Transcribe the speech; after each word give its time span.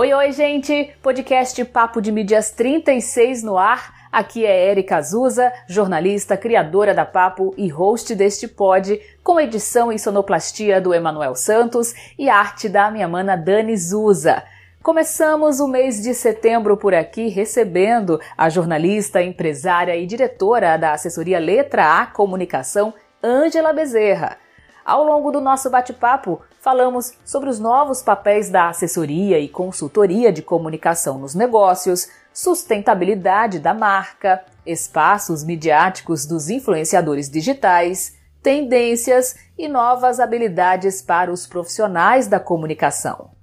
Oi, 0.00 0.14
oi, 0.14 0.32
gente! 0.32 0.94
Podcast 1.02 1.62
Papo 1.62 2.00
de 2.00 2.10
Mídias 2.10 2.50
36 2.52 3.42
no 3.42 3.58
ar. 3.58 4.08
Aqui 4.10 4.46
é 4.46 4.70
Erika 4.70 4.96
Azusa, 4.96 5.52
jornalista, 5.68 6.38
criadora 6.38 6.94
da 6.94 7.04
Papo 7.04 7.52
e 7.54 7.68
host 7.68 8.14
deste 8.14 8.48
pod, 8.48 8.98
com 9.22 9.38
edição 9.38 9.92
e 9.92 9.98
sonoplastia 9.98 10.80
do 10.80 10.94
Emanuel 10.94 11.34
Santos 11.34 11.92
e 12.18 12.30
arte 12.30 12.66
da 12.66 12.90
minha 12.90 13.06
mana 13.06 13.36
Dani 13.36 13.76
Zusa. 13.76 14.42
Começamos 14.82 15.60
o 15.60 15.68
mês 15.68 16.02
de 16.02 16.14
setembro 16.14 16.78
por 16.78 16.94
aqui 16.94 17.28
recebendo 17.28 18.18
a 18.38 18.48
jornalista, 18.48 19.22
empresária 19.22 19.94
e 19.94 20.06
diretora 20.06 20.78
da 20.78 20.92
assessoria 20.92 21.38
Letra 21.38 22.00
A 22.00 22.06
Comunicação, 22.06 22.94
Ângela 23.22 23.74
Bezerra. 23.74 24.38
Ao 24.84 25.04
longo 25.04 25.30
do 25.30 25.40
nosso 25.40 25.68
bate-papo, 25.70 26.40
falamos 26.60 27.12
sobre 27.24 27.48
os 27.48 27.58
novos 27.58 28.02
papéis 28.02 28.50
da 28.50 28.68
assessoria 28.68 29.38
e 29.38 29.48
consultoria 29.48 30.32
de 30.32 30.42
comunicação 30.42 31.18
nos 31.18 31.34
negócios, 31.34 32.08
sustentabilidade 32.32 33.58
da 33.58 33.74
marca, 33.74 34.42
espaços 34.64 35.44
midiáticos 35.44 36.26
dos 36.26 36.48
influenciadores 36.48 37.28
digitais, 37.28 38.16
tendências 38.42 39.36
e 39.58 39.68
novas 39.68 40.18
habilidades 40.18 41.02
para 41.02 41.30
os 41.30 41.46
profissionais 41.46 42.26
da 42.26 42.40
comunicação. 42.40 43.39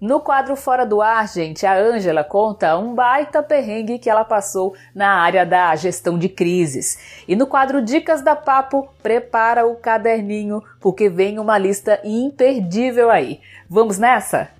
No 0.00 0.20
quadro 0.20 0.54
Fora 0.54 0.86
do 0.86 1.02
Ar, 1.02 1.26
gente, 1.26 1.66
a 1.66 1.76
Ângela 1.76 2.22
conta 2.22 2.78
um 2.78 2.94
baita 2.94 3.42
perrengue 3.42 3.98
que 3.98 4.08
ela 4.08 4.24
passou 4.24 4.76
na 4.94 5.08
área 5.20 5.44
da 5.44 5.74
gestão 5.74 6.16
de 6.16 6.28
crises. 6.28 7.24
E 7.26 7.34
no 7.34 7.48
quadro 7.48 7.82
Dicas 7.82 8.22
da 8.22 8.36
Papo, 8.36 8.88
prepara 9.02 9.66
o 9.66 9.74
caderninho, 9.74 10.62
porque 10.80 11.08
vem 11.08 11.40
uma 11.40 11.58
lista 11.58 11.98
imperdível 12.04 13.10
aí. 13.10 13.40
Vamos 13.68 13.98
nessa? 13.98 14.57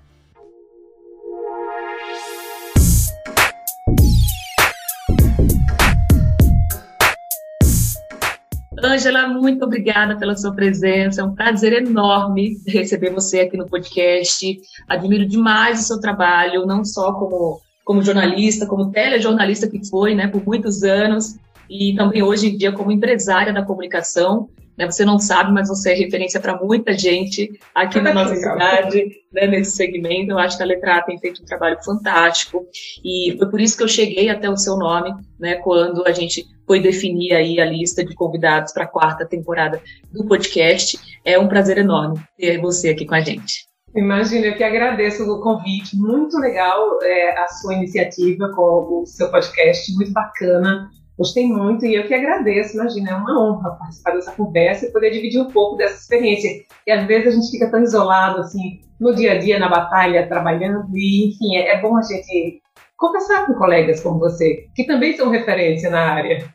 Ângela, 8.83 9.27
muito 9.27 9.65
obrigada 9.65 10.17
pela 10.17 10.35
sua 10.35 10.53
presença. 10.53 11.21
É 11.21 11.23
um 11.23 11.35
prazer 11.35 11.73
enorme 11.73 12.57
receber 12.67 13.11
você 13.11 13.41
aqui 13.41 13.57
no 13.57 13.67
podcast. 13.67 14.59
Admiro 14.87 15.25
demais 15.25 15.81
o 15.81 15.83
seu 15.83 15.99
trabalho, 15.99 16.65
não 16.65 16.83
só 16.85 17.13
como, 17.13 17.61
como 17.83 18.01
jornalista, 18.01 18.65
como 18.65 18.91
telejornalista 18.91 19.69
que 19.69 19.87
foi, 19.89 20.15
né, 20.15 20.27
por 20.27 20.45
muitos 20.45 20.83
anos, 20.83 21.35
e 21.69 21.93
também 21.95 22.23
hoje 22.23 22.47
em 22.47 22.57
dia 22.57 22.71
como 22.71 22.91
empresária 22.91 23.53
da 23.53 23.63
comunicação. 23.63 24.49
Né, 24.79 24.89
você 24.89 25.03
não 25.03 25.19
sabe, 25.19 25.51
mas 25.51 25.67
você 25.67 25.91
é 25.91 25.93
referência 25.93 26.39
para 26.39 26.55
muita 26.55 26.97
gente 26.97 27.51
aqui 27.75 27.99
na 27.99 28.13
nossa 28.13 28.33
cidade, 28.33 29.11
né, 29.33 29.45
nesse 29.45 29.75
segmento. 29.75 30.31
Eu 30.31 30.39
acho 30.39 30.55
que 30.55 30.63
a 30.63 30.65
Letra 30.65 30.95
A 30.95 31.01
tem 31.01 31.19
feito 31.19 31.41
um 31.41 31.45
trabalho 31.45 31.77
fantástico 31.83 32.65
e 33.03 33.35
foi 33.37 33.49
por 33.49 33.59
isso 33.59 33.75
que 33.75 33.83
eu 33.83 33.89
cheguei 33.89 34.29
até 34.29 34.49
o 34.49 34.55
seu 34.55 34.77
nome, 34.77 35.13
né, 35.37 35.55
quando 35.55 36.07
a 36.07 36.13
gente 36.13 36.45
foi 36.65 36.79
definir 36.79 37.33
aí 37.33 37.59
a 37.59 37.65
lista 37.65 38.05
de 38.05 38.15
convidados 38.15 38.71
para 38.71 38.85
a 38.85 38.87
quarta 38.87 39.25
temporada 39.25 39.81
do 40.13 40.25
podcast. 40.25 40.97
É 41.25 41.37
um 41.37 41.49
prazer 41.49 41.77
enorme 41.77 42.17
ter 42.37 42.61
você 42.61 42.87
aqui 42.87 43.05
com 43.05 43.15
a 43.15 43.19
gente. 43.19 43.67
Imagina, 43.93 44.45
eu 44.45 44.55
que 44.55 44.63
agradeço 44.63 45.29
o 45.29 45.41
convite, 45.41 45.97
muito 45.97 46.37
legal 46.37 46.99
é, 47.03 47.37
a 47.37 47.47
sua 47.47 47.73
iniciativa 47.73 48.49
com 48.55 49.01
o 49.01 49.05
seu 49.05 49.29
podcast, 49.29 49.93
muito 49.95 50.13
bacana. 50.13 50.89
Gostei 51.19 51.45
muito 51.47 51.85
e 51.85 51.95
eu 51.95 52.07
que 52.07 52.13
agradeço, 52.13 52.75
imagina, 52.77 53.11
é 53.11 53.13
uma 53.13 53.43
honra 53.43 53.71
participar 53.71 54.11
dessa 54.11 54.31
conversa 54.31 54.85
e 54.85 54.91
poder 54.93 55.11
dividir 55.11 55.41
um 55.41 55.49
pouco 55.49 55.75
dessa 55.75 56.01
experiência. 56.01 56.49
E 56.87 56.91
às 56.91 57.05
vezes 57.05 57.27
a 57.27 57.31
gente 57.31 57.51
fica 57.51 57.69
tão 57.69 57.83
isolado, 57.83 58.39
assim, 58.39 58.79
no 58.97 59.13
dia 59.13 59.33
a 59.33 59.37
dia, 59.37 59.59
na 59.59 59.67
batalha, 59.67 60.29
trabalhando, 60.29 60.87
e 60.95 61.27
enfim, 61.27 61.57
é, 61.57 61.75
é 61.75 61.81
bom 61.81 61.97
a 61.97 62.01
gente 62.03 62.61
conversar 62.95 63.45
com 63.45 63.53
colegas 63.55 64.01
como 64.01 64.17
você, 64.17 64.69
que 64.73 64.85
também 64.85 65.11
são 65.17 65.29
referência 65.29 65.89
na 65.89 66.09
área. 66.09 66.49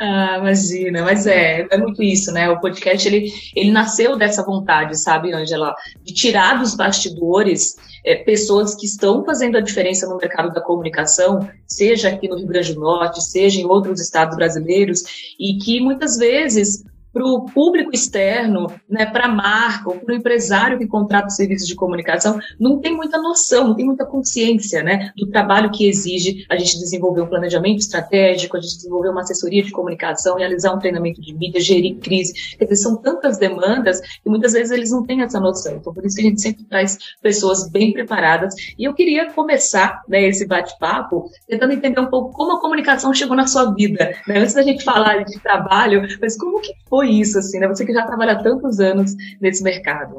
Ah, 0.00 0.36
imagina, 0.38 1.02
mas 1.02 1.26
é, 1.26 1.66
é 1.68 1.76
muito 1.76 2.00
isso, 2.02 2.30
né? 2.30 2.48
O 2.48 2.60
podcast, 2.60 3.06
ele, 3.08 3.32
ele 3.54 3.72
nasceu 3.72 4.16
dessa 4.16 4.44
vontade, 4.44 4.96
sabe, 4.96 5.32
Angela? 5.32 5.74
De 6.04 6.14
tirar 6.14 6.60
dos 6.60 6.76
bastidores 6.76 7.76
é, 8.04 8.14
pessoas 8.14 8.76
que 8.76 8.86
estão 8.86 9.24
fazendo 9.24 9.58
a 9.58 9.60
diferença 9.60 10.06
no 10.06 10.16
mercado 10.16 10.52
da 10.52 10.60
comunicação, 10.60 11.48
seja 11.66 12.10
aqui 12.10 12.28
no 12.28 12.36
Rio 12.36 12.46
Grande 12.46 12.74
do 12.74 12.80
Norte, 12.80 13.20
seja 13.24 13.60
em 13.60 13.66
outros 13.66 14.00
estados 14.00 14.36
brasileiros, 14.36 15.34
e 15.38 15.58
que 15.58 15.80
muitas 15.80 16.16
vezes 16.16 16.84
para 17.12 17.24
o 17.24 17.46
público 17.46 17.90
externo, 17.92 18.66
né, 18.88 19.06
para 19.06 19.26
a 19.26 19.28
marca, 19.28 19.90
ou 19.90 19.96
para 19.96 20.14
o 20.14 20.16
empresário 20.16 20.78
que 20.78 20.86
contrata 20.86 21.30
serviços 21.30 21.66
de 21.66 21.74
comunicação, 21.74 22.38
não 22.58 22.78
tem 22.78 22.94
muita 22.94 23.18
noção, 23.18 23.68
não 23.68 23.74
tem 23.74 23.86
muita 23.86 24.04
consciência 24.04 24.82
né, 24.82 25.10
do 25.16 25.26
trabalho 25.26 25.70
que 25.70 25.88
exige 25.88 26.46
a 26.48 26.56
gente 26.56 26.78
desenvolver 26.78 27.22
um 27.22 27.26
planejamento 27.26 27.78
estratégico, 27.78 28.56
a 28.56 28.60
gente 28.60 28.76
desenvolver 28.76 29.08
uma 29.08 29.22
assessoria 29.22 29.62
de 29.62 29.70
comunicação, 29.70 30.36
realizar 30.36 30.72
um 30.72 30.78
treinamento 30.78 31.20
de 31.20 31.34
mídia, 31.34 31.60
gerir 31.60 31.96
crise. 31.96 32.56
Quer 32.56 32.64
dizer, 32.64 32.76
são 32.76 32.96
tantas 32.96 33.38
demandas 33.38 34.00
que 34.00 34.28
muitas 34.28 34.52
vezes 34.52 34.70
eles 34.70 34.90
não 34.90 35.04
têm 35.04 35.22
essa 35.22 35.40
noção. 35.40 35.76
Então, 35.76 35.92
por 35.92 36.04
isso 36.04 36.16
que 36.16 36.22
a 36.22 36.24
gente 36.24 36.40
sempre 36.40 36.64
traz 36.64 36.98
pessoas 37.22 37.68
bem 37.70 37.92
preparadas. 37.92 38.54
E 38.78 38.84
eu 38.84 38.94
queria 38.94 39.32
começar 39.32 40.02
né, 40.08 40.26
esse 40.26 40.46
bate-papo 40.46 41.30
tentando 41.48 41.72
entender 41.72 42.00
um 42.00 42.06
pouco 42.06 42.32
como 42.32 42.52
a 42.52 42.60
comunicação 42.60 43.12
chegou 43.12 43.36
na 43.36 43.46
sua 43.46 43.72
vida. 43.74 44.14
Né? 44.26 44.38
Antes 44.38 44.54
da 44.54 44.62
gente 44.62 44.84
falar 44.84 45.24
de 45.24 45.38
trabalho, 45.40 46.02
mas 46.20 46.36
como 46.36 46.60
que 46.60 46.72
foi 46.88 46.97
isso, 47.02 47.38
assim, 47.38 47.58
né? 47.58 47.68
Você 47.68 47.84
que 47.84 47.92
já 47.92 48.06
trabalha 48.06 48.32
há 48.32 48.42
tantos 48.42 48.80
anos 48.80 49.14
nesse 49.40 49.62
mercado. 49.62 50.18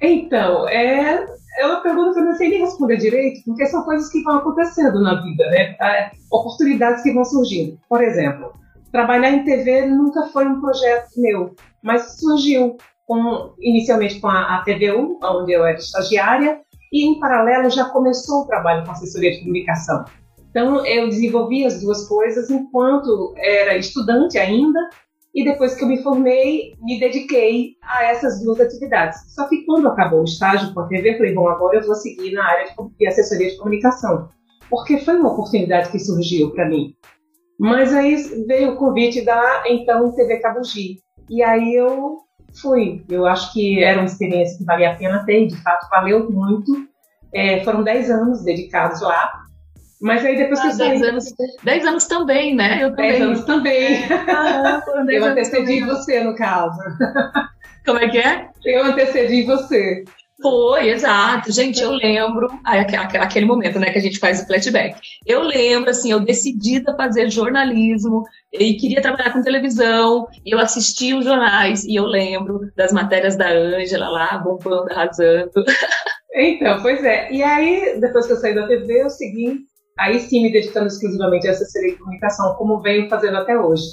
Então, 0.00 0.68
é, 0.68 1.24
é 1.58 1.66
uma 1.66 1.80
pergunta 1.80 2.14
que 2.14 2.20
eu 2.20 2.24
não 2.24 2.34
sei 2.34 2.50
nem 2.50 2.60
responder 2.60 2.96
direito, 2.96 3.42
porque 3.44 3.66
são 3.66 3.82
coisas 3.84 4.10
que 4.10 4.22
vão 4.22 4.36
acontecendo 4.36 5.00
na 5.00 5.20
vida, 5.22 5.46
né? 5.50 5.76
É, 5.80 6.10
oportunidades 6.30 7.02
que 7.02 7.12
vão 7.12 7.24
surgindo. 7.24 7.78
Por 7.88 8.02
exemplo, 8.02 8.52
trabalhar 8.92 9.30
em 9.30 9.44
TV 9.44 9.86
nunca 9.86 10.26
foi 10.28 10.46
um 10.46 10.60
projeto 10.60 11.08
meu, 11.16 11.54
mas 11.82 12.18
surgiu 12.18 12.76
com, 13.06 13.54
inicialmente 13.60 14.20
com 14.20 14.28
a, 14.28 14.56
a 14.56 14.62
TVU, 14.62 15.18
onde 15.22 15.52
eu 15.52 15.64
era 15.64 15.78
estagiária, 15.78 16.60
e 16.92 17.06
em 17.06 17.18
paralelo 17.18 17.70
já 17.70 17.86
começou 17.86 18.42
o 18.42 18.46
trabalho 18.46 18.84
com 18.84 18.92
assessoria 18.92 19.32
de 19.32 19.40
comunicação. 19.40 20.04
Então, 20.50 20.86
eu 20.86 21.08
desenvolvi 21.08 21.64
as 21.64 21.80
duas 21.80 22.06
coisas 22.06 22.48
enquanto 22.48 23.34
era 23.36 23.76
estudante 23.76 24.38
ainda 24.38 24.78
e 25.34 25.44
depois 25.44 25.74
que 25.74 25.82
eu 25.82 25.88
me 25.88 26.00
formei, 26.02 26.74
me 26.80 27.00
dediquei 27.00 27.72
a 27.82 28.04
essas 28.04 28.40
duas 28.42 28.60
atividades. 28.60 29.34
Só 29.34 29.48
que 29.48 29.64
quando 29.64 29.88
acabou 29.88 30.20
o 30.20 30.24
estágio 30.24 30.72
com 30.72 30.80
a 30.80 30.86
TV, 30.86 31.10
eu 31.10 31.16
falei, 31.16 31.34
bom, 31.34 31.48
agora 31.48 31.78
eu 31.78 31.84
vou 31.84 31.96
seguir 31.96 32.32
na 32.32 32.44
área 32.44 32.72
de 32.98 33.06
assessoria 33.06 33.50
de 33.50 33.56
comunicação, 33.56 34.28
porque 34.70 34.98
foi 34.98 35.16
uma 35.16 35.32
oportunidade 35.32 35.90
que 35.90 35.98
surgiu 35.98 36.52
para 36.52 36.68
mim. 36.68 36.94
Mas 37.58 37.92
aí 37.92 38.14
veio 38.46 38.72
o 38.72 38.76
convite 38.76 39.24
da 39.24 39.64
então 39.66 40.12
TV 40.12 40.38
Cabugi, 40.38 40.98
e 41.28 41.42
aí 41.42 41.74
eu 41.74 42.18
fui. 42.60 43.04
Eu 43.08 43.26
acho 43.26 43.52
que 43.52 43.82
era 43.82 43.98
uma 43.98 44.06
experiência 44.06 44.56
que 44.56 44.64
valia 44.64 44.92
a 44.92 44.96
pena 44.96 45.24
ter, 45.24 45.46
de 45.46 45.56
fato 45.62 45.88
valeu 45.90 46.30
muito. 46.30 46.86
É, 47.32 47.64
foram 47.64 47.82
10 47.82 48.10
anos 48.10 48.44
dedicados 48.44 49.00
lá, 49.00 49.43
mas 50.04 50.22
aí 50.22 50.36
depois 50.36 50.60
que 50.60 50.66
eu 50.66 50.70
ah, 50.70 50.74
saí... 50.74 50.88
10 50.90 51.02
anos, 51.02 51.24
10 51.64 51.86
anos 51.86 52.04
também, 52.06 52.54
né? 52.54 52.84
Eu 52.84 52.90
também. 52.90 53.10
10 53.10 53.22
anos 53.22 53.44
também. 53.44 54.04
Ah, 54.10 54.82
eu 55.08 55.24
antecedi 55.24 55.80
você, 55.80 56.22
no 56.22 56.36
caso. 56.36 56.78
Como 57.86 57.98
é 57.98 58.08
que 58.10 58.18
é? 58.18 58.48
Eu 58.66 58.84
antecedi 58.84 59.44
você. 59.44 60.04
Foi, 60.42 60.90
exato. 60.90 61.50
Gente, 61.50 61.80
eu 61.80 61.92
lembro 61.92 62.48
aquele 63.18 63.46
momento, 63.46 63.78
né, 63.78 63.90
que 63.90 63.98
a 63.98 64.02
gente 64.02 64.18
faz 64.18 64.42
o 64.42 64.46
flashback. 64.46 65.00
Eu 65.24 65.40
lembro, 65.40 65.88
assim, 65.88 66.10
eu 66.10 66.20
decidida 66.20 66.94
fazer 66.96 67.30
jornalismo 67.30 68.24
e 68.52 68.74
queria 68.74 69.00
trabalhar 69.00 69.32
com 69.32 69.40
televisão, 69.40 70.26
e 70.44 70.54
eu 70.54 70.58
assistia 70.58 71.16
os 71.16 71.24
jornais, 71.24 71.84
e 71.84 71.94
eu 71.94 72.04
lembro 72.04 72.70
das 72.76 72.92
matérias 72.92 73.36
da 73.36 73.48
Ângela 73.48 74.08
lá, 74.10 74.36
bombando, 74.36 74.92
arrasando. 74.92 75.50
Então, 76.36 76.82
pois 76.82 77.04
é. 77.04 77.30
E 77.30 77.44
aí, 77.44 78.00
depois 78.00 78.26
que 78.26 78.32
eu 78.32 78.36
saí 78.36 78.56
da 78.56 78.66
TV, 78.66 79.02
eu 79.02 79.08
segui 79.08 79.60
aí 79.98 80.20
sim 80.20 80.42
me 80.42 80.52
dedicando 80.52 80.86
exclusivamente 80.86 81.46
a 81.48 81.52
assessoria 81.52 81.92
de 81.92 81.98
comunicação, 81.98 82.54
como 82.54 82.80
venho 82.80 83.08
fazendo 83.08 83.36
até 83.36 83.58
hoje. 83.58 83.84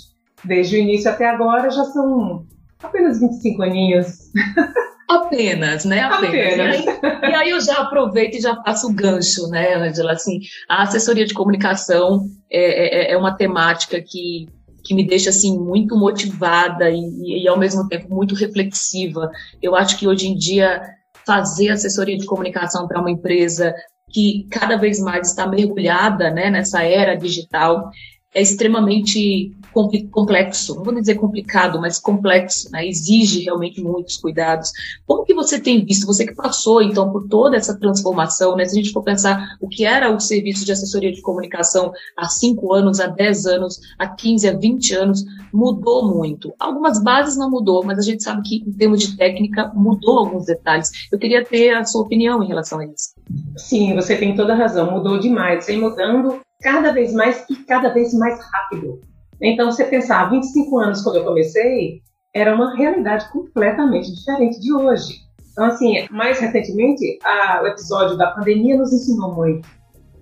Desde 0.43 0.75
o 0.75 0.79
início 0.79 1.09
até 1.09 1.29
agora 1.29 1.69
já 1.69 1.83
são 1.85 2.45
apenas 2.81 3.19
25 3.19 3.61
aninhos. 3.61 4.31
Apenas, 5.09 5.83
né? 5.83 6.01
Apenas. 6.01 6.79
Apenas. 6.79 6.85
E, 6.85 7.25
aí, 7.25 7.31
e, 7.31 7.35
aí, 7.35 7.49
eu 7.49 7.59
já 7.59 7.81
aproveito 7.81 8.35
e 8.35 8.41
já 8.41 8.55
faço 8.63 8.87
o 8.87 8.93
gancho, 8.93 9.47
né, 9.49 9.75
Angela? 9.75 10.13
Assim, 10.13 10.39
a 10.69 10.83
assessoria 10.83 11.25
de 11.25 11.33
comunicação 11.33 12.25
é, 12.49 13.09
é, 13.09 13.11
é 13.11 13.17
uma 13.17 13.35
temática 13.35 14.01
que, 14.01 14.47
que 14.83 14.95
me 14.95 15.05
deixa 15.05 15.29
assim 15.29 15.59
muito 15.59 15.97
motivada 15.97 16.89
e, 16.89 17.43
e, 17.43 17.47
ao 17.47 17.59
mesmo 17.59 17.87
tempo 17.89 18.13
muito 18.13 18.35
reflexiva. 18.35 19.29
Eu 19.61 19.75
acho 19.75 19.99
que 19.99 20.07
hoje 20.07 20.27
em 20.27 20.35
dia 20.35 20.81
fazer 21.25 21.69
assessoria 21.69 22.17
de 22.17 22.25
comunicação 22.25 22.87
para 22.87 22.99
uma 22.99 23.11
empresa 23.11 23.75
que 24.11 24.47
cada 24.49 24.77
vez 24.77 24.99
mais 24.99 25.29
está 25.29 25.47
mergulhada 25.47 26.29
né, 26.31 26.49
nessa 26.49 26.83
era 26.83 27.15
digital, 27.15 27.91
é 28.33 28.41
extremamente 28.41 29.51
complexo, 30.11 30.75
não 30.75 30.83
vou 30.83 30.93
dizer 30.93 31.15
complicado, 31.15 31.79
mas 31.79 31.97
complexo, 31.97 32.69
né? 32.71 32.85
exige 32.85 33.41
realmente 33.41 33.81
muitos 33.81 34.17
cuidados. 34.17 34.71
Como 35.05 35.23
que 35.23 35.33
você 35.33 35.59
tem 35.59 35.85
visto, 35.85 36.05
você 36.05 36.25
que 36.25 36.35
passou 36.35 36.81
então 36.81 37.11
por 37.11 37.27
toda 37.27 37.55
essa 37.55 37.77
transformação, 37.77 38.55
né? 38.55 38.65
se 38.65 38.77
a 38.77 38.81
gente 38.81 38.93
for 38.93 39.03
pensar 39.03 39.57
o 39.61 39.67
que 39.67 39.85
era 39.85 40.13
o 40.13 40.19
serviço 40.19 40.65
de 40.65 40.71
assessoria 40.71 41.11
de 41.11 41.21
comunicação 41.21 41.91
há 42.17 42.27
cinco 42.27 42.73
anos, 42.73 42.99
há 42.99 43.07
10 43.07 43.45
anos, 43.45 43.79
há 43.97 44.07
15, 44.07 44.49
há 44.49 44.57
20 44.57 44.93
anos, 44.93 45.25
mudou 45.53 46.07
muito. 46.07 46.53
Algumas 46.59 47.01
bases 47.01 47.37
não 47.37 47.49
mudou, 47.49 47.83
mas 47.85 47.97
a 47.97 48.01
gente 48.01 48.23
sabe 48.23 48.41
que 48.43 48.55
em 48.67 48.73
termos 48.73 48.99
de 48.99 49.15
técnica 49.15 49.71
mudou 49.73 50.19
alguns 50.19 50.45
detalhes. 50.45 50.89
Eu 51.11 51.19
queria 51.19 51.43
ter 51.43 51.71
a 51.71 51.85
sua 51.85 52.01
opinião 52.01 52.43
em 52.43 52.47
relação 52.47 52.79
a 52.79 52.85
isso. 52.85 53.20
Sim, 53.57 53.95
você 53.95 54.15
tem 54.15 54.35
toda 54.35 54.53
a 54.53 54.57
razão, 54.57 54.91
mudou 54.91 55.19
demais, 55.19 55.67
vem 55.67 55.79
mudando 55.79 56.39
cada 56.61 56.93
vez 56.93 57.13
mais 57.13 57.45
e 57.49 57.55
cada 57.55 57.89
vez 57.89 58.13
mais 58.13 58.39
rápido. 58.51 59.01
Então, 59.41 59.71
você 59.71 59.85
pensar, 59.85 60.29
25 60.29 60.79
anos 60.79 61.01
quando 61.01 61.17
eu 61.17 61.23
comecei, 61.23 62.01
era 62.33 62.55
uma 62.55 62.75
realidade 62.75 63.29
completamente 63.31 64.13
diferente 64.13 64.59
de 64.59 64.73
hoje. 64.73 65.19
Então, 65.51 65.65
assim, 65.65 66.07
mais 66.11 66.39
recentemente, 66.39 67.19
a, 67.23 67.61
o 67.63 67.67
episódio 67.67 68.17
da 68.17 68.31
pandemia 68.31 68.77
nos 68.77 68.93
ensinou 68.93 69.33
muito. 69.33 69.67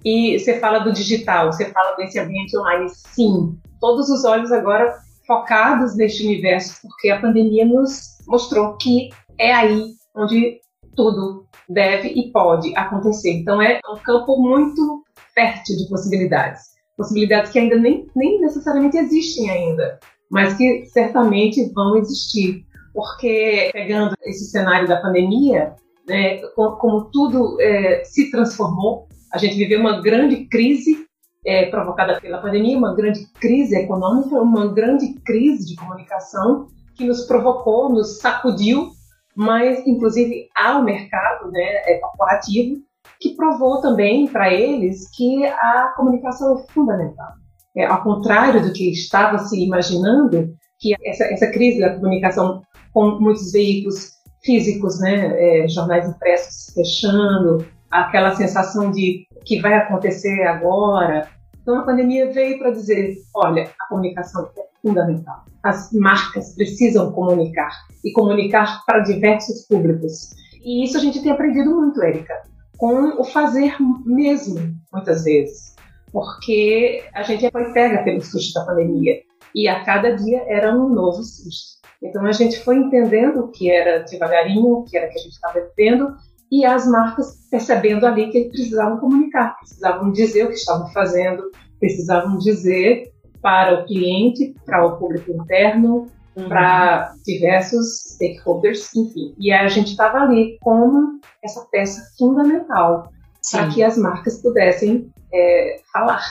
E 0.04 0.40
você 0.40 0.60
fala 0.60 0.80
do 0.80 0.94
digital, 0.94 1.52
você 1.52 1.66
fala 1.66 1.96
desse 1.98 2.18
ambiente 2.20 2.58
online, 2.58 2.90
sim. 2.90 3.58
Todos 3.80 4.10
os 4.10 4.24
olhos 4.24 4.52
agora 4.52 4.98
focados 5.28 5.96
neste 5.96 6.26
universo, 6.26 6.80
porque 6.82 7.10
a 7.10 7.20
pandemia 7.20 7.66
nos 7.66 8.18
mostrou 8.28 8.78
que 8.78 9.10
é 9.38 9.54
aí 9.54 9.94
onde 10.16 10.60
tudo 10.96 11.46
deve 11.70 12.10
e 12.10 12.32
pode 12.32 12.76
acontecer. 12.76 13.32
Então, 13.32 13.62
é 13.62 13.80
um 13.90 13.98
campo 13.98 14.42
muito 14.42 15.04
fértil 15.34 15.78
de 15.78 15.88
possibilidades 15.88 16.80
possibilidades 17.00 17.50
que 17.52 17.58
ainda 17.58 17.78
nem, 17.78 18.06
nem 18.14 18.42
necessariamente 18.42 18.98
existem 18.98 19.50
ainda, 19.50 19.98
mas 20.30 20.56
que 20.56 20.86
certamente 20.88 21.72
vão 21.74 21.96
existir. 21.96 22.66
Porque, 22.94 23.70
pegando 23.72 24.14
esse 24.26 24.52
cenário 24.52 24.86
da 24.86 25.00
pandemia, 25.00 25.76
né, 26.06 26.40
como, 26.56 27.06
tudo 27.06 27.56
é, 27.62 28.04
se 28.04 28.30
transformou, 28.30 29.08
a 29.32 29.38
gente 29.38 29.56
viveu 29.56 29.80
uma 29.80 30.02
grande 30.02 30.46
crise 30.48 31.06
é, 31.46 31.68
provocada 31.68 32.20
pela 32.20 32.40
pandemia, 32.40 32.78
uma 32.78 32.94
grande 32.94 33.26
crise 33.40 33.78
econômica, 33.78 34.36
uma 34.36 34.68
grande 34.68 35.14
crise 35.26 35.66
de 35.66 35.78
comunicação 35.78 36.68
que 36.96 37.06
nos 37.06 37.26
provocou, 37.26 37.90
nos 37.90 38.20
sacudiu, 38.20 38.90
mas 39.36 39.86
inclusive 39.86 40.50
ao 40.56 40.84
mercado 40.84 41.52
né, 41.52 41.82
é, 41.86 42.00
corporativo, 42.00 42.82
que 43.20 43.36
provou 43.36 43.82
também 43.82 44.28
para 44.28 44.54
eles 44.54 45.10
que 45.16 45.46
a 45.46 45.94
comunicação 45.96 46.58
é 46.58 46.72
fundamental. 46.72 47.34
É, 47.76 47.86
ao 47.86 48.02
contrário 48.02 48.62
do 48.62 48.74
que 48.74 48.92
estava 48.92 49.38
se 49.40 49.62
imaginando, 49.64 50.54
que 50.80 50.96
essa, 51.06 51.26
essa 51.26 51.48
crise 51.48 51.80
da 51.80 51.94
comunicação 51.96 52.62
com 52.94 53.20
muitos 53.20 53.52
veículos 53.52 54.14
físicos, 54.44 55.00
né, 55.00 55.64
é, 55.64 55.68
jornais 55.68 56.08
impressos 56.08 56.74
fechando, 56.74 57.66
aquela 57.92 58.36
sensação 58.36 58.92
de 58.92 59.26
que 59.46 59.60
vai 59.60 59.74
acontecer 59.76 60.44
agora. 60.44 61.28
Então 61.70 61.82
a 61.82 61.86
pandemia 61.86 62.34
veio 62.34 62.58
para 62.58 62.72
dizer, 62.72 63.16
olha, 63.36 63.70
a 63.80 63.88
comunicação 63.90 64.50
é 64.58 64.62
fundamental. 64.82 65.46
As 65.62 65.94
marcas 65.94 66.56
precisam 66.56 67.12
comunicar 67.12 67.70
e 68.04 68.12
comunicar 68.12 68.84
para 68.88 69.02
diversos 69.02 69.68
públicos. 69.68 70.32
E 70.64 70.84
isso 70.84 70.98
a 70.98 71.00
gente 71.00 71.22
tem 71.22 71.32
aprendido 71.32 71.70
muito, 71.70 72.02
Érica 72.02 72.34
com 72.76 73.22
o 73.22 73.24
fazer 73.24 73.76
mesmo, 74.06 74.58
muitas 74.92 75.26
vezes, 75.26 75.76
porque 76.12 77.04
a 77.14 77.24
gente 77.24 77.52
foi 77.52 77.74
pega 77.74 78.04
pelo 78.04 78.22
susto 78.22 78.58
da 78.58 78.66
pandemia 78.66 79.22
e 79.54 79.68
a 79.68 79.84
cada 79.84 80.16
dia 80.16 80.42
era 80.48 80.74
um 80.74 80.88
novo 80.88 81.22
susto. 81.22 81.78
Então 82.02 82.26
a 82.26 82.32
gente 82.32 82.58
foi 82.64 82.78
entendendo 82.78 83.42
o 83.42 83.48
que 83.50 83.70
era 83.70 84.00
devagarinho, 84.00 84.78
o 84.78 84.84
que 84.86 84.98
era 84.98 85.08
que 85.08 85.20
a 85.20 85.22
gente 85.22 85.34
estava 85.34 85.60
vivendo 85.60 86.16
e 86.52 86.66
as 86.66 86.88
marcas 86.88 87.48
percebendo 87.50 88.06
ali 88.06 88.30
que 88.32 88.50
precisavam 88.50 88.98
comunicar, 88.98 89.58
precisavam 89.60 90.12
dizer 90.12 90.46
o 90.46 90.48
que 90.48 90.56
estavam 90.56 90.88
fazendo, 90.92 91.44
precisavam 91.80 92.38
dizer 92.38 93.12
para 93.42 93.82
o 93.82 93.86
cliente, 93.86 94.56
para 94.66 94.86
o 94.86 94.98
público 94.98 95.32
interno, 95.32 96.08
uhum. 96.36 96.48
para 96.48 97.14
diversos 97.26 98.14
stakeholders, 98.14 98.94
enfim. 98.96 99.34
E 99.40 99.52
a 99.52 99.68
gente 99.68 99.92
estava 99.92 100.20
ali 100.20 100.58
como 100.62 101.20
essa 101.44 101.66
peça 101.72 102.02
fundamental 102.18 103.12
para 103.52 103.70
que 103.70 103.84
as 103.84 103.98
marcas 103.98 104.42
pudessem 104.42 105.10
é, 105.34 105.82
falar. 105.94 106.22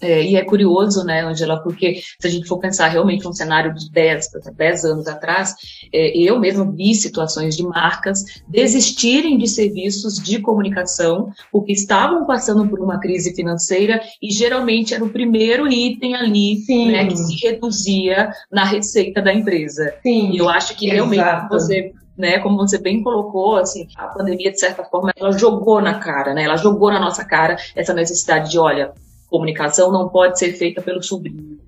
É, 0.00 0.22
e 0.22 0.36
é 0.36 0.44
curioso, 0.44 1.04
né, 1.04 1.22
Angela, 1.22 1.60
porque 1.62 2.00
se 2.20 2.26
a 2.26 2.30
gente 2.30 2.46
for 2.46 2.58
pensar 2.58 2.88
realmente 2.88 3.26
um 3.26 3.32
cenário 3.32 3.74
de 3.74 3.90
10, 3.90 4.30
10 4.54 4.84
anos 4.84 5.06
atrás, 5.06 5.54
é, 5.92 6.16
eu 6.16 6.38
mesmo 6.38 6.70
vi 6.72 6.94
situações 6.94 7.56
de 7.56 7.62
marcas 7.62 8.24
desistirem 8.46 9.36
de 9.36 9.48
serviços 9.48 10.14
de 10.16 10.40
comunicação 10.40 11.32
porque 11.50 11.72
estavam 11.72 12.26
passando 12.26 12.68
por 12.68 12.80
uma 12.80 12.98
crise 12.98 13.34
financeira 13.34 14.00
e 14.22 14.30
geralmente 14.30 14.94
era 14.94 15.04
o 15.04 15.10
primeiro 15.10 15.70
item 15.70 16.14
ali 16.14 16.64
né, 16.86 17.06
que 17.06 17.16
se 17.16 17.34
reduzia 17.44 18.30
na 18.50 18.64
receita 18.64 19.20
da 19.20 19.32
empresa. 19.32 19.94
Sim. 20.02 20.30
E 20.32 20.38
eu 20.38 20.48
acho 20.48 20.76
que 20.76 20.88
realmente 20.88 21.20
Exato. 21.20 21.48
você 21.48 21.92
né, 22.16 22.40
como 22.40 22.56
você 22.56 22.78
bem 22.78 23.00
colocou, 23.00 23.54
assim, 23.54 23.86
a 23.96 24.08
pandemia, 24.08 24.50
de 24.50 24.58
certa 24.58 24.82
forma, 24.82 25.12
ela 25.16 25.30
jogou 25.30 25.80
na 25.80 26.00
cara, 26.00 26.34
né, 26.34 26.42
ela 26.42 26.56
jogou 26.56 26.90
na 26.90 26.98
nossa 26.98 27.24
cara 27.24 27.56
essa 27.76 27.94
necessidade 27.94 28.50
de, 28.50 28.58
olha, 28.58 28.92
comunicação 29.28 29.92
não 29.92 30.08
pode 30.08 30.38
ser 30.38 30.52
feita 30.52 30.82
pelo 30.82 31.02
sobrinho. 31.02 31.58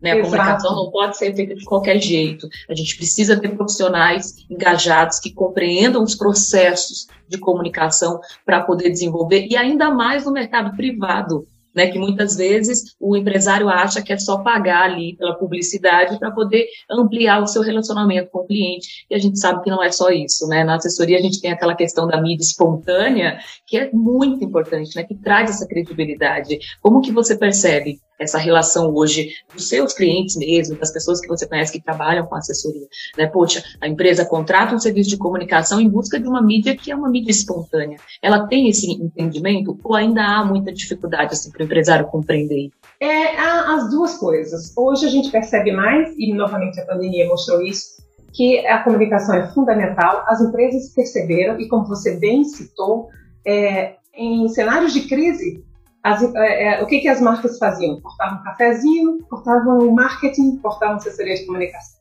Né? 0.00 0.12
A 0.12 0.22
comunicação 0.22 0.74
não 0.74 0.90
pode 0.90 1.16
ser 1.18 1.34
feita 1.34 1.54
de 1.54 1.64
qualquer 1.64 2.00
jeito. 2.00 2.48
A 2.68 2.74
gente 2.74 2.96
precisa 2.96 3.38
ter 3.38 3.50
profissionais 3.50 4.46
engajados 4.48 5.18
que 5.18 5.30
compreendam 5.32 6.02
os 6.02 6.14
processos 6.14 7.06
de 7.28 7.38
comunicação 7.38 8.20
para 8.44 8.62
poder 8.62 8.90
desenvolver, 8.90 9.46
e 9.48 9.56
ainda 9.56 9.90
mais 9.90 10.24
no 10.24 10.32
mercado 10.32 10.74
privado, 10.76 11.46
né, 11.74 11.88
que 11.88 11.98
muitas 11.98 12.36
vezes 12.36 12.96
o 12.98 13.16
empresário 13.16 13.68
acha 13.68 14.02
que 14.02 14.12
é 14.12 14.18
só 14.18 14.38
pagar 14.38 14.82
ali 14.82 15.16
pela 15.16 15.34
publicidade 15.34 16.18
para 16.18 16.30
poder 16.30 16.66
ampliar 16.90 17.42
o 17.42 17.46
seu 17.46 17.62
relacionamento 17.62 18.30
com 18.30 18.40
o 18.40 18.46
cliente, 18.46 19.06
e 19.10 19.14
a 19.14 19.18
gente 19.18 19.38
sabe 19.38 19.62
que 19.62 19.70
não 19.70 19.82
é 19.82 19.90
só 19.90 20.10
isso, 20.10 20.46
né? 20.46 20.64
Na 20.64 20.76
assessoria 20.76 21.18
a 21.18 21.22
gente 21.22 21.40
tem 21.40 21.52
aquela 21.52 21.74
questão 21.74 22.06
da 22.06 22.20
mídia 22.20 22.44
espontânea, 22.44 23.38
que 23.66 23.76
é 23.76 23.90
muito 23.92 24.44
importante, 24.44 24.94
né, 24.96 25.04
que 25.04 25.14
traz 25.14 25.50
essa 25.50 25.66
credibilidade. 25.66 26.58
Como 26.82 27.00
que 27.00 27.12
você 27.12 27.36
percebe 27.36 28.00
essa 28.20 28.38
relação 28.38 28.94
hoje 28.94 29.30
dos 29.52 29.66
seus 29.66 29.94
clientes 29.94 30.36
mesmo, 30.36 30.76
das 30.76 30.92
pessoas 30.92 31.20
que 31.20 31.26
você 31.26 31.48
conhece 31.48 31.72
que 31.72 31.82
trabalham 31.82 32.26
com 32.26 32.34
assessoria. 32.34 32.86
Né? 33.16 33.26
Poxa, 33.26 33.64
a 33.80 33.88
empresa 33.88 34.26
contrata 34.26 34.74
um 34.74 34.78
serviço 34.78 35.08
de 35.08 35.16
comunicação 35.16 35.80
em 35.80 35.88
busca 35.88 36.20
de 36.20 36.28
uma 36.28 36.42
mídia 36.42 36.76
que 36.76 36.92
é 36.92 36.94
uma 36.94 37.08
mídia 37.08 37.30
espontânea. 37.30 37.96
Ela 38.22 38.46
tem 38.46 38.68
esse 38.68 38.92
entendimento 38.92 39.78
ou 39.82 39.96
ainda 39.96 40.22
há 40.22 40.44
muita 40.44 40.70
dificuldade 40.70 41.32
assim, 41.32 41.50
para 41.50 41.62
o 41.62 41.64
empresário 41.64 42.06
compreender? 42.06 42.70
É, 43.00 43.38
as 43.38 43.90
duas 43.90 44.18
coisas. 44.18 44.76
Hoje 44.76 45.06
a 45.06 45.08
gente 45.08 45.30
percebe 45.30 45.72
mais, 45.72 46.14
e 46.18 46.34
novamente 46.34 46.78
a 46.78 46.84
pandemia 46.84 47.26
mostrou 47.26 47.62
isso, 47.62 48.00
que 48.34 48.66
a 48.66 48.82
comunicação 48.82 49.34
é 49.34 49.48
fundamental. 49.52 50.24
As 50.26 50.42
empresas 50.42 50.92
perceberam, 50.92 51.58
e 51.58 51.66
como 51.66 51.86
você 51.86 52.18
bem 52.18 52.44
citou, 52.44 53.08
é, 53.46 53.94
em 54.14 54.46
cenários 54.48 54.92
de 54.92 55.08
crise, 55.08 55.64
as, 56.02 56.22
é, 56.34 56.64
é, 56.64 56.82
o 56.82 56.86
que, 56.86 57.00
que 57.00 57.08
as 57.08 57.20
marcas 57.20 57.58
faziam? 57.58 58.00
Cortavam 58.00 58.40
um 58.40 58.42
cafezinho, 58.42 59.18
cortavam 59.28 59.92
marketing, 59.92 60.56
cortavam 60.58 60.96
assessoria 60.96 61.34
de 61.34 61.46
comunicação. 61.46 62.00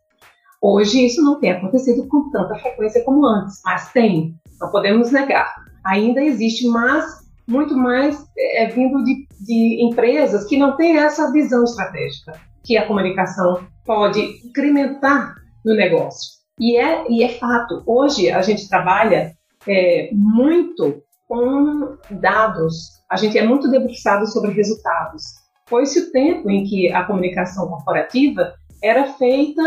Hoje 0.61 1.05
isso 1.05 1.21
não 1.23 1.39
tem 1.39 1.51
acontecido 1.51 2.07
com 2.07 2.29
tanta 2.29 2.55
frequência 2.55 3.03
como 3.03 3.25
antes, 3.25 3.61
mas 3.63 3.91
tem, 3.91 4.35
não 4.59 4.69
podemos 4.69 5.11
negar. 5.11 5.53
Ainda 5.85 6.21
existe, 6.21 6.67
mas 6.67 7.05
muito 7.47 7.75
mais 7.75 8.25
é, 8.37 8.63
é 8.63 8.67
vindo 8.67 9.03
de, 9.03 9.27
de 9.39 9.83
empresas 9.83 10.45
que 10.45 10.57
não 10.57 10.75
têm 10.75 10.97
essa 10.97 11.31
visão 11.31 11.63
estratégica, 11.63 12.33
que 12.63 12.77
a 12.77 12.85
comunicação 12.85 13.65
pode 13.85 14.21
incrementar 14.45 15.35
no 15.65 15.75
negócio. 15.75 16.39
E 16.59 16.77
é, 16.77 17.09
e 17.09 17.23
é 17.23 17.29
fato, 17.29 17.81
hoje 17.85 18.29
a 18.29 18.41
gente 18.41 18.67
trabalha 18.67 19.33
é, 19.67 20.09
muito 20.13 21.01
com 21.29 21.95
dados 22.09 22.99
a 23.09 23.15
gente 23.15 23.37
é 23.37 23.43
muito 23.43 23.69
debruçado 23.69 24.27
sobre 24.27 24.51
resultados. 24.51 25.23
Foi-se 25.67 25.99
o 25.99 26.11
tempo 26.11 26.49
em 26.49 26.63
que 26.63 26.91
a 26.91 27.03
comunicação 27.03 27.67
corporativa 27.67 28.53
era 28.83 29.13
feita 29.13 29.61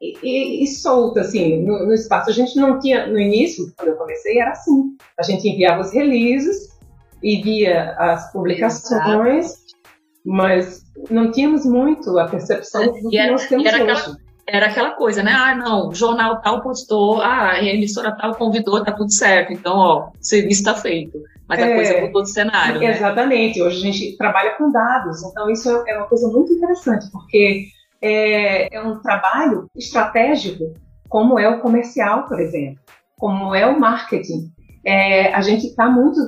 e, 0.00 0.18
e, 0.22 0.64
e 0.64 0.66
solta, 0.66 1.20
assim, 1.20 1.62
no, 1.62 1.86
no, 1.86 1.92
espaço. 1.92 2.30
A 2.30 2.32
gente 2.32 2.56
não 2.56 2.78
tinha, 2.78 3.06
no 3.06 3.18
início, 3.18 3.72
quando 3.76 3.88
eu 3.88 3.96
comecei, 3.96 4.38
era 4.38 4.52
assim. 4.52 4.96
A 5.18 5.22
gente 5.22 5.46
enviava 5.48 5.82
os 5.82 5.92
releases 5.92 6.68
e 7.22 7.42
via 7.42 7.94
as 7.98 8.32
publicações, 8.32 9.54
mas 10.24 10.82
não 11.10 11.30
tínhamos 11.30 11.64
muito 11.64 12.18
a 12.18 12.26
percepção 12.26 12.86
do 12.86 13.10
que 13.10 13.18
era, 13.18 13.32
nós 13.32 13.46
temos 13.46 13.66
hoje. 13.66 13.74
Aquela, 13.74 14.16
era 14.46 14.66
aquela 14.66 14.90
coisa, 14.92 15.22
né? 15.22 15.32
Ah, 15.32 15.54
não, 15.54 15.94
jornal 15.94 16.40
tal 16.40 16.62
postou, 16.62 17.20
ah, 17.20 17.52
a 17.52 17.64
emissora 17.64 18.16
tal 18.16 18.34
convidou, 18.34 18.82
tá 18.84 18.92
tudo 18.92 19.12
certo. 19.12 19.52
Então, 19.52 19.76
ó, 19.76 20.08
o 20.08 20.12
serviço 20.20 20.60
está 20.60 20.74
feito. 20.74 21.18
mas 21.48 21.60
a 21.60 21.66
é, 21.66 21.74
coisa 21.74 22.00
mudou 22.00 22.22
de 22.22 22.30
cenário. 22.30 22.80
Né? 22.80 22.90
Exatamente, 22.90 23.62
hoje 23.62 23.78
a 23.78 23.92
gente 23.92 24.16
trabalha 24.16 24.52
com 24.56 24.70
dados, 24.70 25.22
então 25.22 25.50
isso 25.50 25.68
é, 25.68 25.92
é 25.92 25.98
uma 25.98 26.06
coisa 26.06 26.28
muito 26.28 26.52
interessante, 26.52 27.10
porque 27.10 27.66
é, 28.00 28.74
é 28.74 28.80
um 28.82 29.00
trabalho 29.00 29.66
estratégico, 29.76 30.74
como 31.08 31.38
é 31.38 31.48
o 31.48 31.60
comercial, 31.60 32.26
por 32.26 32.40
exemplo, 32.40 32.80
como 33.16 33.54
é 33.54 33.66
o 33.66 33.78
marketing. 33.78 34.50
É, 34.84 35.32
a 35.32 35.40
gente 35.40 35.66
está 35.66 35.88
muito 35.88 36.18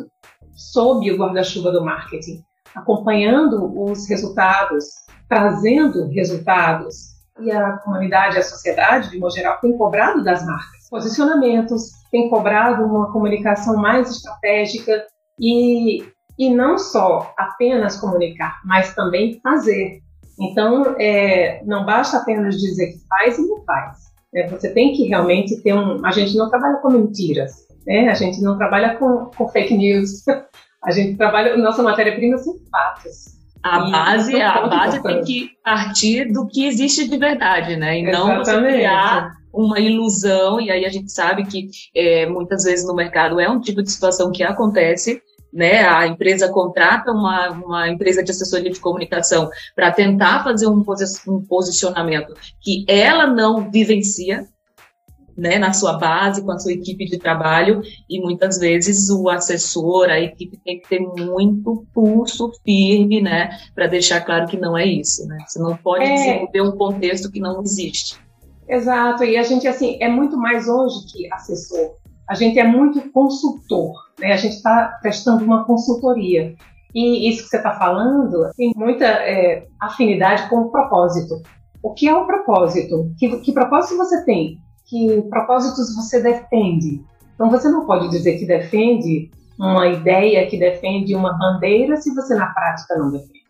sob 0.54 1.10
o 1.10 1.16
guarda-chuva 1.16 1.72
do 1.72 1.84
marketing, 1.84 2.44
acompanhando 2.74 3.72
os 3.76 4.08
resultados, 4.08 4.84
trazendo 5.28 6.08
resultados. 6.10 7.13
E 7.40 7.50
a 7.50 7.78
comunidade, 7.78 8.38
a 8.38 8.42
sociedade, 8.42 9.10
de 9.10 9.18
modo 9.18 9.34
geral, 9.34 9.58
tem 9.60 9.76
cobrado 9.76 10.22
das 10.22 10.44
marcas 10.46 10.88
posicionamentos, 10.88 11.90
tem 12.10 12.30
cobrado 12.30 12.84
uma 12.84 13.12
comunicação 13.12 13.76
mais 13.76 14.08
estratégica 14.08 15.04
e, 15.40 16.04
e 16.38 16.54
não 16.54 16.78
só 16.78 17.34
apenas 17.36 17.96
comunicar, 17.96 18.60
mas 18.64 18.94
também 18.94 19.40
fazer. 19.42 20.00
Então, 20.38 20.94
é, 20.98 21.62
não 21.64 21.84
basta 21.84 22.18
apenas 22.18 22.60
dizer 22.60 22.92
que 22.92 22.98
faz 23.08 23.38
e 23.38 23.42
não 23.42 23.64
faz. 23.64 23.98
Né? 24.32 24.48
Você 24.48 24.72
tem 24.72 24.92
que 24.92 25.08
realmente 25.08 25.60
ter 25.62 25.74
um. 25.74 26.04
A 26.04 26.12
gente 26.12 26.36
não 26.36 26.48
trabalha 26.48 26.76
com 26.76 26.90
mentiras, 26.90 27.66
né? 27.86 28.08
a 28.08 28.14
gente 28.14 28.40
não 28.40 28.56
trabalha 28.56 28.96
com, 28.96 29.26
com 29.36 29.48
fake 29.48 29.76
news, 29.76 30.22
a 30.84 30.90
gente 30.90 31.16
trabalha. 31.16 31.56
Nossa 31.56 31.82
matéria-prima 31.82 32.38
são 32.38 32.54
fatos. 32.70 33.33
A 33.64 33.90
base, 33.90 34.36
é 34.36 34.44
a 34.44 34.66
base 34.66 35.02
tem 35.02 35.24
que 35.24 35.48
partir 35.64 36.30
do 36.30 36.46
que 36.46 36.66
existe 36.66 37.08
de 37.08 37.16
verdade, 37.16 37.76
né? 37.76 37.98
E 37.98 38.02
não 38.02 38.36
você 38.36 38.60
criar 38.60 39.32
uma 39.50 39.80
ilusão, 39.80 40.60
e 40.60 40.70
aí 40.70 40.84
a 40.84 40.90
gente 40.90 41.10
sabe 41.10 41.46
que 41.46 41.70
é, 41.96 42.26
muitas 42.26 42.64
vezes 42.64 42.86
no 42.86 42.94
mercado 42.94 43.40
é 43.40 43.48
um 43.48 43.58
tipo 43.58 43.82
de 43.82 43.90
situação 43.90 44.30
que 44.30 44.42
acontece, 44.42 45.18
né? 45.50 45.88
A 45.88 46.06
empresa 46.06 46.52
contrata 46.52 47.10
uma, 47.10 47.52
uma 47.52 47.88
empresa 47.88 48.22
de 48.22 48.32
assessoria 48.32 48.70
de 48.70 48.80
comunicação 48.80 49.48
para 49.74 49.90
tentar 49.90 50.44
fazer 50.44 50.66
um, 50.66 50.84
um 51.26 51.40
posicionamento 51.46 52.34
que 52.60 52.84
ela 52.86 53.26
não 53.26 53.70
vivencia, 53.70 54.44
né, 55.36 55.58
na 55.58 55.72
sua 55.72 55.94
base, 55.98 56.42
com 56.42 56.52
a 56.52 56.58
sua 56.58 56.72
equipe 56.72 57.04
de 57.04 57.18
trabalho, 57.18 57.82
e 58.08 58.20
muitas 58.20 58.58
vezes 58.58 59.10
o 59.10 59.28
assessor, 59.28 60.08
a 60.08 60.20
equipe 60.20 60.56
tem 60.64 60.80
que 60.80 60.88
ter 60.88 61.00
muito 61.00 61.86
pulso 61.92 62.52
firme, 62.64 63.20
né, 63.20 63.50
para 63.74 63.86
deixar 63.86 64.20
claro 64.20 64.46
que 64.46 64.56
não 64.56 64.76
é 64.76 64.86
isso, 64.86 65.26
né? 65.26 65.38
Você 65.46 65.58
não 65.58 65.76
pode 65.76 66.04
é... 66.04 66.14
desenvolver 66.14 66.60
um 66.62 66.72
contexto 66.76 67.30
que 67.30 67.40
não 67.40 67.62
existe. 67.62 68.18
Exato, 68.68 69.24
e 69.24 69.36
a 69.36 69.42
gente, 69.42 69.68
assim, 69.68 69.98
é 70.00 70.08
muito 70.08 70.36
mais 70.36 70.68
hoje 70.68 71.06
que 71.12 71.32
assessor. 71.32 71.92
A 72.28 72.34
gente 72.34 72.58
é 72.58 72.64
muito 72.64 73.10
consultor, 73.10 73.92
né? 74.18 74.32
A 74.32 74.36
gente 74.36 74.54
está 74.54 74.98
prestando 75.02 75.44
uma 75.44 75.64
consultoria. 75.64 76.54
E 76.94 77.28
isso 77.28 77.42
que 77.42 77.48
você 77.50 77.56
está 77.56 77.76
falando 77.76 78.50
tem 78.56 78.72
muita 78.76 79.04
é, 79.04 79.66
afinidade 79.80 80.48
com 80.48 80.56
o 80.56 80.70
propósito. 80.70 81.42
O 81.82 81.92
que 81.92 82.08
é 82.08 82.14
o 82.14 82.24
propósito? 82.24 83.12
Que, 83.18 83.40
que 83.40 83.52
propósito 83.52 83.98
você 83.98 84.24
tem? 84.24 84.58
Que 84.86 85.22
propósitos 85.22 85.94
você 85.94 86.22
defende? 86.22 87.02
Então 87.34 87.50
você 87.50 87.68
não 87.68 87.86
pode 87.86 88.08
dizer 88.10 88.38
que 88.38 88.46
defende 88.46 89.30
uma 89.58 89.88
ideia, 89.88 90.46
que 90.48 90.58
defende 90.58 91.14
uma 91.14 91.32
bandeira, 91.32 91.96
se 91.96 92.14
você 92.14 92.34
na 92.34 92.46
prática 92.46 92.96
não 92.96 93.10
defende. 93.10 93.44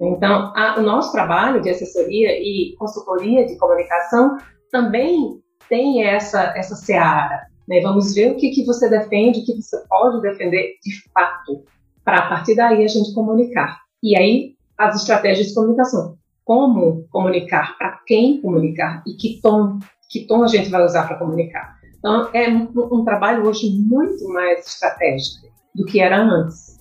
Então, 0.00 0.52
a, 0.56 0.78
o 0.78 0.82
nosso 0.82 1.12
trabalho 1.12 1.62
de 1.62 1.70
assessoria 1.70 2.30
e 2.32 2.74
consultoria 2.76 3.46
de 3.46 3.56
comunicação 3.56 4.36
também 4.70 5.40
tem 5.68 6.04
essa, 6.04 6.52
essa 6.56 6.74
seara. 6.74 7.46
Né? 7.68 7.80
Vamos 7.80 8.12
ver 8.14 8.32
o 8.32 8.36
que, 8.36 8.50
que 8.50 8.64
você 8.64 8.88
defende, 8.88 9.40
o 9.40 9.44
que 9.44 9.62
você 9.62 9.78
pode 9.88 10.20
defender 10.20 10.74
de 10.82 11.10
fato, 11.12 11.64
para 12.04 12.18
a 12.18 12.28
partir 12.28 12.56
daí 12.56 12.84
a 12.84 12.88
gente 12.88 13.14
comunicar. 13.14 13.78
E 14.02 14.16
aí, 14.16 14.54
as 14.76 14.96
estratégias 14.96 15.48
de 15.48 15.54
comunicação. 15.54 16.16
Como 16.44 17.06
comunicar, 17.10 17.78
para 17.78 18.00
quem 18.04 18.40
comunicar 18.40 19.04
e 19.06 19.12
que 19.12 19.40
tom, 19.40 19.78
que 20.12 20.26
tom 20.26 20.44
a 20.44 20.48
gente 20.48 20.68
vai 20.68 20.84
usar 20.84 21.08
para 21.08 21.16
comunicar. 21.16 21.76
Então, 21.98 22.28
é 22.34 22.48
um, 22.48 22.68
um 22.92 23.04
trabalho 23.04 23.46
hoje 23.46 23.70
muito 23.70 24.28
mais 24.28 24.66
estratégico 24.66 25.46
do 25.74 25.86
que 25.86 26.00
era 26.00 26.22
antes 26.22 26.72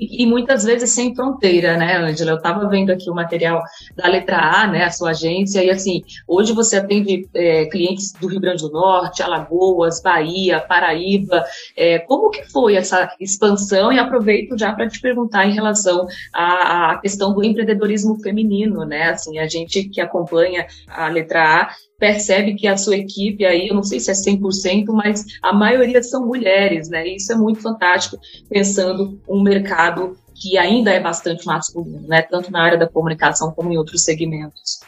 e, 0.00 0.24
muitas 0.24 0.64
vezes 0.64 0.90
sem 0.90 1.14
fronteira, 1.14 1.76
né, 1.76 1.98
Ângela? 1.98 2.30
Eu 2.30 2.36
estava 2.36 2.66
vendo 2.68 2.90
aqui 2.90 3.10
o 3.10 3.14
material 3.14 3.62
da 3.94 4.08
letra 4.08 4.38
A, 4.38 4.66
né, 4.66 4.84
a 4.84 4.90
sua 4.90 5.10
agência, 5.10 5.62
e 5.62 5.70
assim, 5.70 6.02
hoje 6.26 6.52
você 6.52 6.78
atende 6.78 7.28
é, 7.34 7.66
clientes 7.66 8.12
do 8.12 8.26
Rio 8.26 8.40
Grande 8.40 8.62
do 8.62 8.70
Norte, 8.70 9.22
Alagoas, 9.22 10.00
Bahia, 10.00 10.60
Paraíba. 10.60 11.44
É, 11.76 11.98
como 11.98 12.30
que 12.30 12.50
foi 12.50 12.76
essa 12.76 13.14
expansão? 13.20 13.92
E 13.92 13.98
aproveito 13.98 14.58
já 14.58 14.72
para 14.72 14.88
te 14.88 15.00
perguntar 15.00 15.46
em 15.46 15.52
relação 15.52 16.06
à, 16.32 16.92
à 16.92 16.98
questão 16.98 17.34
do 17.34 17.44
empreendedorismo 17.44 18.18
feminino, 18.22 18.84
né? 18.86 19.10
Assim, 19.10 19.38
a 19.38 19.46
gente 19.46 19.84
que 19.88 20.00
acompanha 20.00 20.66
a 20.88 21.08
letra 21.08 21.62
A 21.62 21.70
percebe 22.00 22.54
que 22.54 22.66
a 22.66 22.78
sua 22.78 22.96
equipe 22.96 23.44
aí, 23.44 23.68
eu 23.68 23.74
não 23.74 23.82
sei 23.82 24.00
se 24.00 24.10
é 24.10 24.14
100%, 24.14 24.86
mas 24.88 25.24
a 25.42 25.52
maioria 25.52 26.02
são 26.02 26.26
mulheres, 26.26 26.88
né? 26.88 27.06
E 27.06 27.16
isso 27.16 27.30
é 27.30 27.36
muito 27.36 27.60
fantástico, 27.60 28.18
pensando 28.48 29.20
um 29.28 29.42
mercado 29.42 30.16
que 30.34 30.56
ainda 30.56 30.90
é 30.90 30.98
bastante 30.98 31.46
masculino, 31.46 32.08
né? 32.08 32.22
Tanto 32.22 32.50
na 32.50 32.62
área 32.62 32.78
da 32.78 32.88
comunicação 32.88 33.52
como 33.52 33.70
em 33.70 33.76
outros 33.76 34.02
segmentos. 34.02 34.80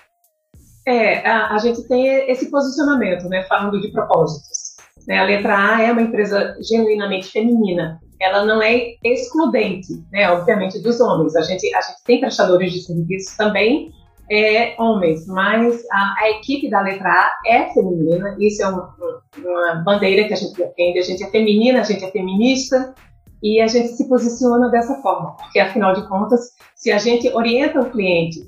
É, 0.89 1.29
a, 1.29 1.55
a 1.55 1.59
gente 1.59 1.87
tem 1.87 2.07
esse 2.31 2.51
posicionamento, 2.51 3.29
né? 3.29 3.45
Falando 3.45 3.79
de 3.79 3.93
propósitos. 3.93 4.73
Né? 5.07 5.19
A 5.19 5.25
letra 5.25 5.77
A 5.77 5.83
é 5.83 5.93
uma 5.93 6.03
empresa 6.03 6.57
genuinamente 6.61 7.29
feminina. 7.31 8.01
Ela 8.19 8.45
não 8.45 8.63
é 8.63 8.95
excludente, 9.05 9.93
né? 10.11 10.31
Obviamente, 10.31 10.81
dos 10.81 10.99
homens. 11.01 11.37
A 11.37 11.43
gente, 11.43 11.73
a 11.75 11.81
gente 11.83 12.03
tem 12.05 12.21
prestadores 12.21 12.73
de 12.73 12.81
serviços 12.81 13.37
também 13.37 13.93
é 14.33 14.75
homens, 14.79 15.27
mas 15.27 15.85
a, 15.91 16.15
a, 16.21 16.31
equipe 16.31 16.71
da 16.71 16.81
letra 16.81 17.09
A 17.09 17.31
é 17.47 17.73
feminina, 17.75 18.35
isso 18.41 18.63
é 18.63 18.69
um, 18.69 18.79
um, 18.79 19.47
uma 19.49 19.75
bandeira 19.85 20.27
que 20.27 20.33
a 20.33 20.37
gente 20.37 20.57
defende, 20.57 20.99
a 20.99 21.03
gente 21.03 21.23
é 21.23 21.31
feminina, 21.31 21.81
a 21.81 21.85
gente 21.85 22.03
é 22.03 22.11
feminista, 22.11 22.95
e 23.43 23.61
a 23.61 23.67
gente 23.67 23.89
se 23.89 24.09
posiciona 24.09 24.71
dessa 24.71 24.95
forma, 25.03 25.37
porque 25.37 25.59
afinal 25.59 25.93
de 25.93 26.09
contas, 26.09 26.53
se 26.77 26.91
a 26.91 26.99
gente 26.99 27.29
orienta 27.29 27.81
o 27.81 27.91
cliente 27.91 28.41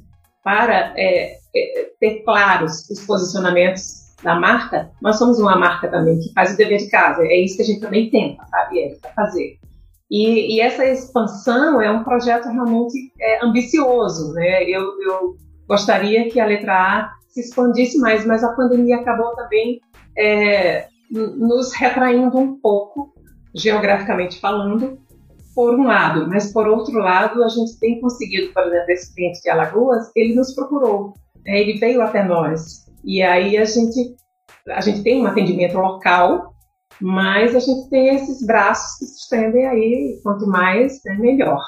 para 0.43 0.95
é, 0.97 1.37
é, 1.55 1.91
ter 2.01 2.23
claros 2.23 2.89
os 2.89 3.05
posicionamentos 3.05 4.15
da 4.23 4.37
marca, 4.37 4.91
nós 5.03 5.19
somos 5.19 5.39
uma 5.39 5.57
marca 5.57 5.89
também 5.89 6.19
que 6.21 6.33
faz 6.33 6.55
o 6.55 6.57
dever 6.57 6.79
de 6.79 6.89
casa, 6.89 7.23
é 7.25 7.41
isso 7.41 7.57
que 7.57 7.63
a 7.63 7.67
gente 7.67 7.81
também 7.81 8.09
tenta, 8.09 8.47
sabe, 8.47 8.85
Érica, 8.85 9.11
fazer. 9.15 9.59
E, 10.11 10.57
e, 10.57 10.61
essa 10.61 10.85
expansão 10.87 11.83
é 11.83 11.91
um 11.91 12.05
projeto 12.05 12.49
realmente 12.49 13.13
é, 13.21 13.45
ambicioso, 13.45 14.33
né? 14.35 14.63
Eu, 14.63 14.83
eu 15.01 15.35
gostaria 15.69 16.29
que 16.31 16.41
a 16.41 16.47
letra 16.47 16.75
A 16.75 17.13
se 17.29 17.41
expandisse 17.41 17.99
mais, 17.99 18.25
mas 18.25 18.45
a 18.45 18.53
pandemia 18.53 18.97
acabou 18.97 19.35
também 19.35 19.81
é, 20.17 20.87
nos 21.11 21.73
retraindo 21.75 22.39
um 22.39 22.59
pouco, 22.61 23.13
geograficamente 23.55 24.41
falando, 24.41 24.99
por 25.55 25.75
um 25.75 25.85
lado, 25.85 26.29
mas 26.29 26.53
por 26.53 26.67
outro 26.67 26.99
lado, 26.99 27.43
a 27.43 27.49
gente 27.49 27.79
tem 27.79 28.01
conseguido, 28.01 28.53
por 28.53 28.65
exemplo, 28.65 28.91
esse 28.91 29.15
cliente 29.15 29.41
de 29.41 29.51
Alagoas, 29.51 30.11
ele 30.17 30.35
nos 30.35 30.53
procurou, 30.53 31.15
né, 31.47 31.61
ele 31.61 31.79
veio 31.79 32.03
até 32.03 32.25
nós, 32.25 32.87
e 33.05 33.23
aí 33.23 33.57
a 33.57 33.65
gente, 33.65 34.17
a 34.69 34.81
gente 34.81 35.03
tem 35.03 35.23
um 35.23 35.27
atendimento 35.27 35.77
local, 35.79 36.55
mas 37.01 37.55
a 37.55 37.61
gente 37.61 37.89
tem 37.89 38.17
esses 38.17 38.45
braços 38.45 38.99
que 38.99 39.07
se 39.07 39.21
estendem 39.23 39.67
aí, 39.67 40.21
quanto 40.23 40.47
mais, 40.47 41.01
né, 41.05 41.15
melhor. 41.15 41.61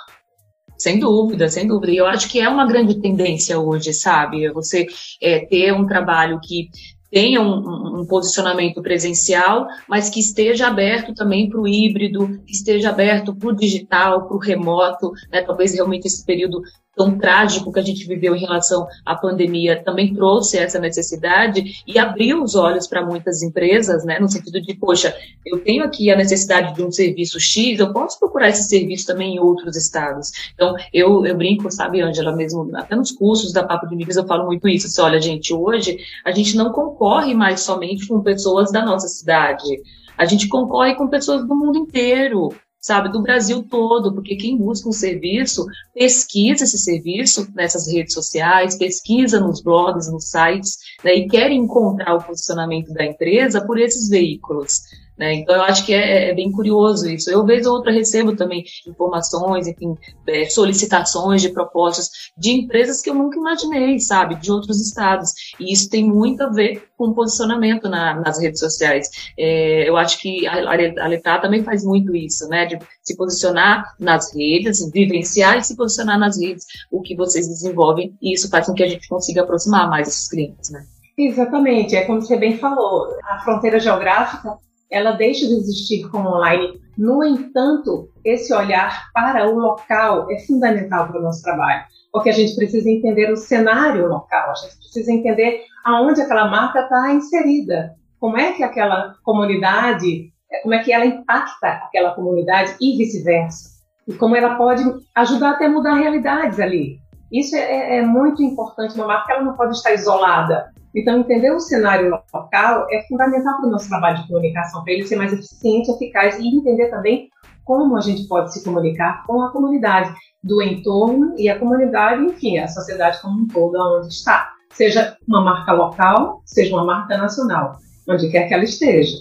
Sem 0.78 0.98
dúvida, 0.98 1.48
sem 1.48 1.66
dúvida. 1.66 1.92
E 1.92 1.96
eu 1.96 2.06
acho 2.06 2.28
que 2.28 2.40
é 2.40 2.48
uma 2.48 2.66
grande 2.66 3.00
tendência 3.00 3.58
hoje, 3.58 3.92
sabe? 3.92 4.50
Você 4.52 4.86
é, 5.20 5.40
ter 5.46 5.72
um 5.72 5.86
trabalho 5.86 6.40
que 6.42 6.68
tenha 7.10 7.40
um, 7.40 8.00
um, 8.00 8.06
posicionamento 8.06 8.82
presencial, 8.82 9.66
mas 9.88 10.10
que 10.10 10.20
esteja 10.20 10.66
aberto 10.66 11.14
também 11.14 11.48
para 11.48 11.60
o 11.60 11.66
híbrido, 11.66 12.42
que 12.44 12.52
esteja 12.52 12.90
aberto 12.90 13.34
para 13.34 13.48
o 13.48 13.56
digital, 13.56 14.26
para 14.26 14.36
o 14.36 14.40
remoto, 14.40 15.12
né? 15.32 15.40
talvez 15.42 15.72
realmente 15.72 16.06
esse 16.06 16.24
período 16.24 16.60
tão 16.96 17.18
trágico 17.18 17.70
que 17.70 17.78
a 17.78 17.82
gente 17.82 18.08
viveu 18.08 18.34
em 18.34 18.40
relação 18.40 18.88
à 19.04 19.14
pandemia 19.14 19.82
também 19.84 20.14
trouxe 20.14 20.56
essa 20.56 20.78
necessidade 20.78 21.82
e 21.86 21.98
abriu 21.98 22.42
os 22.42 22.54
olhos 22.54 22.86
para 22.86 23.04
muitas 23.04 23.42
empresas, 23.42 24.02
né, 24.04 24.18
no 24.18 24.28
sentido 24.28 24.60
de, 24.62 24.74
poxa, 24.74 25.14
eu 25.44 25.58
tenho 25.58 25.84
aqui 25.84 26.10
a 26.10 26.16
necessidade 26.16 26.74
de 26.74 26.82
um 26.82 26.90
serviço 26.90 27.38
X, 27.38 27.78
eu 27.78 27.92
posso 27.92 28.18
procurar 28.18 28.48
esse 28.48 28.66
serviço 28.66 29.06
também 29.06 29.36
em 29.36 29.38
outros 29.38 29.76
estados. 29.76 30.32
Então, 30.54 30.74
eu, 30.92 31.24
eu 31.26 31.36
brinco, 31.36 31.70
sabe, 31.70 32.00
Angela, 32.00 32.34
mesmo 32.34 32.74
até 32.74 32.96
nos 32.96 33.10
cursos 33.10 33.52
da 33.52 33.62
Papo 33.62 33.86
de 33.86 33.94
Migas 33.94 34.16
eu 34.16 34.26
falo 34.26 34.46
muito 34.46 34.66
isso, 34.66 34.86
assim, 34.86 35.02
olha, 35.02 35.20
gente, 35.20 35.52
hoje 35.52 35.98
a 36.24 36.32
gente 36.32 36.56
não 36.56 36.72
concorre 36.72 37.34
mais 37.34 37.60
somente 37.60 38.08
com 38.08 38.22
pessoas 38.22 38.72
da 38.72 38.82
nossa 38.82 39.06
cidade, 39.06 39.82
a 40.16 40.24
gente 40.24 40.48
concorre 40.48 40.94
com 40.94 41.08
pessoas 41.08 41.46
do 41.46 41.54
mundo 41.54 41.76
inteiro 41.76 42.48
sabe, 42.86 43.10
do 43.10 43.20
Brasil 43.20 43.64
todo, 43.68 44.14
porque 44.14 44.36
quem 44.36 44.56
busca 44.56 44.88
um 44.88 44.92
serviço 44.92 45.66
pesquisa 45.92 46.62
esse 46.62 46.78
serviço 46.78 47.48
nessas 47.52 47.92
redes 47.92 48.14
sociais, 48.14 48.78
pesquisa 48.78 49.40
nos 49.40 49.60
blogs, 49.60 50.08
nos 50.08 50.30
sites, 50.30 50.78
né, 51.02 51.12
e 51.16 51.26
quer 51.26 51.50
encontrar 51.50 52.14
o 52.14 52.22
posicionamento 52.22 52.94
da 52.94 53.04
empresa 53.04 53.60
por 53.66 53.76
esses 53.76 54.08
veículos. 54.08 54.82
Né? 55.18 55.34
Então, 55.34 55.54
eu 55.54 55.62
acho 55.62 55.86
que 55.86 55.94
é, 55.94 56.30
é, 56.30 56.34
bem 56.34 56.52
curioso 56.52 57.08
isso. 57.08 57.30
Eu, 57.30 57.44
vez 57.44 57.66
ou 57.66 57.74
outra, 57.74 57.92
recebo 57.92 58.36
também 58.36 58.64
informações, 58.86 59.66
enfim, 59.66 59.96
é, 60.28 60.44
solicitações 60.46 61.40
de 61.40 61.48
propostas 61.48 62.10
de 62.36 62.50
empresas 62.50 63.00
que 63.00 63.08
eu 63.08 63.14
nunca 63.14 63.38
imaginei, 63.38 63.98
sabe, 63.98 64.34
de 64.36 64.52
outros 64.52 64.80
estados. 64.80 65.32
E 65.58 65.72
isso 65.72 65.88
tem 65.88 66.04
muito 66.04 66.42
a 66.42 66.48
ver 66.48 66.84
com 66.98 67.14
posicionamento 67.14 67.88
na, 67.88 68.20
nas 68.20 68.40
redes 68.40 68.60
sociais. 68.60 69.08
É, 69.38 69.88
eu 69.88 69.96
acho 69.96 70.20
que 70.20 70.46
a, 70.46 70.54
a 70.54 71.38
também 71.38 71.62
faz 71.62 71.84
muito 71.84 72.14
isso, 72.14 72.46
né, 72.48 72.66
de 72.66 72.78
se 73.02 73.16
posicionar 73.16 73.94
nas 73.98 74.34
redes, 74.34 74.90
vivenciar 74.90 75.58
e 75.58 75.62
se 75.64 75.76
posicionar 75.76 76.18
nas 76.18 76.40
redes, 76.40 76.66
o 76.90 77.00
que 77.00 77.16
vocês 77.16 77.48
desenvolvem, 77.48 78.14
e 78.20 78.34
isso 78.34 78.48
faz 78.48 78.66
com 78.66 78.74
que 78.74 78.82
a 78.82 78.88
gente 78.88 79.08
consiga 79.08 79.42
aproximar 79.42 79.88
mais 79.88 80.08
esses 80.08 80.28
clientes, 80.28 80.70
né. 80.70 80.84
Exatamente, 81.18 81.96
é 81.96 82.04
como 82.04 82.20
você 82.20 82.36
bem 82.36 82.58
falou, 82.58 83.08
a 83.24 83.38
fronteira 83.38 83.80
geográfica 83.80 84.58
ela 84.90 85.12
deixa 85.12 85.46
de 85.46 85.54
existir 85.54 86.08
como 86.08 86.28
online. 86.28 86.80
No 86.96 87.24
entanto, 87.24 88.08
esse 88.24 88.54
olhar 88.54 89.10
para 89.12 89.48
o 89.48 89.58
local 89.58 90.30
é 90.30 90.38
fundamental 90.40 91.08
para 91.08 91.18
o 91.18 91.22
nosso 91.22 91.42
trabalho, 91.42 91.84
porque 92.12 92.30
a 92.30 92.32
gente 92.32 92.54
precisa 92.56 92.88
entender 92.88 93.30
o 93.30 93.36
cenário 93.36 94.06
local, 94.08 94.50
a 94.50 94.54
gente 94.54 94.78
precisa 94.78 95.12
entender 95.12 95.62
aonde 95.84 96.20
aquela 96.20 96.48
marca 96.48 96.80
está 96.80 97.12
inserida, 97.12 97.94
como 98.18 98.38
é 98.38 98.52
que 98.52 98.62
aquela 98.62 99.14
comunidade, 99.22 100.32
como 100.62 100.74
é 100.74 100.78
que 100.82 100.92
ela 100.92 101.04
impacta 101.04 101.68
aquela 101.68 102.14
comunidade 102.14 102.74
e 102.80 102.96
vice-versa, 102.96 103.76
e 104.08 104.14
como 104.14 104.34
ela 104.34 104.54
pode 104.54 104.82
ajudar 105.14 105.50
até 105.50 105.66
a 105.66 105.70
mudar 105.70 105.94
realidades 105.94 106.58
ali. 106.58 106.98
Isso 107.30 107.56
é, 107.56 107.98
é, 107.98 108.02
muito 108.02 108.42
importante. 108.42 108.94
Uma 108.94 109.06
marca 109.06 109.32
ela 109.32 109.42
não 109.42 109.56
pode 109.56 109.76
estar 109.76 109.92
isolada. 109.92 110.72
Então, 110.96 111.20
entender 111.20 111.50
o 111.50 111.60
cenário 111.60 112.10
local 112.32 112.86
é 112.90 113.02
fundamental 113.06 113.58
para 113.58 113.68
o 113.68 113.70
nosso 113.70 113.86
trabalho 113.86 114.16
de 114.16 114.26
comunicação, 114.26 114.82
para 114.82 114.94
ele 114.94 115.06
ser 115.06 115.16
mais 115.16 115.30
eficiente, 115.30 115.90
eficaz 115.90 116.38
e 116.38 116.48
entender 116.48 116.88
também 116.88 117.28
como 117.66 117.96
a 117.96 118.00
gente 118.00 118.26
pode 118.26 118.54
se 118.54 118.64
comunicar 118.64 119.22
com 119.26 119.42
a 119.42 119.52
comunidade 119.52 120.14
do 120.42 120.62
entorno 120.62 121.34
e 121.36 121.50
a 121.50 121.58
comunidade, 121.58 122.22
enfim, 122.22 122.58
a 122.58 122.68
sociedade 122.68 123.20
como 123.20 123.42
um 123.42 123.46
todo, 123.46 123.76
onde 123.98 124.08
está. 124.08 124.50
Seja 124.72 125.16
uma 125.28 125.42
marca 125.42 125.72
local, 125.72 126.40
seja 126.46 126.74
uma 126.74 126.84
marca 126.84 127.18
nacional, 127.18 127.76
onde 128.08 128.30
quer 128.30 128.48
que 128.48 128.54
ela 128.54 128.64
esteja. 128.64 129.16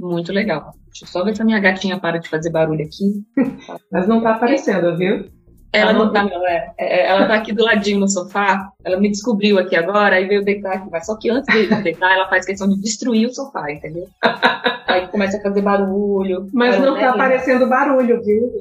Muito 0.00 0.32
legal. 0.32 0.72
Deixa 0.86 1.04
eu 1.04 1.08
só 1.08 1.24
ver 1.24 1.36
se 1.36 1.42
a 1.42 1.44
minha 1.44 1.60
gatinha 1.60 2.00
para 2.00 2.18
de 2.18 2.28
fazer 2.28 2.50
barulho 2.50 2.84
aqui. 2.84 3.22
Mas 3.92 4.08
não 4.08 4.18
está 4.18 4.34
aparecendo, 4.34 4.96
viu? 4.96 5.30
Ela 5.72 5.94
não 5.94 6.12
tá, 6.12 6.24
não, 6.24 6.46
é, 6.46 6.70
é, 6.78 7.06
ela 7.06 7.26
tá 7.26 7.34
aqui 7.34 7.50
do 7.50 7.64
ladinho 7.64 8.00
no 8.00 8.08
sofá. 8.08 8.70
Ela 8.84 9.00
me 9.00 9.10
descobriu 9.10 9.58
aqui 9.58 9.74
agora, 9.74 10.16
aí 10.16 10.26
veio 10.26 10.44
deitar 10.44 10.74
aqui. 10.74 10.88
Mas 10.90 11.06
só 11.06 11.16
que 11.16 11.30
antes 11.30 11.52
de 11.54 11.82
deitar, 11.82 12.12
ela 12.12 12.28
faz 12.28 12.44
questão 12.44 12.68
de 12.68 12.78
destruir 12.78 13.26
o 13.26 13.32
sofá, 13.32 13.70
entendeu? 13.70 14.06
Aí 14.92 15.08
começa 15.08 15.38
a 15.38 15.40
fazer 15.40 15.62
barulho. 15.62 16.50
Mas 16.52 16.78
não 16.78 16.94
tá 16.94 17.08
aparecendo 17.10 17.66
barulho, 17.66 18.22
viu? 18.22 18.52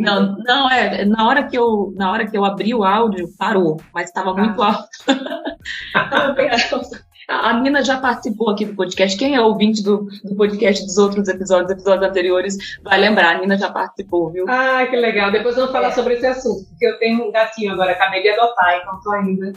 Não, 0.00 0.36
não, 0.38 0.68
é. 0.68 1.04
Na 1.04 1.28
hora, 1.28 1.44
que 1.44 1.56
eu, 1.56 1.92
na 1.94 2.10
hora 2.10 2.26
que 2.26 2.36
eu 2.36 2.44
abri 2.44 2.74
o 2.74 2.82
áudio, 2.82 3.28
parou, 3.38 3.80
mas 3.94 4.06
estava 4.06 4.34
muito 4.34 4.60
ah. 4.60 4.66
alto. 4.66 4.88
A 7.28 7.52
Nina 7.54 7.82
já 7.82 7.98
participou 7.98 8.50
aqui 8.50 8.64
do 8.64 8.76
podcast. 8.76 9.18
Quem 9.18 9.34
é 9.34 9.40
ouvinte 9.40 9.82
do, 9.82 10.06
do 10.22 10.36
podcast 10.36 10.84
dos 10.84 10.96
outros 10.96 11.26
episódios, 11.28 11.70
episódios 11.70 12.08
anteriores, 12.08 12.56
vai 12.84 13.00
lembrar. 13.00 13.36
A 13.36 13.38
Nina 13.38 13.58
já 13.58 13.70
participou, 13.70 14.30
viu? 14.30 14.46
Ah, 14.48 14.86
que 14.86 14.94
legal. 14.94 15.32
Depois 15.32 15.56
vamos 15.56 15.72
falar 15.72 15.88
é. 15.88 15.92
sobre 15.92 16.14
esse 16.14 16.26
assunto, 16.26 16.64
porque 16.68 16.86
eu 16.86 16.98
tenho 16.98 17.26
um 17.26 17.32
gatinho 17.32 17.72
agora, 17.72 17.92
acabei 17.92 18.22
de 18.22 18.28
adotar, 18.28 18.78
então 18.80 19.00
tô 19.02 19.10
ainda. 19.10 19.52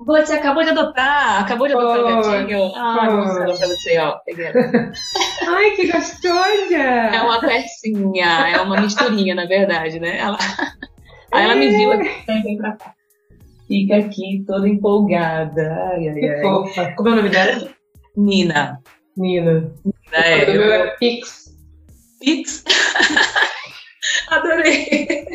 Você 0.00 0.34
acabou 0.34 0.62
de 0.62 0.70
adotar, 0.70 1.42
acabou 1.42 1.66
de 1.66 1.74
adotar 1.74 1.98
o 1.98 2.04
gatinho. 2.04 2.72
Ah, 2.76 2.94
pra 3.34 3.66
você, 3.66 3.98
ó. 3.98 4.16
Ai, 5.48 5.70
que 5.72 5.90
gostosa! 5.90 6.76
É 6.76 7.20
uma 7.20 7.40
persinha, 7.40 8.48
é 8.48 8.60
uma 8.60 8.80
misturinha, 8.80 9.34
na 9.34 9.44
verdade, 9.44 9.98
né? 9.98 10.18
Ela... 10.18 10.38
Aí 11.32 11.44
ela 11.44 11.56
me 11.56 11.68
viu 11.68 11.92
aqui, 11.92 12.08
vem 12.26 12.56
pra 12.56 12.76
cá 12.76 12.94
fica 13.68 13.96
aqui 13.96 14.42
toda 14.46 14.68
empolgada. 14.68 15.90
Ai, 15.92 16.08
ai, 16.08 16.24
ai. 16.24 16.42
fofa. 16.42 16.92
Como 16.96 17.10
é 17.10 17.12
o 17.12 17.16
nome 17.16 17.28
dela? 17.28 17.68
Nina. 18.16 18.80
Nina. 19.16 19.72
Nina 19.84 20.26
é. 20.26 20.50
O 20.50 20.52
meu 20.52 20.72
é 20.72 20.86
Pix. 20.96 21.54
Pix? 22.18 22.64
Adorei. 24.28 25.26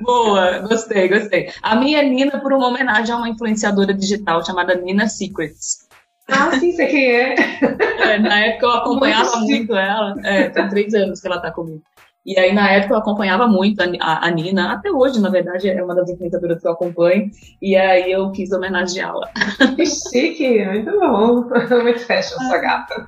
Boa, 0.00 0.60
gostei, 0.60 1.08
gostei. 1.08 1.50
A 1.62 1.76
minha 1.76 1.98
é 1.98 2.08
Nina 2.08 2.40
por 2.40 2.52
uma 2.52 2.68
homenagem 2.68 3.14
a 3.14 3.18
uma 3.18 3.28
influenciadora 3.28 3.92
digital 3.92 4.44
chamada 4.44 4.74
Nina 4.74 5.08
Secrets. 5.08 5.88
Ah, 6.28 6.52
sim, 6.58 6.72
sei 6.72 6.86
quem 6.86 7.10
é. 7.10 7.34
é 7.34 8.18
na 8.18 8.38
época 8.46 8.66
eu 8.66 8.70
acompanhava 8.70 9.36
muito, 9.38 9.48
muito 9.48 9.74
ela. 9.74 10.14
É, 10.24 10.48
tem 10.48 10.68
três 10.68 10.94
anos 10.94 11.20
que 11.20 11.26
ela 11.26 11.40
tá 11.40 11.50
comigo. 11.50 11.82
E 12.24 12.38
aí, 12.38 12.52
na 12.52 12.70
época, 12.70 12.94
eu 12.94 12.98
acompanhava 12.98 13.46
muito 13.46 13.80
a, 13.80 14.26
a, 14.26 14.30
Nina, 14.30 14.72
até 14.72 14.90
hoje, 14.90 15.18
na 15.20 15.30
verdade, 15.30 15.70
é 15.70 15.82
uma 15.82 15.94
das 15.94 16.10
influenciadoras 16.10 16.60
que 16.60 16.68
eu 16.68 16.72
acompanho, 16.72 17.30
e 17.62 17.74
aí 17.74 18.12
eu 18.12 18.30
quis 18.30 18.52
homenageá-la. 18.52 19.30
Que 19.74 19.86
chique, 19.86 20.64
muito 20.66 20.90
bom. 20.98 21.44
Muito 21.82 22.00
fashion, 22.00 22.36
essa 22.42 22.58
gata. 22.58 23.04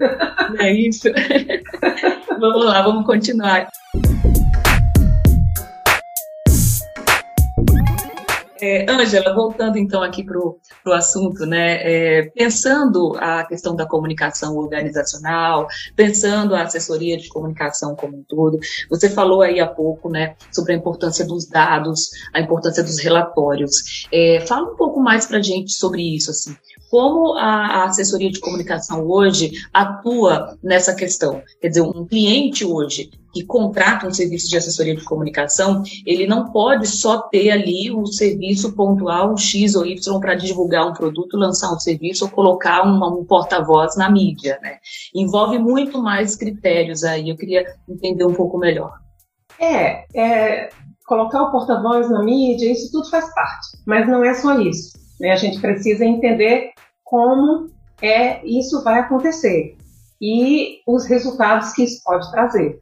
É 0.59 0.73
isso. 0.73 1.09
vamos 2.41 2.65
lá, 2.65 2.83
vamos 2.83 3.05
continuar. 3.05 3.69
É, 8.63 8.89
Ângela, 8.89 9.35
voltando 9.35 9.77
então 9.77 10.05
aqui 10.05 10.23
para 10.23 10.39
o 10.39 10.93
assunto, 10.93 11.45
né? 11.45 11.79
É, 11.83 12.23
pensando 12.31 13.13
a 13.19 13.45
questão 13.45 13.75
da 13.75 13.85
comunicação 13.85 14.57
organizacional, 14.57 15.67
pensando 15.97 16.55
a 16.55 16.63
assessoria 16.63 17.17
de 17.17 17.29
comunicação 17.29 17.97
como 17.97 18.19
um 18.19 18.23
todo, 18.23 18.61
você 18.89 19.11
falou 19.11 19.43
aí 19.43 19.59
há 19.59 19.67
pouco, 19.67 20.09
né, 20.09 20.37
sobre 20.53 20.75
a 20.75 20.77
importância 20.77 21.27
dos 21.27 21.45
dados, 21.49 22.11
a 22.33 22.39
importância 22.39 22.85
dos 22.85 23.01
relatórios. 23.01 24.07
É, 24.13 24.45
fala 24.47 24.71
um 24.73 24.77
pouco 24.77 25.01
mais 25.01 25.27
para 25.27 25.43
gente 25.43 25.73
sobre 25.73 26.15
isso, 26.15 26.31
assim 26.31 26.55
como 26.93 27.39
a, 27.39 27.85
assessoria 27.85 28.31
de 28.31 28.39
comunicação 28.39 29.09
hoje 29.09 29.53
atua 29.73 30.59
nessa 30.63 30.95
questão. 30.95 31.43
Quer 31.59 31.69
dizer, 31.69 31.81
um 31.81 32.07
cliente 32.07 32.67
hoje 32.67 33.11
que 33.33 33.43
contrata 33.47 34.07
um 34.07 34.13
serviço 34.13 34.47
de 34.51 34.59
assessoria 34.59 34.95
de 34.95 35.03
comunicação, 35.03 35.83
ele 36.05 36.27
não 36.27 36.53
pode 36.53 36.87
só 36.87 37.23
ter 37.31 37.51
ali 37.51 37.91
o 37.91 38.05
serviço 38.05 38.77
pontual 38.77 39.35
X 39.39 39.75
ou 39.75 39.87
Y 39.87 40.21
para 40.21 40.35
divulgar 40.35 40.87
um 40.87 40.93
produto, 40.93 41.39
lançar 41.39 41.73
um 41.73 41.81
serviço 41.81 42.27
ou 42.27 42.31
colocar 42.31 42.83
uma, 42.83 43.09
um 43.09 43.25
porta-voz 43.25 43.97
na 43.97 44.11
mídia, 44.11 44.59
né? 44.61 44.77
Envolve 45.15 45.59
muito 45.59 46.03
mais 46.03 46.37
critérios 46.37 47.05
aí. 47.05 47.31
Eu 47.31 47.39
queria 47.39 47.65
entender 47.89 48.27
um 48.27 48.35
pouco 48.35 48.59
melhor. 48.59 48.93
É, 49.59 50.05
é 50.15 50.69
colocar 51.07 51.45
o 51.45 51.51
porta-voz 51.51 52.11
na 52.11 52.23
mídia, 52.23 52.71
isso 52.71 52.93
tudo 52.93 53.09
faz 53.09 53.35
parte, 53.35 53.79
mas 53.87 54.07
não 54.07 54.23
é 54.23 54.35
só 54.35 54.61
isso. 54.61 55.02
Né? 55.23 55.31
A 55.31 55.37
gente 55.37 55.61
precisa 55.61 56.05
entender 56.05 56.73
como 57.05 57.71
é 58.03 58.45
isso 58.45 58.83
vai 58.83 58.99
acontecer 58.99 59.77
e 60.21 60.81
os 60.87 61.07
resultados 61.07 61.73
que 61.73 61.85
isso 61.85 62.03
pode 62.05 62.29
trazer. 62.33 62.81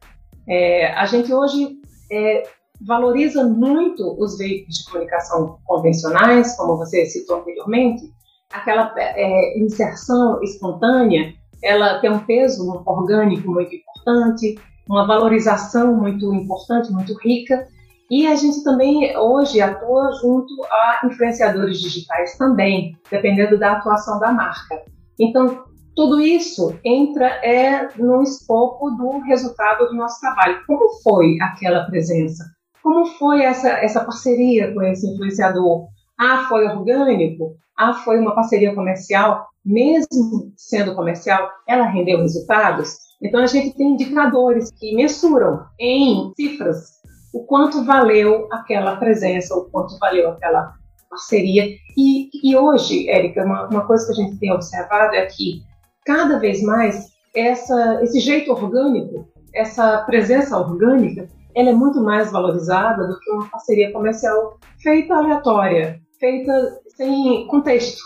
É, 0.49 0.91
a 0.93 1.05
gente 1.05 1.31
hoje 1.31 1.77
é, 2.11 2.43
valoriza 2.81 3.43
muito 3.43 4.15
os 4.19 4.37
veículos 4.39 4.77
de 4.77 4.85
comunicação 4.85 5.59
convencionais, 5.65 6.55
como 6.57 6.77
você 6.77 7.05
citou 7.05 7.37
anteriormente, 7.37 8.11
aquela 8.51 8.91
é, 8.97 9.59
inserção 9.59 10.41
espontânea, 10.41 11.33
ela 11.63 11.99
tem 11.99 12.11
um 12.11 12.25
peso 12.25 12.83
orgânico 12.85 13.51
muito 13.51 13.75
importante, 13.75 14.59
uma 14.89 15.05
valorização 15.05 15.95
muito 15.95 16.33
importante, 16.33 16.91
muito 16.91 17.13
rica, 17.19 17.67
e 18.11 18.27
a 18.27 18.35
gente 18.35 18.61
também 18.61 19.17
hoje 19.17 19.61
atua 19.61 20.11
junto 20.21 20.53
a 20.65 20.99
influenciadores 21.05 21.79
digitais 21.79 22.37
também, 22.37 22.93
dependendo 23.09 23.57
da 23.57 23.71
atuação 23.71 24.19
da 24.19 24.33
marca. 24.33 24.81
Então, 25.17 25.63
tudo 25.95 26.19
isso 26.19 26.77
entra 26.83 27.25
é 27.25 27.87
no 27.97 28.21
escopo 28.21 28.91
do 28.91 29.19
resultado 29.19 29.87
do 29.87 29.95
nosso 29.95 30.19
trabalho. 30.19 30.61
Como 30.67 31.01
foi 31.01 31.37
aquela 31.41 31.85
presença? 31.85 32.43
Como 32.83 33.05
foi 33.05 33.43
essa, 33.43 33.69
essa 33.69 34.03
parceria 34.03 34.73
com 34.73 34.81
esse 34.81 35.07
influenciador? 35.07 35.87
Ah, 36.19 36.47
foi 36.49 36.65
orgânico? 36.65 37.55
Ah, 37.77 37.93
foi 37.93 38.19
uma 38.19 38.35
parceria 38.35 38.75
comercial? 38.75 39.47
Mesmo 39.63 40.51
sendo 40.57 40.95
comercial, 40.95 41.49
ela 41.65 41.85
rendeu 41.85 42.19
resultados? 42.19 42.97
Então, 43.23 43.41
a 43.41 43.45
gente 43.45 43.73
tem 43.77 43.93
indicadores 43.93 44.69
que 44.71 44.95
mensuram 44.95 45.61
em 45.79 46.33
cifras 46.35 47.00
o 47.33 47.45
quanto 47.45 47.83
valeu 47.83 48.47
aquela 48.51 48.95
presença, 48.97 49.55
o 49.55 49.69
quanto 49.69 49.97
valeu 49.99 50.29
aquela 50.29 50.73
parceria. 51.09 51.65
E, 51.97 52.29
e 52.43 52.55
hoje, 52.55 53.09
Érica, 53.09 53.43
uma, 53.43 53.67
uma, 53.67 53.85
coisa 53.85 54.05
que 54.05 54.11
a 54.13 54.15
gente 54.15 54.39
tem 54.39 54.51
observado 54.51 55.15
é 55.15 55.25
que 55.25 55.61
cada 56.05 56.39
vez 56.39 56.61
mais 56.61 57.11
essa, 57.35 58.01
esse 58.03 58.19
jeito 58.19 58.51
orgânico, 58.51 59.27
essa 59.53 59.99
presença 60.03 60.57
orgânica, 60.57 61.27
ela 61.55 61.69
é 61.69 61.73
muito 61.73 62.01
mais 62.01 62.31
valorizada 62.31 63.07
do 63.07 63.19
que 63.19 63.29
uma 63.31 63.49
parceria 63.49 63.91
comercial 63.91 64.57
feita 64.81 65.13
aleatória, 65.13 65.99
feita 66.19 66.79
sem 66.95 67.45
contexto, 67.47 68.01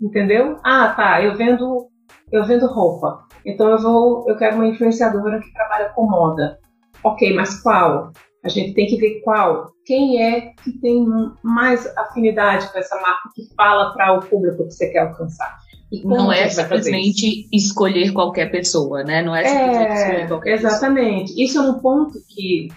entendeu? 0.00 0.58
Ah, 0.62 0.92
tá, 0.94 1.22
eu 1.22 1.34
vendo 1.34 1.88
eu 2.30 2.44
vendo 2.44 2.66
roupa, 2.66 3.26
então 3.44 3.68
eu 3.68 3.78
vou, 3.78 4.24
eu 4.26 4.36
quero 4.36 4.56
uma 4.56 4.66
influenciadora 4.66 5.38
que 5.38 5.52
trabalha 5.52 5.90
com 5.90 6.08
moda. 6.08 6.58
Ok, 7.04 7.34
mas 7.34 7.60
qual? 7.60 8.10
A 8.44 8.48
gente 8.48 8.74
tem 8.74 8.86
que 8.86 8.96
ver 8.96 9.20
qual, 9.20 9.72
quem 9.84 10.20
é 10.20 10.52
que 10.62 10.72
tem 10.72 11.06
mais 11.42 11.86
afinidade 11.96 12.72
com 12.72 12.78
essa 12.78 13.00
marca 13.00 13.30
que 13.34 13.54
fala 13.54 13.92
para 13.92 14.14
o 14.14 14.20
público 14.20 14.64
que 14.64 14.72
você 14.72 14.88
quer 14.88 15.00
alcançar. 15.00 15.58
não 16.04 16.32
é 16.32 16.48
simplesmente 16.48 17.48
escolher 17.52 18.12
qualquer 18.12 18.50
pessoa, 18.50 19.04
né? 19.04 19.22
Não 19.22 19.34
é 19.34 19.44
simplesmente 19.44 19.90
é, 19.90 19.94
escolher 19.94 20.28
qualquer 20.28 20.52
exatamente. 20.54 21.28
Pessoa. 21.28 21.44
Isso 21.44 21.58
é 21.58 21.60
um 21.60 21.78
ponto 21.78 22.18
que, 22.28 22.68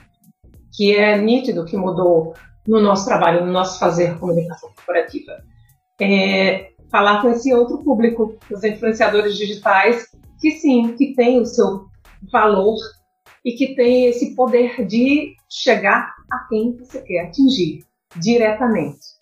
que 0.72 0.96
é 0.96 1.18
nítido, 1.18 1.66
que 1.66 1.76
mudou 1.76 2.36
no 2.68 2.80
nosso 2.80 3.06
trabalho, 3.06 3.44
no 3.44 3.52
nosso 3.52 3.80
fazer 3.80 4.20
comunicação 4.20 4.70
corporativa. 4.70 5.32
É 6.00 6.70
falar 6.92 7.22
com 7.22 7.30
esse 7.30 7.52
outro 7.54 7.80
público, 7.80 8.38
os 8.52 8.64
influenciadores 8.64 9.36
digitais, 9.36 10.06
que 10.40 10.52
sim, 10.52 10.96
que 10.96 11.16
tem 11.16 11.42
o 11.42 11.46
seu 11.46 11.86
valor 12.32 12.78
e 13.46 13.54
que 13.54 13.76
tem 13.76 14.08
esse 14.08 14.36
poder 14.36 14.86
de 14.88 15.36
chegar 15.48 16.12
a 16.32 16.40
quem 16.50 16.76
você 16.76 17.00
quer 17.02 17.28
atingir 17.28 17.86
diretamente. 18.18 19.16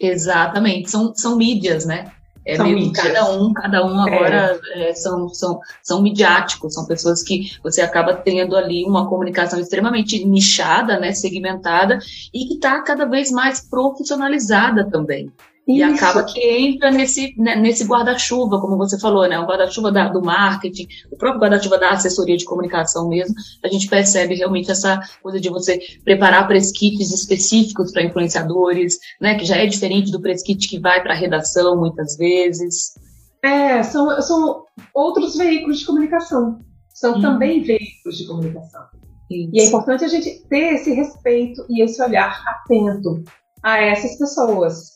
Exatamente, 0.00 0.90
são, 0.90 1.14
são 1.14 1.36
mídias, 1.36 1.84
né? 1.84 2.10
É 2.46 2.54
são 2.54 2.66
meio 2.66 2.92
cada 2.92 3.32
um, 3.32 3.52
cada 3.52 3.84
um 3.84 4.00
agora 4.00 4.60
é. 4.74 4.90
É, 4.90 4.94
são, 4.94 5.28
são, 5.28 5.58
são 5.82 6.00
midiáticos, 6.00 6.74
são 6.74 6.86
pessoas 6.86 7.22
que 7.22 7.50
você 7.62 7.82
acaba 7.82 8.14
tendo 8.14 8.56
ali 8.56 8.84
uma 8.84 9.08
comunicação 9.08 9.58
extremamente 9.58 10.24
nichada, 10.24 11.00
né, 11.00 11.12
segmentada, 11.12 11.98
e 12.32 12.46
que 12.46 12.54
está 12.54 12.80
cada 12.82 13.04
vez 13.04 13.32
mais 13.32 13.68
profissionalizada 13.68 14.88
também. 14.88 15.32
Isso. 15.66 15.78
E 15.78 15.82
acaba 15.82 16.22
que 16.22 16.40
entra 16.40 16.92
nesse, 16.92 17.34
né, 17.36 17.56
nesse 17.56 17.84
guarda-chuva, 17.84 18.60
como 18.60 18.76
você 18.76 18.98
falou, 19.00 19.28
né? 19.28 19.36
O 19.38 19.46
guarda-chuva 19.46 19.90
do 19.90 20.22
marketing, 20.22 20.86
o 21.10 21.16
próprio 21.16 21.40
guarda-chuva 21.40 21.76
da 21.76 21.90
assessoria 21.90 22.36
de 22.36 22.44
comunicação 22.44 23.08
mesmo, 23.08 23.34
a 23.64 23.68
gente 23.68 23.88
percebe 23.88 24.36
realmente 24.36 24.70
essa 24.70 25.00
coisa 25.20 25.40
de 25.40 25.48
você 25.48 25.80
preparar 26.04 26.46
press 26.46 26.70
kits 26.70 27.12
específicos 27.12 27.90
para 27.90 28.04
influenciadores, 28.04 28.96
né? 29.20 29.36
Que 29.36 29.44
já 29.44 29.56
é 29.56 29.66
diferente 29.66 30.12
do 30.12 30.20
press 30.20 30.40
kit 30.40 30.68
que 30.68 30.78
vai 30.78 31.02
para 31.02 31.14
a 31.14 31.16
redação 31.16 31.76
muitas 31.76 32.16
vezes. 32.16 32.94
É, 33.42 33.82
são, 33.82 34.22
são 34.22 34.62
outros 34.94 35.36
veículos 35.36 35.80
de 35.80 35.86
comunicação. 35.86 36.60
São 36.94 37.18
hum. 37.18 37.20
também 37.20 37.62
veículos 37.64 38.16
de 38.16 38.26
comunicação. 38.26 38.82
Isso. 39.28 39.50
E 39.52 39.60
é 39.60 39.64
importante 39.64 40.04
a 40.04 40.08
gente 40.08 40.46
ter 40.48 40.74
esse 40.74 40.92
respeito 40.92 41.66
e 41.68 41.82
esse 41.82 42.00
olhar 42.00 42.40
atento 42.46 43.24
a 43.64 43.82
essas 43.82 44.16
pessoas 44.16 44.95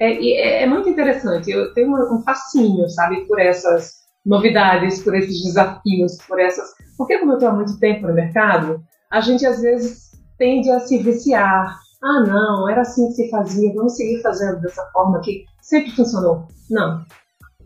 é, 0.00 0.12
é, 0.12 0.62
é 0.62 0.66
muito 0.66 0.88
interessante. 0.88 1.50
Eu 1.50 1.72
tenho 1.74 1.94
um 2.12 2.22
fascínio, 2.22 2.88
sabe, 2.88 3.26
por 3.26 3.38
essas 3.38 4.00
novidades, 4.24 5.02
por 5.02 5.14
esses 5.14 5.44
desafios, 5.44 6.16
por 6.26 6.40
essas. 6.40 6.70
Porque 6.96 7.18
como 7.18 7.32
eu 7.32 7.36
estou 7.36 7.50
há 7.50 7.54
muito 7.54 7.78
tempo 7.78 8.06
no 8.06 8.14
mercado, 8.14 8.82
a 9.10 9.20
gente 9.20 9.44
às 9.44 9.60
vezes 9.60 10.10
tende 10.38 10.70
a 10.70 10.80
se 10.80 10.98
viciar. 10.98 11.78
Ah, 12.02 12.24
não, 12.26 12.68
era 12.68 12.80
assim 12.80 13.08
que 13.08 13.12
se 13.12 13.30
fazia, 13.30 13.74
vamos 13.74 13.94
seguir 13.94 14.22
fazendo 14.22 14.60
dessa 14.62 14.82
forma 14.92 15.20
que 15.20 15.44
sempre 15.60 15.90
funcionou. 15.90 16.48
Não, 16.70 17.04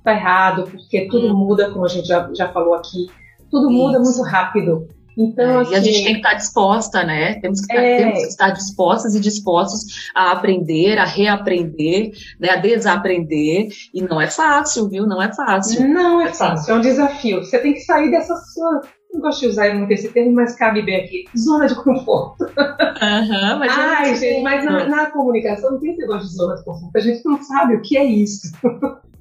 tá 0.03 0.12
errado, 0.12 0.64
porque 0.64 1.07
tudo 1.09 1.29
hum. 1.29 1.37
muda, 1.37 1.70
como 1.70 1.85
a 1.85 1.88
gente 1.88 2.09
já, 2.09 2.29
já 2.35 2.53
falou 2.53 2.75
aqui, 2.75 3.07
tudo 3.49 3.70
Isso. 3.70 3.79
muda 3.79 4.01
muito 4.01 4.23
rápido. 4.23 4.88
Então, 5.16 5.61
é, 5.61 5.62
assim, 5.62 5.72
e 5.72 5.77
a 5.77 5.81
gente 5.81 5.94
assim, 5.94 6.05
tem 6.05 6.12
que 6.14 6.20
estar 6.20 6.35
disposta, 6.35 7.05
né? 7.05 7.35
Temos 7.40 7.61
que, 7.61 7.77
é... 7.77 7.96
temos 7.98 8.18
que, 8.20 8.29
estar 8.29 8.50
dispostas 8.50 9.14
e 9.14 9.20
dispostos 9.20 10.11
a 10.14 10.33
aprender, 10.33 10.98
a 10.98 11.05
reaprender, 11.05 12.12
né? 12.38 12.50
a 12.50 12.57
desaprender. 12.57 13.68
E 13.92 14.03
não 14.03 14.20
é 14.20 14.27
fácil, 14.29 14.88
viu? 14.88 15.07
Não 15.07 15.22
é 15.22 15.33
fácil. 15.33 15.88
Não 15.88 16.20
é 16.20 16.33
fácil, 16.33 16.74
é 16.74 16.79
um 16.79 16.81
desafio. 16.81 17.44
Você 17.44 17.59
tem 17.59 17.74
que 17.74 17.81
sair 17.81 18.11
dessa 18.11 18.35
sua. 18.37 18.83
Não 19.12 19.20
gosto 19.20 19.40
de 19.40 19.46
usar 19.46 19.72
muito 19.72 19.92
esse 19.92 20.09
termo, 20.09 20.33
mas 20.33 20.57
cabe 20.57 20.83
bem 20.83 20.96
aqui. 20.96 21.24
Zona 21.38 21.68
de 21.68 21.77
conforto. 21.77 22.42
Uhum, 22.44 23.59
mas 23.61 23.72
Ai, 23.72 24.16
gente, 24.16 24.42
mas 24.42 24.64
na, 24.64 24.87
na, 24.87 25.11
comunicação 25.11 25.70
não 25.70 25.79
tem 25.79 25.90
esse 25.90 26.00
negócio 26.00 26.29
de 26.29 26.35
zona 26.35 26.57
de 26.57 26.64
conforto. 26.64 26.96
A 26.96 27.00
gente 27.00 27.24
não 27.24 27.40
sabe 27.40 27.77
o 27.77 27.83
que 27.83 27.96
é 27.96 28.05
isso. 28.05 28.53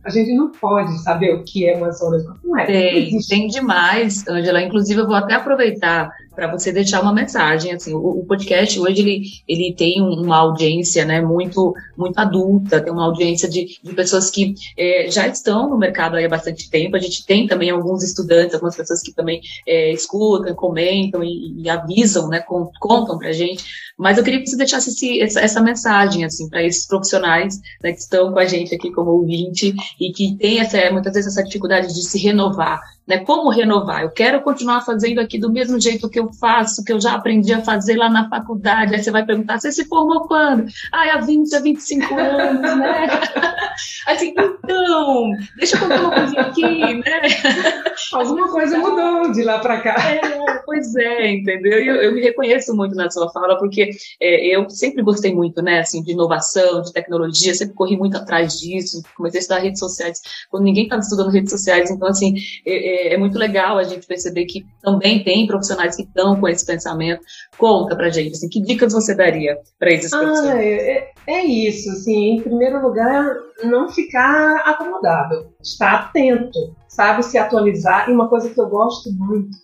A 0.03 0.09
gente 0.09 0.33
não 0.33 0.51
pode 0.51 1.01
saber 1.01 1.33
o 1.33 1.43
que 1.43 1.67
é 1.67 1.77
uma 1.77 1.91
zona 1.91 2.17
de 2.17 2.25
conforto. 2.25 2.47
Não 2.47 2.59
é. 2.59 2.65
Tem, 2.65 3.17
tem 3.19 3.47
demais, 3.47 4.27
Angela. 4.27 4.61
Inclusive, 4.61 5.01
eu 5.01 5.07
vou 5.07 5.15
até 5.15 5.35
aproveitar 5.35 6.11
para 6.35 6.51
você 6.51 6.71
deixar 6.71 7.01
uma 7.01 7.13
mensagem. 7.13 7.73
Assim, 7.73 7.93
o, 7.93 8.19
o, 8.19 8.25
podcast 8.25 8.79
hoje 8.79 9.01
ele, 9.01 9.21
ele 9.47 9.73
tem 9.73 10.01
uma 10.01 10.37
audiência 10.37 11.05
né, 11.05 11.21
muito, 11.21 11.73
muito 11.97 12.17
adulta, 12.17 12.81
tem 12.81 12.91
uma 12.91 13.05
audiência 13.05 13.49
de, 13.49 13.79
de 13.81 13.93
pessoas 13.93 14.29
que 14.29 14.55
é, 14.77 15.09
já 15.09 15.27
estão 15.27 15.69
no 15.69 15.77
mercado 15.77 16.17
há 16.17 16.27
bastante 16.27 16.69
tempo. 16.69 16.95
A 16.95 16.99
gente 16.99 17.25
tem 17.25 17.47
também 17.47 17.69
alguns 17.69 18.03
estudantes, 18.03 18.53
algumas 18.53 18.75
pessoas 18.75 19.01
que 19.01 19.13
também 19.13 19.41
é, 19.67 19.91
escutam, 19.91 20.53
comentam 20.55 21.23
e, 21.23 21.61
e 21.61 21.69
avisam, 21.69 22.27
né, 22.27 22.39
com, 22.39 22.69
contam 22.79 23.17
para 23.17 23.29
a 23.29 23.33
gente. 23.33 23.63
Mas 23.97 24.17
eu 24.17 24.23
queria 24.23 24.39
que 24.39 24.47
você 24.47 24.57
deixasse 24.57 24.89
esse, 24.89 25.21
essa, 25.21 25.39
essa, 25.41 25.61
mensagem 25.61 26.25
assim, 26.25 26.49
para 26.49 26.63
esses 26.63 26.85
profissionais 26.85 27.59
né, 27.81 27.91
que 27.91 27.99
estão 27.99 28.31
com 28.31 28.39
a 28.39 28.45
gente 28.45 28.73
aqui 28.73 28.91
como 28.91 29.11
ouvinte 29.11 29.73
e 29.99 30.11
que 30.11 30.35
tem 30.37 30.59
essa, 30.59 30.91
muitas 30.91 31.13
vezes 31.13 31.31
essa 31.31 31.43
dificuldade 31.43 31.93
de 31.93 32.03
se 32.03 32.17
renovar. 32.17 32.81
Né? 33.07 33.19
Como 33.19 33.49
renovar? 33.49 34.03
Eu 34.03 34.11
quero 34.11 34.41
continuar 34.41 34.81
fazendo 34.81 35.19
aqui 35.19 35.37
do 35.37 35.51
mesmo 35.51 35.79
jeito 35.79 36.09
que 36.09 36.19
eu 36.19 36.31
faço, 36.31 36.83
que 36.83 36.93
eu 36.93 37.01
já 37.01 37.13
aprendi 37.13 37.53
a 37.53 37.61
fazer 37.61 37.97
lá 37.97 38.09
na 38.09 38.29
faculdade. 38.29 38.95
Aí 38.95 39.03
você 39.03 39.11
vai 39.11 39.25
perguntar, 39.25 39.59
você 39.59 39.71
se 39.71 39.85
formou 39.85 40.27
quando? 40.27 40.65
Ah, 40.91 41.13
há 41.13 41.17
20, 41.19 41.53
há 41.53 41.59
25 41.59 42.15
anos, 42.15 42.77
né? 42.77 43.07
assim, 44.07 44.29
então, 44.29 45.31
deixa 45.57 45.75
eu 45.75 45.81
contar 45.81 46.01
uma 46.01 46.11
coisa 46.11 46.39
aqui, 46.39 46.95
né? 46.95 47.21
Alguma 48.13 48.49
coisa 48.49 48.77
mudou 48.77 49.31
de 49.31 49.43
lá 49.43 49.59
para 49.59 49.81
cá. 49.81 49.95
É, 49.99 50.61
pois 50.65 50.95
é, 50.95 51.31
entendeu? 51.31 51.79
Eu, 51.79 51.95
eu, 51.95 52.13
me 52.13 52.21
reconheço 52.21 52.75
muito 52.75 52.95
na 52.95 53.09
sua 53.09 53.29
fala, 53.31 53.57
porque 53.57 53.89
é, 54.21 54.55
eu 54.55 54.69
sempre 54.69 55.03
gostei 55.03 55.33
muito, 55.33 55.61
né, 55.61 55.79
assim, 55.79 56.01
de 56.01 56.11
inovação, 56.11 56.81
de 56.81 56.93
tecnologia, 56.93 57.53
sempre 57.53 57.75
corri 57.75 57.97
muito 57.97 58.17
atrás 58.17 58.59
disso, 58.59 59.01
comecei 59.15 59.39
a 59.39 59.41
estudar 59.41 59.59
redes 59.59 59.79
sociais, 59.79 60.21
quando 60.49 60.63
ninguém 60.63 60.83
estava 60.83 61.01
estudando 61.01 61.29
redes 61.29 61.51
sociais, 61.51 61.91
então, 61.91 62.07
assim, 62.07 62.35
é, 62.65 62.92
é, 62.93 63.13
é, 63.13 63.17
muito 63.17 63.39
legal 63.39 63.77
a 63.77 63.83
gente 63.83 64.05
perceber 64.05 64.45
que 64.45 64.63
também 64.81 65.23
tem 65.23 65.47
profissionais 65.47 65.95
que 65.95 66.03
estão 66.03 66.39
com 66.39 66.47
esse 66.47 66.63
pensamento. 66.63 67.21
Conta 67.57 67.95
pra 67.95 68.09
gente, 68.09 68.33
assim, 68.33 68.47
que 68.47 68.61
dicas 68.61 68.93
você 68.93 69.15
daria 69.15 69.57
para 69.79 69.91
esses 69.91 70.13
ah, 70.13 70.19
profissionais? 70.19 70.59
Ah, 70.59 70.63
é, 70.63 71.11
é, 71.25 71.45
isso, 71.45 71.89
assim, 71.89 72.35
em 72.35 72.41
primeiro 72.41 72.81
lugar, 72.81 73.35
não 73.63 73.89
ficar 73.89 74.57
acomodado, 74.57 75.49
estar 75.61 75.93
atento, 75.93 76.75
sabe, 76.87 77.23
se 77.23 77.37
atualizar. 77.37 78.09
E 78.09 78.13
uma 78.13 78.29
coisa 78.29 78.49
que 78.49 78.59
eu 78.59 78.69
gosto 78.69 79.11
muito, 79.11 79.57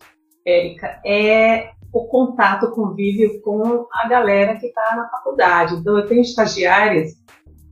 Érica, 0.44 1.00
é 1.06 1.70
o 1.94 2.06
contato, 2.06 2.66
o 2.66 2.72
convívio 2.72 3.40
com 3.42 3.88
a 3.94 4.08
galera 4.08 4.58
que 4.58 4.68
está 4.68 4.96
na 4.96 5.08
faculdade. 5.10 5.76
Então, 5.76 5.98
eu 5.98 6.08
tenho 6.08 6.22
estagiárias 6.22 7.14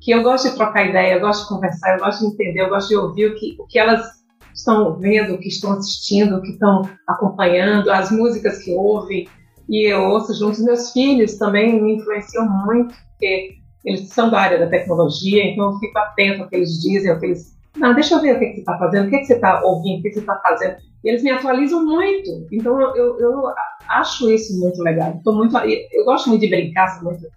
que 0.02 0.12
eu 0.12 0.22
gosto 0.22 0.50
de 0.50 0.56
trocar 0.56 0.86
ideia, 0.86 1.16
eu 1.16 1.20
gosto 1.20 1.44
de 1.44 1.50
conversar, 1.50 1.96
eu 1.96 2.00
gosto 2.00 2.20
de 2.22 2.34
entender, 2.34 2.62
eu 2.62 2.70
gosto 2.70 2.90
de 2.90 2.96
ouvir 2.96 3.32
o 3.32 3.36
que, 3.36 3.58
o 3.60 3.66
que 3.66 3.80
elas 3.80 4.17
estão 4.58 4.98
vendo, 4.98 5.38
que 5.38 5.48
estão 5.48 5.74
assistindo, 5.74 6.42
que 6.42 6.52
estão 6.52 6.82
acompanhando, 7.08 7.92
as 7.92 8.12
músicas 8.12 8.64
que 8.64 8.72
ouvem. 8.74 9.28
E 9.70 9.92
eu 9.92 10.04
ouço 10.04 10.34
juntos. 10.34 10.64
Meus 10.64 10.92
filhos 10.92 11.36
também 11.36 11.82
me 11.82 11.96
influenciam 11.96 12.48
muito, 12.66 12.94
porque 13.12 13.56
eles 13.86 14.10
são 14.10 14.30
da 14.30 14.40
área 14.40 14.60
da 14.60 14.68
tecnologia, 14.68 15.46
então 15.46 15.72
eu 15.72 15.80
fico 15.80 15.98
atento 15.98 16.44
ao 16.44 16.50
que 16.50 16.56
eles 16.56 16.82
dizem, 16.82 17.12
ao 17.12 17.20
que 17.20 17.28
eles. 17.28 17.56
Não, 17.76 17.94
deixa 17.94 18.16
eu 18.16 18.22
ver 18.22 18.36
o 18.36 18.40
que, 18.40 18.54
você 18.54 18.60
está 18.60 18.78
fazendo, 18.78 19.08
o 19.08 19.10
que, 19.10 19.24
você 19.24 19.34
está 19.36 19.64
ouvindo, 19.64 20.00
o 20.00 20.02
que, 20.02 20.12
você 20.12 20.20
está 20.20 20.36
fazendo. 20.42 20.78
E 21.04 21.10
eles 21.10 21.22
me 21.22 21.30
atualizam 21.30 21.86
muito. 21.86 22.48
Então 22.52 22.82
eu, 22.82 22.96
eu, 22.96 23.20
eu 23.20 23.44
acho 23.88 24.30
isso 24.32 24.60
muito 24.60 24.82
legal. 24.82 25.22
Tô 25.24 25.34
muito, 25.34 25.56
eu 25.58 26.06
gosto 26.06 26.30
muito 26.30 26.42
de 26.42 26.50
brincar, 26.50 27.02
muito. 27.04 27.28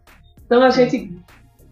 Então 0.46 0.62
a 0.62 0.70
gente 0.70 1.12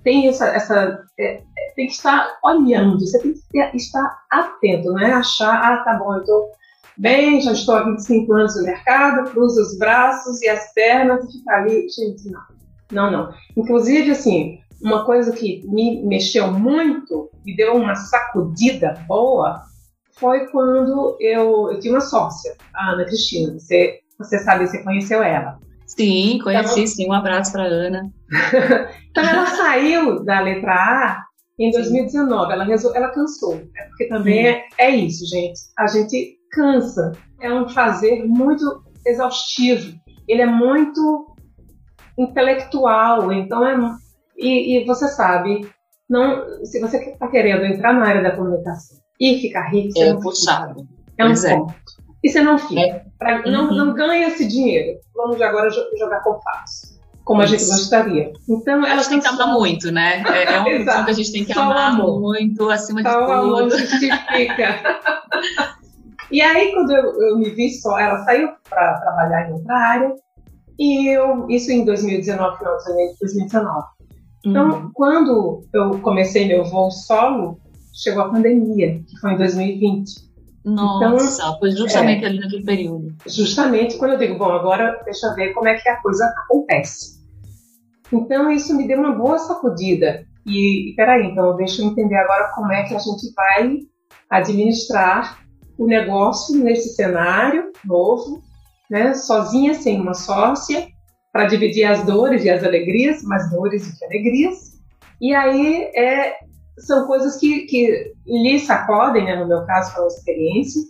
tem 0.04 0.28
essa, 0.28 0.48
essa 0.48 1.02
é, 1.18 1.42
tem 1.78 1.86
que 1.86 1.92
estar 1.92 2.36
olhando, 2.42 2.98
você 2.98 3.20
tem 3.20 3.34
que 3.34 3.40
ter, 3.52 3.76
estar 3.76 4.24
atento, 4.32 4.90
não 4.90 4.98
é 4.98 5.12
achar, 5.12 5.54
ah, 5.62 5.84
tá 5.84 5.94
bom, 5.94 6.12
eu 6.12 6.20
estou 6.20 6.50
bem, 6.96 7.40
já 7.40 7.52
estou 7.52 7.76
há 7.76 7.84
25 7.84 8.32
anos 8.32 8.56
no 8.56 8.64
mercado, 8.64 9.30
cruzo 9.30 9.62
os 9.62 9.78
braços 9.78 10.42
e 10.42 10.48
as 10.48 10.72
pernas 10.74 11.24
e 11.24 11.38
ficar 11.38 11.58
ali, 11.58 11.88
gente, 11.88 12.28
não, 12.32 12.40
não, 12.90 13.10
não. 13.12 13.34
Inclusive, 13.56 14.10
assim, 14.10 14.58
uma 14.82 15.04
coisa 15.04 15.30
que 15.30 15.64
me 15.68 16.04
mexeu 16.04 16.50
muito, 16.50 17.30
me 17.46 17.54
deu 17.54 17.76
uma 17.76 17.94
sacudida 17.94 18.94
boa, 19.06 19.62
foi 20.18 20.48
quando 20.48 21.16
eu, 21.20 21.70
eu 21.70 21.78
tinha 21.78 21.94
uma 21.94 22.00
sócia, 22.00 22.56
a 22.74 22.90
Ana 22.90 23.04
Cristina, 23.04 23.56
você, 23.56 24.00
você 24.18 24.40
sabe, 24.40 24.66
você 24.66 24.82
conheceu 24.82 25.22
ela. 25.22 25.60
Sim, 25.86 26.40
conheci, 26.42 26.80
então, 26.80 26.86
sim. 26.88 27.08
Um 27.08 27.12
abraço 27.12 27.52
para 27.52 27.62
Ana. 27.62 28.10
então 29.10 29.24
ela 29.24 29.46
saiu 29.46 30.24
da 30.24 30.40
letra 30.40 30.72
A 30.72 31.27
em 31.58 31.70
2019. 31.70 32.52
Ela, 32.52 32.64
resol... 32.64 32.94
ela 32.94 33.08
cansou. 33.08 33.56
Né? 33.56 33.84
Porque 33.88 34.06
também 34.08 34.46
é, 34.46 34.64
é 34.78 34.90
isso, 34.90 35.26
gente. 35.26 35.60
A 35.78 35.86
gente 35.86 36.38
cansa. 36.50 37.12
É 37.40 37.52
um 37.52 37.68
fazer 37.68 38.24
muito 38.26 38.82
exaustivo. 39.06 39.98
Ele 40.26 40.42
é 40.42 40.46
muito 40.46 41.34
intelectual. 42.16 43.32
Então 43.32 43.66
é. 43.66 43.76
E, 44.36 44.78
e 44.78 44.84
você 44.84 45.08
sabe, 45.08 45.68
não, 46.08 46.64
se 46.64 46.80
você 46.80 46.96
está 46.98 47.26
querendo 47.28 47.64
entrar 47.64 47.92
na 47.92 48.06
área 48.06 48.22
da 48.22 48.36
comunicação 48.36 48.98
e 49.20 49.38
ficar 49.40 49.68
rico. 49.68 50.00
É 50.00 50.14
puxado. 50.14 50.86
É 51.16 51.24
um 51.24 51.32
é. 51.32 51.56
ponto. 51.56 51.74
E 52.22 52.28
você 52.28 52.40
não 52.40 52.58
fica. 52.58 52.80
É. 52.80 53.04
Pra, 53.18 53.42
não, 53.42 53.68
uhum. 53.68 53.76
não 53.76 53.94
ganha 53.94 54.28
esse 54.28 54.46
dinheiro. 54.46 54.98
Vamos 55.14 55.40
agora 55.40 55.68
jogar 55.70 56.20
com 56.22 56.40
fatos. 56.40 56.97
Como 57.28 57.42
a 57.42 57.46
gente 57.46 57.66
gostaria. 57.66 58.32
Então, 58.48 58.86
ela 58.86 59.04
tem 59.04 59.20
que 59.20 59.28
amar 59.28 59.52
muito, 59.52 59.92
né? 59.92 60.22
É, 60.26 60.44
é 60.44 60.56
uma 60.60 60.64
questão 60.64 61.04
que 61.04 61.10
a 61.10 61.14
gente 61.14 61.30
tem 61.30 61.44
que 61.44 61.52
Só 61.52 61.60
amar 61.60 61.94
muito, 61.94 62.70
acima 62.70 63.02
Só 63.02 63.08
de 63.10 63.16
tudo. 63.18 63.28
O 63.28 63.32
amor 63.32 63.70
justifica. 63.70 64.80
e 66.32 66.40
aí, 66.40 66.72
quando 66.72 66.90
eu, 66.90 67.20
eu 67.20 67.38
me 67.38 67.50
vi 67.50 67.68
só, 67.68 67.98
ela 67.98 68.24
saiu 68.24 68.48
para 68.66 68.94
trabalhar 69.00 69.50
em 69.50 69.52
outra 69.52 69.74
área, 69.74 70.14
e 70.78 71.08
eu, 71.08 71.46
isso 71.50 71.70
em 71.70 71.84
2019, 71.84 72.56
final 72.56 72.78
de 72.78 73.18
2019. 73.20 73.86
Então, 74.46 74.70
uhum. 74.70 74.90
quando 74.94 75.60
eu 75.74 76.00
comecei 76.00 76.48
meu 76.48 76.64
voo 76.64 76.90
solo, 76.90 77.60
chegou 77.92 78.22
a 78.22 78.30
pandemia, 78.30 79.02
que 79.06 79.18
foi 79.20 79.34
em 79.34 79.36
2020. 79.36 80.28
Nossa, 80.64 81.42
então, 81.42 81.58
foi 81.58 81.72
justamente 81.72 82.24
é, 82.24 82.28
ali 82.28 82.40
naquele 82.40 82.64
período. 82.64 83.14
Justamente 83.26 83.98
quando 83.98 84.12
eu 84.12 84.18
digo, 84.18 84.38
bom, 84.38 84.50
agora 84.50 84.98
deixa 85.04 85.26
eu 85.26 85.34
ver 85.34 85.52
como 85.52 85.68
é 85.68 85.74
que 85.74 85.88
a 85.90 86.00
coisa 86.00 86.24
acontece. 86.24 87.17
Então, 88.12 88.50
isso 88.50 88.76
me 88.76 88.86
deu 88.86 88.98
uma 88.98 89.12
boa 89.12 89.38
sacudida. 89.38 90.24
E, 90.46 90.94
peraí, 90.96 91.26
então, 91.26 91.56
deixa 91.56 91.82
eu 91.82 91.86
entender 91.86 92.16
agora 92.16 92.52
como 92.54 92.72
é 92.72 92.84
que 92.84 92.94
a 92.94 92.98
gente 92.98 93.32
vai 93.34 93.80
administrar 94.30 95.38
o 95.78 95.86
negócio 95.86 96.58
nesse 96.62 96.94
cenário 96.94 97.70
novo, 97.84 98.42
né, 98.90 99.14
sozinha, 99.14 99.74
sem 99.74 100.00
uma 100.00 100.14
sócia, 100.14 100.88
para 101.32 101.46
dividir 101.46 101.84
as 101.84 102.02
dores 102.04 102.44
e 102.44 102.50
as 102.50 102.64
alegrias, 102.64 103.22
mais 103.22 103.50
dores 103.50 104.00
e 104.00 104.04
alegrias. 104.04 104.78
E 105.20 105.34
aí 105.34 105.84
é, 105.94 106.36
são 106.78 107.06
coisas 107.06 107.36
que, 107.36 107.66
que 107.66 108.12
lhe 108.26 108.58
sacodem, 108.58 109.24
né, 109.24 109.36
no 109.36 109.46
meu 109.46 109.64
caso, 109.66 109.94
pela 109.94 110.06
experiência, 110.06 110.82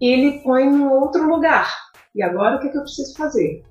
e 0.00 0.08
ele 0.08 0.40
põe 0.40 0.64
em 0.64 0.86
outro 0.86 1.26
lugar. 1.28 1.68
E 2.14 2.22
agora 2.22 2.56
o 2.56 2.60
que, 2.60 2.68
é 2.68 2.70
que 2.70 2.76
eu 2.76 2.82
preciso 2.82 3.16
fazer? 3.16 3.62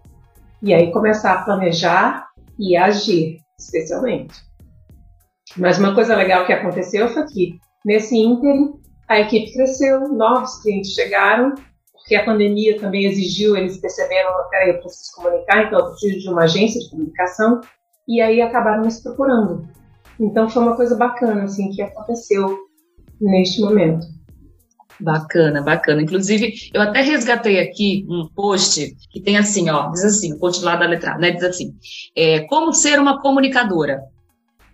E 0.61 0.73
aí 0.73 0.91
começar 0.91 1.33
a 1.33 1.43
planejar 1.43 2.27
e 2.59 2.75
agir, 2.75 3.37
especialmente. 3.59 4.33
Mas 5.57 5.77
uma 5.77 5.93
coisa 5.93 6.15
legal 6.15 6.45
que 6.45 6.53
aconteceu 6.53 7.07
foi 7.09 7.25
que, 7.27 7.59
nesse 7.85 8.17
ínterim, 8.17 8.73
a 9.07 9.19
equipe 9.19 9.53
cresceu, 9.53 10.07
novos 10.09 10.61
clientes 10.61 10.93
chegaram, 10.93 11.53
porque 11.93 12.15
a 12.15 12.23
pandemia 12.23 12.79
também 12.79 13.05
exigiu, 13.05 13.57
eles 13.57 13.77
perceberam, 13.77 14.29
peraí, 14.49 14.69
eu 14.69 14.79
preciso 14.79 15.11
comunicar, 15.15 15.65
então 15.65 15.79
eu 15.79 15.85
preciso 15.91 16.19
de 16.19 16.29
uma 16.29 16.43
agência 16.43 16.79
de 16.79 16.89
comunicação, 16.89 17.61
e 18.07 18.21
aí 18.21 18.41
acabaram 18.41 18.83
nos 18.83 19.01
procurando. 19.01 19.67
Então 20.19 20.49
foi 20.49 20.63
uma 20.63 20.75
coisa 20.75 20.95
bacana, 20.95 21.43
assim, 21.43 21.69
que 21.69 21.81
aconteceu 21.81 22.57
neste 23.19 23.61
momento. 23.61 24.05
Bacana, 25.01 25.61
bacana. 25.61 26.01
Inclusive, 26.01 26.53
eu 26.73 26.81
até 26.81 27.01
resgatei 27.01 27.59
aqui 27.59 28.05
um 28.09 28.27
post 28.27 28.95
que 29.09 29.19
tem 29.19 29.37
assim, 29.37 29.69
ó, 29.69 29.89
diz 29.89 30.03
assim, 30.03 30.33
o 30.33 30.39
post 30.39 30.63
lá 30.63 30.75
da 30.75 30.85
letra, 30.85 31.17
né, 31.17 31.31
diz 31.31 31.43
assim, 31.43 31.73
é, 32.15 32.41
como 32.41 32.73
ser 32.73 32.99
uma 32.99 33.21
comunicadora, 33.21 34.01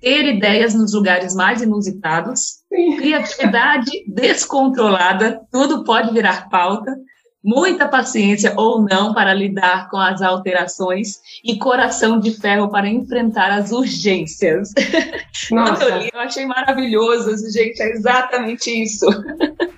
ter 0.02 0.26
ideias 0.26 0.74
nos 0.74 0.94
lugares 0.94 1.34
mais 1.34 1.62
inusitados, 1.62 2.64
Sim. 2.70 2.98
criatividade 2.98 3.92
descontrolada, 4.08 5.42
tudo 5.52 5.84
pode 5.84 6.14
virar 6.14 6.50
pauta, 6.50 6.96
muita 7.44 7.88
paciência 7.88 8.54
ou 8.58 8.82
não 8.82 9.14
para 9.14 9.34
lidar 9.34 9.90
com 9.90 9.98
as 9.98 10.22
alterações 10.22 11.22
e 11.44 11.58
coração 11.58 12.20
de 12.20 12.32
ferro 12.32 12.70
para 12.70 12.90
enfrentar 12.90 13.52
as 13.52 13.72
urgências. 13.72 14.74
Nossa. 15.50 15.76
Quando 15.80 15.90
eu 15.90 15.98
li, 16.00 16.10
eu 16.14 16.20
achei 16.20 16.46
maravilhoso, 16.46 17.32
gente, 17.52 17.82
é 17.82 17.92
exatamente 17.92 18.70
isso. 18.70 19.06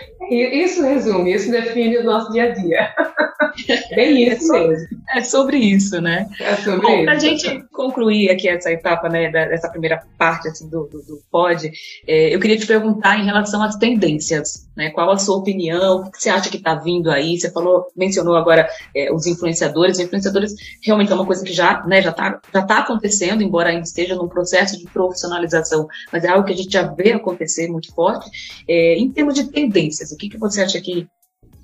right? 0.00 0.16
Isso 0.30 0.82
resume, 0.82 1.34
isso 1.34 1.50
define 1.50 1.98
o 1.98 2.04
nosso 2.04 2.30
dia 2.32 2.44
a 2.44 2.48
dia. 2.50 2.94
Bem 3.94 4.28
isso 4.28 4.44
é 4.44 4.46
sobre, 4.46 4.68
mesmo. 4.68 4.88
É 5.12 5.24
sobre 5.24 5.56
isso, 5.58 6.00
né? 6.00 6.28
É 6.40 6.56
sobre 6.56 6.80
Bom, 6.80 7.04
Para 7.04 7.14
a 7.14 7.18
gente 7.18 7.64
concluir 7.72 8.30
aqui 8.30 8.48
essa 8.48 8.70
etapa, 8.70 9.08
né, 9.08 9.30
dessa 9.30 9.68
primeira 9.68 10.02
parte 10.16 10.48
assim, 10.48 10.68
do, 10.68 10.84
do, 10.84 11.02
do 11.02 11.20
pod, 11.30 11.70
é, 12.06 12.34
eu 12.34 12.38
queria 12.38 12.56
te 12.56 12.66
perguntar 12.66 13.18
em 13.18 13.24
relação 13.24 13.62
às 13.62 13.76
tendências, 13.76 14.68
né? 14.76 14.90
Qual 14.90 15.10
a 15.10 15.18
sua 15.18 15.36
opinião? 15.36 16.02
O 16.02 16.10
que 16.10 16.22
você 16.22 16.30
acha 16.30 16.48
que 16.48 16.56
está 16.56 16.74
vindo 16.74 17.10
aí? 17.10 17.38
Você 17.38 17.50
falou, 17.50 17.86
mencionou 17.96 18.36
agora 18.36 18.68
é, 18.94 19.12
os 19.12 19.26
influenciadores. 19.26 19.96
Os 19.98 20.04
influenciadores 20.04 20.54
realmente 20.82 21.10
é 21.10 21.14
uma 21.14 21.26
coisa 21.26 21.44
que 21.44 21.52
já 21.52 21.84
né, 21.86 22.00
já 22.00 22.10
está 22.10 22.40
já 22.52 22.62
tá 22.62 22.78
acontecendo, 22.78 23.42
embora 23.42 23.70
ainda 23.70 23.82
esteja 23.82 24.14
num 24.14 24.28
processo 24.28 24.78
de 24.78 24.84
profissionalização, 24.84 25.88
mas 26.12 26.24
é 26.24 26.28
algo 26.28 26.44
que 26.44 26.52
a 26.52 26.56
gente 26.56 26.72
já 26.72 26.82
vê 26.82 27.12
acontecer 27.12 27.68
muito 27.68 27.92
forte. 27.94 28.30
É, 28.68 28.94
em 28.94 29.10
termos 29.10 29.34
de 29.34 29.50
tendências, 29.50 30.12
que, 30.20 30.28
que 30.28 30.38
você 30.38 30.62
acha 30.62 30.80
que 30.80 31.08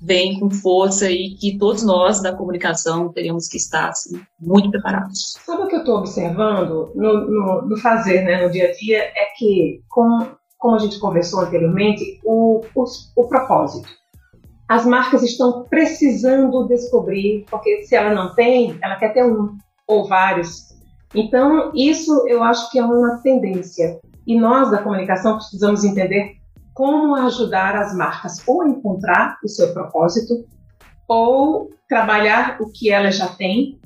vem 0.01 0.39
com 0.39 0.49
força 0.49 1.09
e 1.09 1.35
que 1.35 1.57
todos 1.57 1.83
nós 1.83 2.21
da 2.21 2.35
comunicação 2.35 3.11
teríamos 3.11 3.47
que 3.47 3.57
estar 3.57 3.89
assim, 3.89 4.19
muito 4.39 4.69
preparados. 4.69 5.35
Sabe 5.45 5.63
o 5.63 5.67
que 5.67 5.75
eu 5.75 5.79
estou 5.79 5.97
observando 5.97 6.91
no, 6.95 7.27
no, 7.27 7.61
no, 7.63 7.77
fazer, 7.77 8.23
né, 8.23 8.43
no 8.43 8.51
dia 8.51 8.69
a 8.69 8.73
dia, 8.73 8.99
é 8.99 9.33
que, 9.37 9.81
com, 9.89 10.27
como 10.57 10.75
a 10.75 10.79
gente 10.79 10.99
conversou 10.99 11.41
anteriormente, 11.41 12.19
o, 12.23 12.61
o, 12.75 12.83
o 13.15 13.27
propósito. 13.27 13.87
As 14.69 14.85
marcas 14.85 15.23
estão 15.23 15.63
precisando 15.63 16.67
descobrir, 16.67 17.45
porque 17.49 17.83
se 17.83 17.95
ela 17.95 18.13
não 18.13 18.35
tem, 18.35 18.77
ela 18.81 18.97
quer 18.97 19.13
ter 19.13 19.23
um 19.23 19.57
ou 19.87 20.07
vários. 20.07 20.75
Então, 21.15 21.71
isso 21.73 22.27
eu 22.27 22.43
acho 22.43 22.69
que 22.69 22.77
é 22.77 22.83
uma 22.83 23.21
tendência. 23.23 23.99
E 24.27 24.37
nós 24.37 24.69
da 24.69 24.83
comunicação 24.83 25.37
precisamos 25.37 25.85
entender 25.85 26.36
como 26.77 27.15
ajudar 27.15 27.75
as 27.75 27.95
marcas 27.95 28.47
ou 28.47 28.61
a 28.61 28.67
encontrar 28.67 29.39
o 29.43 29.47
seu 29.47 29.73
propósito 29.73 30.45
ou 31.07 31.71
trabalhar 31.89 32.57
o 32.61 32.71
que 32.71 32.91
elas 32.91 33.17
já 33.17 33.29
têm 33.29 33.81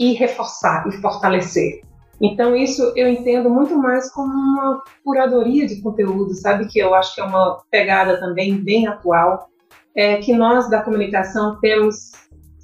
e 0.00 0.14
reforçar 0.14 0.84
e 0.88 0.92
fortalecer. 1.00 1.82
Então 2.20 2.56
isso 2.56 2.92
eu 2.96 3.08
entendo 3.08 3.48
muito 3.48 3.78
mais 3.78 4.10
como 4.10 4.32
uma 4.32 4.82
curadoria 5.04 5.64
de 5.64 5.80
conteúdo, 5.80 6.34
sabe 6.34 6.66
que 6.66 6.80
eu 6.80 6.92
acho 6.92 7.14
que 7.14 7.20
é 7.20 7.24
uma 7.24 7.62
pegada 7.70 8.18
também 8.18 8.56
bem 8.56 8.88
atual, 8.88 9.48
é 9.96 10.16
que 10.16 10.34
nós 10.34 10.68
da 10.68 10.82
comunicação 10.82 11.60
temos 11.60 12.10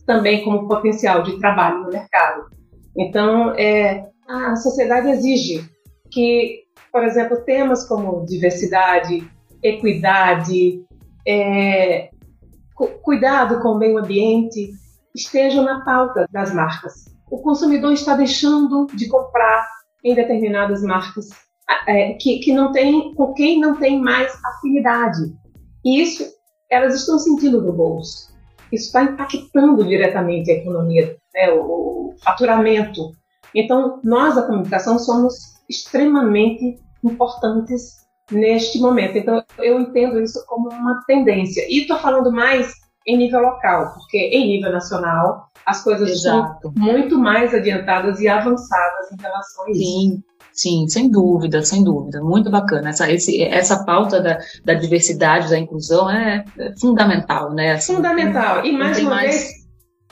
também 0.04 0.42
como 0.42 0.66
potencial 0.66 1.22
de 1.22 1.38
trabalho 1.38 1.84
no 1.84 1.90
mercado. 1.90 2.46
Então 2.98 3.52
é, 3.52 4.04
a 4.28 4.56
sociedade 4.56 5.10
exige 5.10 5.64
que, 6.10 6.64
por 6.90 7.04
exemplo, 7.04 7.44
temas 7.44 7.86
como 7.86 8.26
diversidade, 8.26 9.30
equidade, 9.62 10.84
é, 11.26 12.10
cu 12.74 12.88
cuidado 13.02 13.60
com 13.60 13.70
o 13.70 13.78
meio 13.78 13.98
ambiente 13.98 14.70
estejam 15.14 15.64
na 15.64 15.84
pauta 15.84 16.26
das 16.30 16.54
marcas. 16.54 17.04
O 17.30 17.38
consumidor 17.38 17.92
está 17.92 18.16
deixando 18.16 18.86
de 18.94 19.08
comprar 19.08 19.66
em 20.04 20.14
determinadas 20.14 20.82
marcas 20.82 21.28
é, 21.86 22.14
que, 22.14 22.38
que 22.38 22.52
não 22.52 22.72
tem, 22.72 23.14
com 23.14 23.32
quem 23.34 23.60
não 23.60 23.76
tem 23.76 24.00
mais 24.00 24.32
afinidade. 24.44 25.32
E 25.84 26.02
isso 26.02 26.24
elas 26.70 26.94
estão 26.94 27.18
sentindo 27.18 27.60
no 27.60 27.72
bolso. 27.72 28.30
Isso 28.72 28.86
está 28.86 29.02
impactando 29.02 29.84
diretamente 29.84 30.50
a 30.50 30.54
economia, 30.54 31.16
né, 31.34 31.50
o, 31.50 32.10
o 32.10 32.14
faturamento. 32.22 33.12
Então, 33.54 34.00
nós 34.04 34.36
da 34.36 34.42
comunicação 34.42 34.98
somos 34.98 35.34
extremamente 35.68 36.78
importantes 37.02 38.06
neste 38.30 38.78
momento. 38.78 39.18
Então, 39.18 39.42
eu 39.58 39.80
entendo 39.80 40.20
isso 40.20 40.44
como 40.46 40.68
uma 40.70 41.02
tendência. 41.06 41.64
E 41.68 41.82
estou 41.82 41.98
falando 41.98 42.32
mais 42.32 42.72
em 43.06 43.16
nível 43.16 43.40
local, 43.40 43.94
porque 43.94 44.18
em 44.18 44.46
nível 44.46 44.72
nacional 44.72 45.50
as 45.66 45.82
coisas 45.82 46.10
Exato. 46.10 46.68
estão 46.68 46.72
muito 46.76 47.18
mais 47.18 47.54
adiantadas 47.54 48.20
e 48.20 48.28
avançadas 48.28 49.12
em 49.12 49.20
relação 49.20 49.64
a 49.66 49.70
isso. 49.70 49.80
Sim. 49.80 50.22
Sim, 50.52 50.88
sem 50.88 51.08
dúvida, 51.08 51.62
sem 51.62 51.82
dúvida. 51.82 52.20
Muito 52.22 52.50
bacana. 52.50 52.90
Essa, 52.90 53.10
esse, 53.10 53.40
essa 53.42 53.84
pauta 53.84 54.20
da, 54.20 54.38
da 54.64 54.74
diversidade, 54.74 55.48
da 55.48 55.58
inclusão 55.58 56.10
é, 56.10 56.44
é 56.58 56.74
fundamental, 56.78 57.52
né? 57.54 57.72
Assim, 57.72 57.94
fundamental. 57.94 58.66
e 58.66 58.72
mais 58.72 58.98
uma 58.98 59.10
mais... 59.10 59.30
vez, 59.30 59.52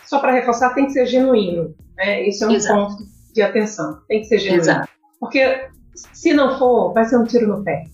só 0.07 0.21
para 0.21 0.33
reforçar, 0.33 0.75
tem 0.75 0.87
que 0.87 0.93
ser 0.93 1.07
genuíno. 1.07 1.75
Né? 1.97 2.29
Isso 2.29 2.45
é 2.45 2.49
um 2.49 2.53
Exato. 2.53 2.75
ponto 2.75 3.03
de 3.35 3.43
atenção. 3.43 3.99
Tem 4.09 4.21
que 4.21 4.27
ser 4.27 4.39
genuíno. 4.39 4.63
Exato. 4.63 4.89
Porque 5.21 5.69
se 6.15 6.33
não 6.33 6.59
for, 6.59 6.93
vai 6.95 7.05
ser 7.05 7.19
um 7.19 7.25
tiro 7.25 7.49
no 7.49 7.65
pé. 7.65 7.85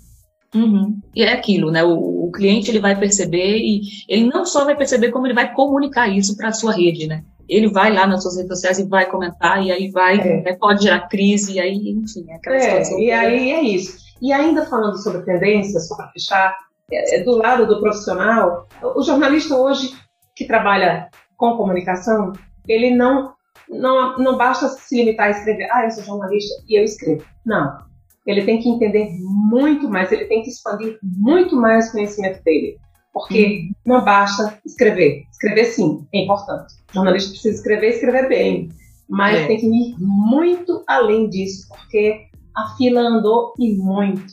Uhum. 0.55 1.01
E 1.15 1.23
é 1.23 1.33
aquilo, 1.33 1.71
né? 1.71 1.83
O, 1.83 2.27
o, 2.27 2.31
cliente 2.31 2.71
ele 2.71 2.79
vai 2.79 2.99
perceber 2.99 3.59
e 3.59 3.83
ele 4.09 4.27
não 4.27 4.47
só 4.47 4.65
vai 4.65 4.77
perceber 4.77 5.11
como 5.11 5.27
ele 5.27 5.35
vai 5.35 5.53
comunicar 5.53 6.09
isso 6.09 6.37
para 6.37 6.49
a 6.49 6.53
sua 6.53 6.73
rede, 6.73 7.07
né? 7.09 7.25
Ele 7.49 7.69
vai 7.69 7.93
lá 7.93 8.07
nas 8.07 8.23
suas 8.23 8.37
redes 8.37 8.51
sociais 8.51 8.79
e 8.79 8.89
vai 8.89 9.07
comentar 9.07 9.63
e 9.63 9.71
aí 9.71 9.91
vai, 9.91 10.19
é. 10.19 10.43
né, 10.43 10.57
pode 10.59 10.85
gerar 10.85 11.09
crise 11.09 11.55
e 11.55 11.61
aí, 11.61 11.91
enfim, 11.91 12.25
é 12.31 12.37
aquela 12.37 12.57
é, 12.57 12.61
situação. 12.61 12.99
E 12.99 13.11
aí 13.11 13.51
é 13.51 13.63
isso. 13.63 13.99
E 14.23 14.33
ainda 14.33 14.65
falando 14.65 14.97
sobre 15.03 15.23
tendências, 15.23 15.89
só 15.89 15.97
para 15.97 16.09
fechar, 16.09 16.57
é, 16.91 17.17
é, 17.17 17.23
do 17.23 17.37
lado 17.37 17.67
do 17.67 17.81
profissional, 17.81 18.67
o 18.83 19.03
jornalista 19.03 19.57
hoje 19.57 19.93
que 20.35 20.47
trabalha 20.47 21.09
com 21.37 21.57
comunicação, 21.57 22.33
ele 22.67 22.95
não 22.95 23.35
não, 23.69 24.19
não 24.19 24.37
basta 24.37 24.69
se 24.69 24.95
limitar 24.95 25.29
a 25.29 25.31
escrever, 25.31 25.69
ah, 25.73 25.85
eu 25.85 25.91
sou 25.91 26.05
jornalista 26.05 26.55
e 26.69 26.79
eu 26.79 26.85
escrevo. 26.85 27.25
Não 27.45 27.83
ele 28.27 28.45
tem 28.45 28.61
que 28.61 28.69
entender 28.69 29.11
muito 29.21 29.89
mais, 29.89 30.11
ele 30.11 30.25
tem 30.27 30.43
que 30.43 30.51
expandir 30.51 30.99
muito 31.03 31.57
mais 31.57 31.89
o 31.89 31.93
conhecimento 31.93 32.43
dele. 32.43 32.79
Porque 33.13 33.47
uhum. 33.47 33.73
não 33.87 34.05
basta 34.05 34.59
escrever. 34.67 35.23
Escrever, 35.31 35.65
sim, 35.67 36.05
é 36.13 36.25
importante. 36.25 36.75
O 36.91 36.95
jornalista 36.95 37.31
precisa 37.31 37.55
escrever 37.55 37.91
e 37.91 37.95
escrever 37.95 38.29
bem. 38.29 38.69
Mas 39.09 39.41
é. 39.41 39.47
tem 39.47 39.59
que 39.59 39.67
ir 39.67 39.95
muito 39.99 40.83
além 40.89 41.29
disso, 41.29 41.69
porque 41.69 42.23
a 42.57 42.75
fila 42.77 43.01
andou 43.03 43.53
e 43.59 43.75
muito 43.75 44.25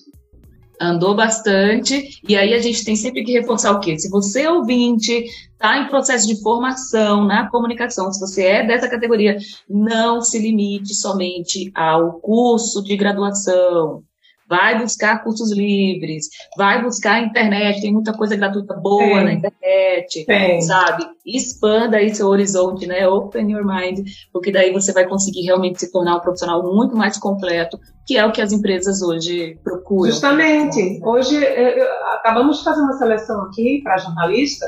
andou 0.82 1.16
bastante, 1.16 2.20
e 2.28 2.36
aí 2.36 2.54
a 2.54 2.60
gente 2.60 2.84
tem 2.84 2.96
sempre 2.96 3.24
que 3.24 3.32
reforçar 3.32 3.72
o 3.72 3.80
quê? 3.80 3.98
Se 4.00 4.10
você, 4.10 4.48
ouvinte, 4.48 5.26
está 5.54 5.78
em 5.78 5.88
processo 5.88 6.28
de 6.28 6.42
formação 6.42 7.24
na 7.26 7.50
comunicação, 7.50 8.12
se 8.12 8.20
você 8.20 8.46
é 8.46 8.66
dessa 8.66 8.90
categoria, 8.90 9.38
não 9.70 10.22
se 10.22 10.40
limite 10.40 10.96
somente 10.96 11.72
ao 11.76 12.14
curso 12.14 12.84
de 12.84 12.98
graduação, 12.98 14.04
vai 14.52 14.78
buscar 14.78 15.24
cursos 15.24 15.50
livres, 15.54 16.28
vai 16.58 16.84
buscar 16.84 17.24
internet, 17.24 17.80
tem 17.80 17.94
muita 17.94 18.12
coisa 18.12 18.36
gratuita 18.36 18.74
boa 18.74 19.02
tem. 19.02 19.24
na 19.24 19.34
internet, 19.34 20.26
tem. 20.26 20.62
sabe? 20.62 21.08
Expanda 21.26 21.96
aí 21.96 22.14
seu 22.14 22.28
horizonte, 22.28 22.86
né? 22.86 23.08
Open 23.08 23.50
your 23.50 23.66
mind, 23.66 24.06
porque 24.34 24.52
daí 24.52 24.74
você 24.74 24.92
vai 24.92 25.08
conseguir 25.08 25.44
realmente 25.44 25.80
se 25.80 25.90
tornar 25.90 26.18
um 26.18 26.20
profissional 26.20 26.62
muito 26.76 26.98
mais 26.98 27.18
completo, 27.18 27.80
que 28.06 28.18
é 28.18 28.26
o 28.26 28.34
que 28.34 28.42
as 28.42 28.52
empresas 28.52 29.02
hoje 29.02 29.58
procuram. 29.64 30.12
Justamente. 30.12 31.00
Hoje, 31.02 31.38
eu, 31.38 31.88
acabamos 32.16 32.58
de 32.58 32.66
fazer 32.66 32.82
uma 32.82 32.98
seleção 32.98 33.44
aqui 33.44 33.80
para 33.82 34.00
jornalista, 34.00 34.66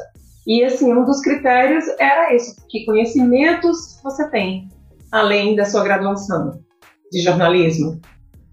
e 0.47 0.63
assim, 0.63 0.93
um 0.93 1.03
dos 1.03 1.19
critérios 1.19 1.83
era 1.99 2.33
esse, 2.33 2.55
que 2.69 2.85
conhecimentos 2.85 3.99
você 4.01 4.29
tem, 4.29 4.69
além 5.11 5.57
da 5.57 5.65
sua 5.65 5.83
graduação 5.83 6.61
de 7.11 7.19
jornalismo. 7.19 7.99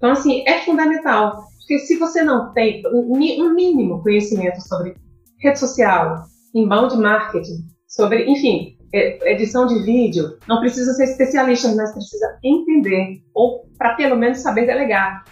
Então, 0.00 0.12
assim, 0.12 0.42
é 0.48 0.60
fundamental, 0.60 1.44
porque 1.58 1.78
se 1.80 1.98
você 1.98 2.22
não 2.22 2.54
tem 2.54 2.82
um 2.86 3.54
mínimo 3.54 4.02
conhecimento 4.02 4.58
sobre 4.62 4.94
rede 5.38 5.58
social, 5.58 6.24
inbound 6.54 6.96
marketing, 6.96 7.66
sobre, 7.86 8.24
enfim, 8.24 8.78
é, 8.94 9.30
edição 9.30 9.66
de 9.66 9.78
vídeo, 9.82 10.38
não 10.48 10.58
precisa 10.60 10.94
ser 10.94 11.04
especialista, 11.04 11.68
mas 11.74 11.92
precisa 11.92 12.38
entender, 12.42 13.20
ou 13.34 13.66
para 13.76 13.94
pelo 13.94 14.16
menos 14.16 14.38
saber 14.38 14.64
delegar. 14.64 15.22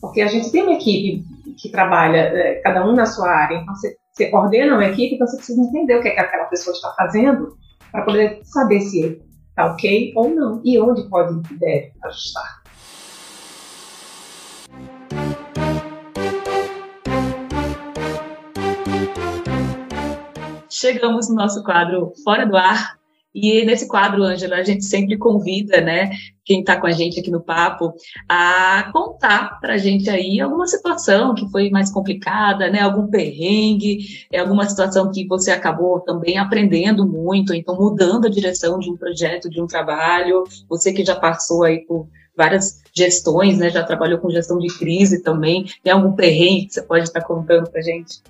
Porque 0.00 0.20
a 0.20 0.28
gente 0.28 0.52
tem 0.52 0.62
uma 0.62 0.74
equipe 0.74 1.24
que 1.60 1.68
trabalha, 1.68 2.18
é, 2.18 2.60
cada 2.62 2.86
um 2.86 2.92
na 2.94 3.06
sua 3.06 3.28
área, 3.28 3.56
então 3.56 3.74
você, 3.74 3.96
você 4.12 4.30
coordena 4.30 4.74
uma 4.74 4.86
equipe, 4.86 5.16
então 5.16 5.26
você 5.26 5.36
precisa 5.36 5.60
entender 5.60 5.96
o 5.96 6.00
que, 6.00 6.08
é 6.08 6.12
que 6.12 6.20
aquela 6.20 6.44
pessoa 6.44 6.72
está 6.72 6.94
fazendo 6.96 7.56
para 7.90 8.04
poder 8.04 8.38
saber 8.44 8.80
se 8.82 9.20
está 9.48 9.66
ok 9.66 10.12
ou 10.14 10.30
não, 10.30 10.60
e 10.64 10.78
onde 10.80 11.08
pode 11.08 11.34
e 11.52 11.58
deve 11.58 11.90
ajustar. 12.04 12.62
Chegamos 20.76 21.28
no 21.28 21.34
nosso 21.34 21.62
quadro 21.62 22.12
Fora 22.22 22.46
do 22.46 22.56
Ar. 22.56 22.96
E 23.34 23.66
nesse 23.66 23.86
quadro, 23.86 24.22
Ângela, 24.22 24.56
a 24.56 24.62
gente 24.62 24.82
sempre 24.86 25.18
convida, 25.18 25.78
né, 25.82 26.08
quem 26.42 26.60
está 26.60 26.80
com 26.80 26.86
a 26.86 26.90
gente 26.90 27.20
aqui 27.20 27.30
no 27.30 27.42
papo, 27.42 27.92
a 28.26 28.88
contar 28.94 29.60
para 29.60 29.74
a 29.74 29.76
gente 29.76 30.08
aí 30.08 30.40
alguma 30.40 30.66
situação 30.66 31.34
que 31.34 31.46
foi 31.50 31.68
mais 31.68 31.92
complicada, 31.92 32.70
né, 32.70 32.80
algum 32.80 33.08
perrengue, 33.08 34.26
é 34.32 34.38
alguma 34.38 34.66
situação 34.66 35.10
que 35.10 35.26
você 35.26 35.50
acabou 35.50 36.00
também 36.00 36.38
aprendendo 36.38 37.06
muito, 37.06 37.52
então 37.52 37.76
mudando 37.76 38.26
a 38.26 38.30
direção 38.30 38.78
de 38.78 38.90
um 38.90 38.96
projeto, 38.96 39.50
de 39.50 39.60
um 39.60 39.66
trabalho, 39.66 40.44
você 40.66 40.90
que 40.90 41.04
já 41.04 41.14
passou 41.14 41.62
aí 41.62 41.84
por 41.84 42.08
várias 42.34 42.80
gestões, 42.94 43.58
né, 43.58 43.68
já 43.68 43.82
trabalhou 43.82 44.18
com 44.18 44.30
gestão 44.30 44.58
de 44.58 44.68
crise 44.78 45.22
também, 45.22 45.66
tem 45.82 45.92
algum 45.92 46.12
perrengue 46.12 46.68
que 46.68 46.72
você 46.72 46.82
pode 46.82 47.04
estar 47.04 47.20
tá 47.20 47.26
contando 47.26 47.68
para 47.68 47.80
a 47.80 47.84
gente? 47.84 48.22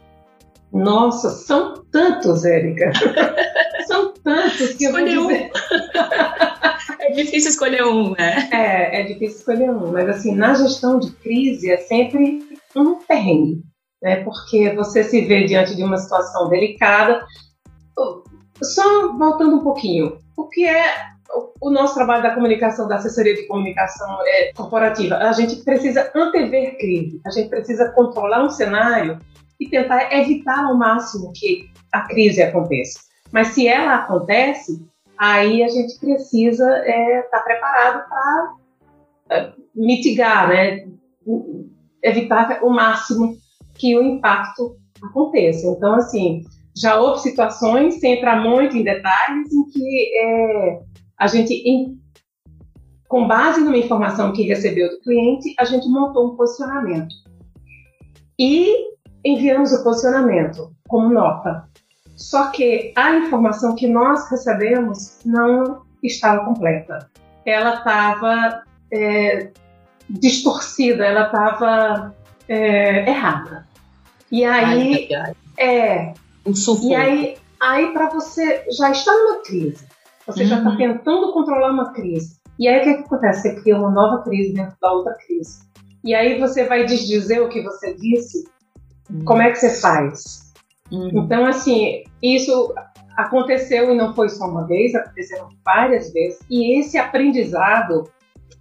Nossa, 0.76 1.30
são 1.30 1.82
tantos, 1.90 2.44
Érica. 2.44 2.92
são 3.86 4.12
tantos 4.12 4.74
que 4.74 4.84
Escolhe 4.84 5.14
eu 5.14 5.22
vou 5.22 5.32
dizer. 5.32 5.50
Um. 5.50 7.00
é 7.00 7.10
difícil 7.12 7.50
escolher 7.50 7.84
um, 7.84 8.10
né? 8.10 8.48
É, 8.52 9.00
é 9.00 9.04
difícil 9.04 9.38
escolher 9.38 9.70
um. 9.70 9.92
Mas 9.92 10.08
assim, 10.08 10.34
na 10.34 10.54
gestão 10.54 10.98
de 10.98 11.10
crise 11.12 11.70
é 11.70 11.78
sempre 11.78 12.40
um 12.76 12.96
perrengue, 12.96 13.62
né? 14.02 14.16
Porque 14.16 14.74
você 14.74 15.02
se 15.02 15.22
vê 15.22 15.44
diante 15.44 15.74
de 15.74 15.82
uma 15.82 15.96
situação 15.96 16.48
delicada. 16.48 17.24
Só 18.62 19.16
voltando 19.16 19.56
um 19.56 19.62
pouquinho, 19.62 20.18
o 20.36 20.48
que 20.48 20.66
é 20.66 20.94
o 21.60 21.70
nosso 21.70 21.94
trabalho 21.94 22.22
da 22.22 22.34
comunicação, 22.34 22.86
da 22.86 22.96
assessoria 22.96 23.34
de 23.34 23.46
comunicação 23.46 24.18
é, 24.26 24.52
corporativa? 24.54 25.16
A 25.16 25.32
gente 25.32 25.56
precisa 25.56 26.10
antever 26.14 26.76
crise, 26.78 27.20
a 27.26 27.30
gente 27.30 27.48
precisa 27.48 27.90
controlar 27.92 28.44
um 28.44 28.50
cenário 28.50 29.18
e 29.61 29.69
tentar 29.69 30.12
evitar 30.12 30.64
ao 30.64 30.77
máximo 30.77 31.33
que 31.35 31.71
a 31.92 32.03
crise 32.03 32.42
aconteça. 32.42 33.01
Mas 33.33 33.49
se 33.49 33.66
ela 33.66 33.97
acontece, 33.97 34.85
aí 35.19 35.62
a 35.62 35.69
gente 35.69 35.99
precisa 35.99 36.64
estar 36.79 36.90
é, 36.90 37.23
tá 37.23 37.40
preparado 37.40 38.09
para 38.09 38.55
é, 39.31 39.53
mitigar, 39.75 40.49
né? 40.49 40.87
evitar 42.03 42.62
o 42.62 42.71
máximo 42.71 43.37
que 43.75 43.97
o 43.97 44.03
impacto 44.03 44.77
aconteça. 45.03 45.66
Então, 45.69 45.95
assim, 45.95 46.45
já 46.77 47.01
houve 47.01 47.21
situações, 47.21 47.99
sem 48.01 48.14
entrar 48.14 48.42
muito 48.42 48.77
em 48.77 48.85
detalhes, 48.85 49.53
em 49.53 49.64
que 49.71 50.19
é, 50.19 50.81
a 51.19 51.27
gente, 51.27 51.53
em, 51.53 51.99
com 53.09 53.27
base 53.27 53.61
numa 53.61 53.77
informação 53.77 54.33
que 54.33 54.42
recebeu 54.42 54.88
do 54.90 55.01
cliente, 55.01 55.55
a 55.59 55.64
gente 55.64 55.88
montou 55.88 56.33
um 56.33 56.37
posicionamento. 56.37 57.14
E 58.38 58.95
enviamos 59.26 59.72
o 59.72 59.82
posicionamento 59.82 60.72
como 60.88 61.12
nota. 61.12 61.68
Só 62.14 62.50
que 62.50 62.92
a 62.96 63.16
informação 63.16 63.74
que 63.74 63.88
nós 63.88 64.30
recebemos 64.30 65.18
não 65.24 65.82
estava 66.02 66.44
completa. 66.44 67.10
Ela 67.44 67.74
estava 67.74 68.62
é, 68.92 69.50
distorcida, 70.08 71.04
ela 71.04 71.26
estava 71.26 72.14
é, 72.48 73.10
errada. 73.10 73.66
E 74.30 74.44
aí, 74.44 75.08
Ai, 75.12 75.34
é, 75.58 76.14
um 76.46 76.52
e 76.88 76.94
aí, 76.94 77.36
aí 77.60 77.92
para 77.92 78.08
você 78.08 78.64
já 78.70 78.90
está 78.90 79.12
numa 79.12 79.42
crise, 79.42 79.86
você 80.26 80.42
uhum. 80.42 80.48
já 80.48 80.58
está 80.58 80.76
tentando 80.76 81.32
controlar 81.32 81.72
uma 81.72 81.92
crise. 81.92 82.36
E 82.58 82.66
aí 82.66 82.80
o 82.80 82.84
que, 82.84 82.94
que 82.94 83.00
acontece? 83.02 83.42
Você 83.42 83.60
cria 83.60 83.76
uma 83.76 83.90
nova 83.90 84.22
crise 84.22 84.54
dentro 84.54 84.76
da 84.80 84.92
outra 84.92 85.14
crise. 85.26 85.66
E 86.02 86.14
aí 86.14 86.38
você 86.38 86.64
vai 86.64 86.84
desdizer 86.86 87.42
o 87.42 87.48
que 87.48 87.62
você 87.62 87.94
disse 87.94 88.44
como 89.25 89.42
é 89.42 89.51
que 89.51 89.59
você 89.59 89.81
faz? 89.81 90.53
Uhum. 90.90 91.11
Então, 91.14 91.45
assim, 91.47 92.05
isso 92.23 92.75
aconteceu 93.16 93.92
e 93.92 93.97
não 93.97 94.14
foi 94.14 94.29
só 94.29 94.47
uma 94.47 94.66
vez, 94.66 94.95
aconteceram 94.95 95.49
várias 95.64 96.12
vezes. 96.12 96.40
E 96.51 96.79
esse 96.79 96.99
aprendizado 96.99 98.05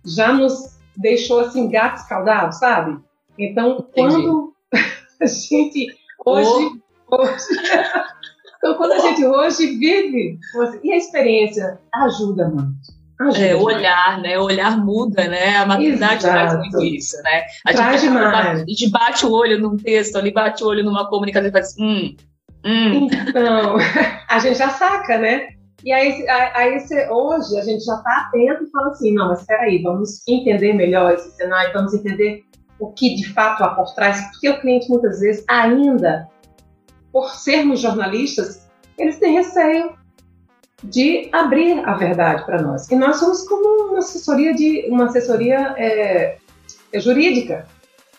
já 0.05 0.33
nos 0.33 0.77
deixou 0.95 1.41
assim 1.41 1.69
gato 1.69 1.97
escaldado, 1.97 2.53
sabe? 2.53 2.99
Então, 3.37 3.85
Entendi. 3.89 3.91
quando 3.93 4.53
a 5.21 5.25
gente 5.25 5.87
hoje, 6.25 6.81
oh. 7.07 7.15
hoje 7.21 7.45
então, 8.57 8.75
quando 8.77 8.93
a 8.93 8.99
gente 8.99 9.25
hoje 9.25 9.77
vive 9.77 10.39
e 10.83 10.93
a 10.93 10.97
experiência 10.97 11.79
ajuda 11.93 12.47
muito. 12.47 12.94
É, 13.37 13.55
o 13.55 13.63
olhar, 13.63 14.19
né? 14.21 14.37
O 14.37 14.43
olhar 14.43 14.77
muda, 14.77 15.27
né? 15.27 15.57
A 15.57 15.65
maturidade 15.65 16.21
traz 16.21 16.57
muito 16.57 16.81
isso, 16.81 17.15
né? 17.23 17.43
A 17.65 17.73
traz 17.73 18.01
gente, 18.01 18.11
demais. 18.11 18.61
A 18.61 18.65
gente 18.65 18.89
bate 18.89 19.25
o 19.25 19.31
olho 19.31 19.59
num 19.59 19.77
texto, 19.77 20.17
ali 20.17 20.31
bate 20.31 20.63
o 20.63 20.67
olho 20.67 20.83
numa 20.83 21.07
comunicação 21.07 21.47
e 21.47 21.51
faz 21.51 21.75
hum, 21.79 22.15
hum. 22.65 23.07
Então, 23.27 23.77
a 24.27 24.39
gente 24.39 24.57
já 24.57 24.69
saca, 24.69 25.17
né? 25.17 25.47
E 25.83 25.93
aí, 25.93 26.25
aí 26.27 26.79
você, 26.79 27.07
hoje 27.09 27.57
a 27.59 27.63
gente 27.63 27.85
já 27.85 27.95
está 27.95 28.27
atento 28.27 28.63
e 28.63 28.71
fala 28.71 28.89
assim, 28.89 29.13
não, 29.13 29.27
mas 29.27 29.41
espera 29.41 29.63
aí, 29.63 29.83
vamos 29.83 30.27
entender 30.27 30.73
melhor 30.73 31.13
esse 31.13 31.29
cenário, 31.35 31.71
vamos 31.73 31.93
entender 31.93 32.43
o 32.79 32.91
que 32.91 33.15
de 33.15 33.31
fato 33.33 33.63
há 33.63 33.69
por 33.69 33.93
trás, 33.93 34.19
porque 34.31 34.49
o 34.49 34.59
cliente 34.59 34.89
muitas 34.89 35.19
vezes 35.19 35.45
ainda, 35.47 36.27
por 37.11 37.29
sermos 37.35 37.79
jornalistas, 37.79 38.67
eles 38.97 39.19
têm 39.19 39.33
receio 39.33 39.93
de 40.83 41.29
abrir 41.31 41.79
a 41.85 41.93
verdade 41.93 42.45
para 42.45 42.61
nós. 42.61 42.89
E 42.89 42.95
nós 42.95 43.17
somos 43.17 43.47
como 43.47 43.89
uma 43.89 43.99
assessoria 43.99 44.53
de 44.53 44.87
uma 44.89 45.05
assessoria 45.05 45.73
é, 45.77 46.37
é, 46.91 46.99
jurídica. 46.99 47.67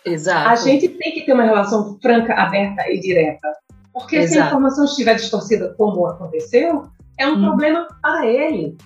Exato. 0.05 0.49
A 0.49 0.57
gente 0.57 0.89
tem 0.89 1.13
que 1.13 1.23
ter 1.23 1.33
uma 1.33 1.45
relação 1.45 1.99
franca, 2.01 2.35
aberta 2.35 2.91
e 2.91 3.01
direta. 3.01 3.49
Porque 3.93 4.17
Exato. 4.17 4.33
se 4.33 4.39
a 4.39 4.47
informação 4.47 4.85
estiver 4.85 5.15
distorcida 5.15 5.75
como 5.77 6.07
aconteceu, 6.07 6.85
é 7.19 7.27
um 7.27 7.35
hum. 7.35 7.45
problema 7.45 7.89
para 8.03 8.27
ele. 8.27 8.77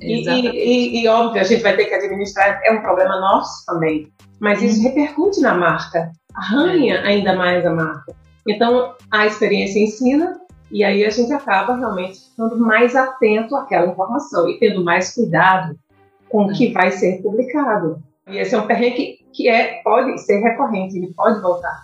E, 0.00 0.28
e, 0.28 1.02
e, 1.02 1.08
óbvio, 1.08 1.40
a 1.40 1.44
gente 1.44 1.62
vai 1.62 1.76
ter 1.76 1.86
que 1.86 1.94
administrar, 1.94 2.60
é 2.64 2.72
um 2.72 2.82
problema 2.82 3.18
nosso 3.20 3.64
também. 3.66 4.10
Mas 4.40 4.62
isso 4.62 4.80
hum. 4.80 4.82
repercute 4.82 5.40
na 5.40 5.54
marca, 5.54 6.10
arranha 6.34 6.96
é. 6.96 7.06
ainda 7.06 7.34
mais 7.34 7.64
a 7.64 7.70
marca. 7.70 8.14
Então, 8.46 8.94
a 9.10 9.26
experiência 9.26 9.80
ensina, 9.80 10.40
e 10.70 10.82
aí 10.82 11.04
a 11.04 11.10
gente 11.10 11.32
acaba 11.32 11.76
realmente 11.76 12.18
ficando 12.18 12.58
mais 12.58 12.96
atento 12.96 13.54
àquela 13.56 13.86
informação 13.86 14.48
e 14.48 14.58
tendo 14.58 14.82
mais 14.84 15.14
cuidado 15.14 15.78
com 16.28 16.46
o 16.46 16.52
que 16.52 16.72
vai 16.72 16.90
ser 16.90 17.22
publicado. 17.22 18.02
E 18.28 18.38
esse 18.38 18.54
é 18.54 18.58
um 18.58 18.66
perrengue 18.66 18.96
que, 18.96 19.26
que 19.32 19.48
é, 19.48 19.80
pode 19.82 20.18
ser 20.18 20.40
recorrente, 20.40 20.98
ele 20.98 21.14
pode 21.14 21.40
voltar, 21.40 21.82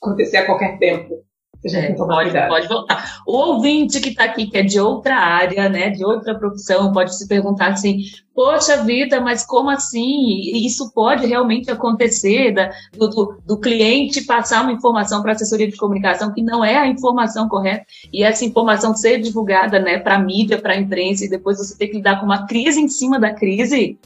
acontecer 0.00 0.38
a 0.38 0.46
qualquer 0.46 0.78
tempo. 0.78 1.24
É, 1.62 1.92
pode, 1.92 2.32
pode 2.48 2.68
voltar. 2.68 3.20
O 3.26 3.36
ouvinte 3.36 4.00
que 4.00 4.08
está 4.08 4.24
aqui, 4.24 4.46
que 4.46 4.56
é 4.56 4.62
de 4.62 4.80
outra 4.80 5.16
área, 5.16 5.68
né, 5.68 5.90
de 5.90 6.02
outra 6.02 6.34
profissão, 6.34 6.90
pode 6.90 7.14
se 7.14 7.28
perguntar 7.28 7.72
assim: 7.72 7.98
poxa 8.34 8.82
vida, 8.82 9.20
mas 9.20 9.44
como 9.44 9.68
assim? 9.68 10.40
Isso 10.54 10.90
pode 10.94 11.26
realmente 11.26 11.70
acontecer 11.70 12.52
da, 12.52 12.70
do, 12.96 13.08
do, 13.08 13.38
do, 13.46 13.58
cliente 13.58 14.22
passar 14.22 14.62
uma 14.62 14.72
informação 14.72 15.20
para 15.20 15.32
a 15.32 15.34
assessoria 15.34 15.68
de 15.68 15.76
comunicação 15.76 16.32
que 16.32 16.42
não 16.42 16.64
é 16.64 16.78
a 16.78 16.86
informação 16.86 17.46
correta 17.46 17.84
e 18.10 18.22
essa 18.22 18.42
informação 18.42 18.94
ser 18.96 19.20
divulgada 19.20 19.78
né, 19.78 19.98
para 19.98 20.14
a 20.14 20.18
mídia, 20.18 20.58
para 20.58 20.72
a 20.72 20.78
imprensa, 20.78 21.26
e 21.26 21.28
depois 21.28 21.58
você 21.58 21.76
ter 21.76 21.88
que 21.88 21.98
lidar 21.98 22.20
com 22.20 22.24
uma 22.24 22.46
crise 22.46 22.80
em 22.80 22.88
cima 22.88 23.20
da 23.20 23.34
crise? 23.34 23.98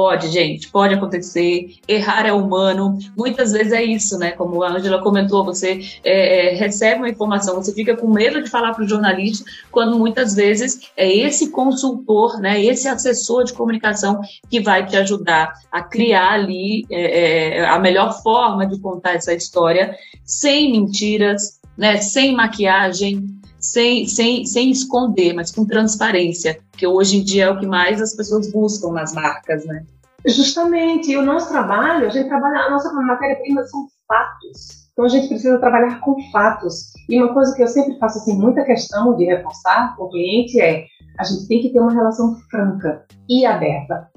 Pode, 0.00 0.28
gente, 0.28 0.66
pode 0.70 0.94
acontecer. 0.94 1.74
Errar 1.86 2.24
é 2.24 2.32
humano. 2.32 2.98
Muitas 3.14 3.52
vezes 3.52 3.70
é 3.70 3.84
isso, 3.84 4.16
né? 4.16 4.30
Como 4.30 4.62
a 4.62 4.70
Angela 4.70 5.02
comentou, 5.02 5.44
você 5.44 5.78
é, 6.02 6.54
é, 6.54 6.56
recebe 6.56 7.00
uma 7.00 7.08
informação, 7.10 7.56
você 7.56 7.74
fica 7.74 7.94
com 7.94 8.08
medo 8.08 8.42
de 8.42 8.48
falar 8.48 8.72
para 8.72 8.82
o 8.82 8.88
jornalista, 8.88 9.44
quando 9.70 9.98
muitas 9.98 10.34
vezes 10.34 10.90
é 10.96 11.06
esse 11.06 11.50
consultor, 11.50 12.40
né? 12.40 12.64
Esse 12.64 12.88
assessor 12.88 13.44
de 13.44 13.52
comunicação 13.52 14.22
que 14.48 14.58
vai 14.58 14.86
te 14.86 14.96
ajudar 14.96 15.52
a 15.70 15.82
criar 15.82 16.32
ali 16.32 16.86
é, 16.90 17.58
é 17.58 17.66
a 17.66 17.78
melhor 17.78 18.22
forma 18.22 18.66
de 18.66 18.80
contar 18.80 19.16
essa 19.16 19.34
história 19.34 19.94
sem 20.24 20.72
mentiras, 20.72 21.60
né? 21.76 21.98
Sem 21.98 22.34
maquiagem, 22.34 23.38
sem, 23.60 24.06
sem, 24.06 24.44
sem 24.44 24.70
esconder, 24.70 25.34
mas 25.34 25.50
com 25.50 25.64
transparência, 25.64 26.58
que 26.76 26.86
hoje 26.86 27.18
em 27.18 27.24
dia 27.24 27.44
é 27.44 27.50
o 27.50 27.58
que 27.58 27.66
mais 27.66 28.00
as 28.00 28.14
pessoas 28.14 28.50
buscam 28.50 28.92
nas 28.92 29.12
marcas, 29.12 29.64
né? 29.66 29.84
Justamente, 30.26 31.12
e 31.12 31.16
o 31.16 31.22
nosso 31.22 31.48
trabalho, 31.48 32.06
a 32.06 32.10
gente 32.10 32.28
trabalha, 32.28 32.66
a 32.66 32.70
nossa 32.70 32.92
matéria-prima 32.92 33.62
são 33.64 33.86
fatos. 34.06 34.80
Então 34.92 35.04
a 35.04 35.08
gente 35.08 35.28
precisa 35.28 35.58
trabalhar 35.58 36.00
com 36.00 36.16
fatos. 36.30 36.92
E 37.08 37.18
uma 37.18 37.32
coisa 37.32 37.54
que 37.54 37.62
eu 37.62 37.68
sempre 37.68 37.98
faço 37.98 38.18
assim, 38.18 38.36
muita 38.36 38.64
questão 38.64 39.16
de 39.16 39.24
reforçar 39.24 39.96
com 39.96 40.04
o 40.04 40.10
cliente 40.10 40.60
é 40.60 40.84
a 41.18 41.24
gente 41.24 41.48
tem 41.48 41.62
que 41.62 41.70
ter 41.70 41.80
uma 41.80 41.92
relação 41.92 42.36
franca 42.50 43.04
e 43.28 43.46
aberta. 43.46 44.10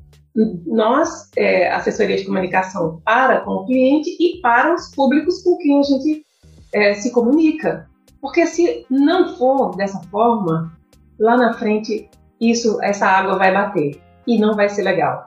Nós, 0.65 1.29
é, 1.37 1.71
assessoria 1.71 2.17
de 2.17 2.25
comunicação, 2.25 3.01
para 3.05 3.41
com 3.41 3.51
o 3.51 3.65
cliente 3.65 4.09
e 4.19 4.41
para 4.41 4.73
os 4.73 4.93
públicos 4.93 5.43
com 5.43 5.57
quem 5.57 5.79
a 5.79 5.83
gente 5.83 6.25
é, 6.73 6.93
se 6.95 7.11
comunica. 7.11 7.87
Porque 8.23 8.47
se 8.47 8.85
não 8.89 9.35
for 9.35 9.75
dessa 9.75 9.99
forma, 10.03 10.71
lá 11.19 11.35
na 11.35 11.55
frente 11.55 12.09
isso, 12.39 12.81
essa 12.81 13.05
água 13.05 13.37
vai 13.37 13.53
bater 13.53 14.01
e 14.25 14.39
não 14.39 14.55
vai 14.55 14.69
ser 14.69 14.83
legal. 14.83 15.25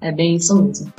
É 0.00 0.12
bem 0.12 0.36
isso 0.36 0.62
mesmo. 0.62 0.92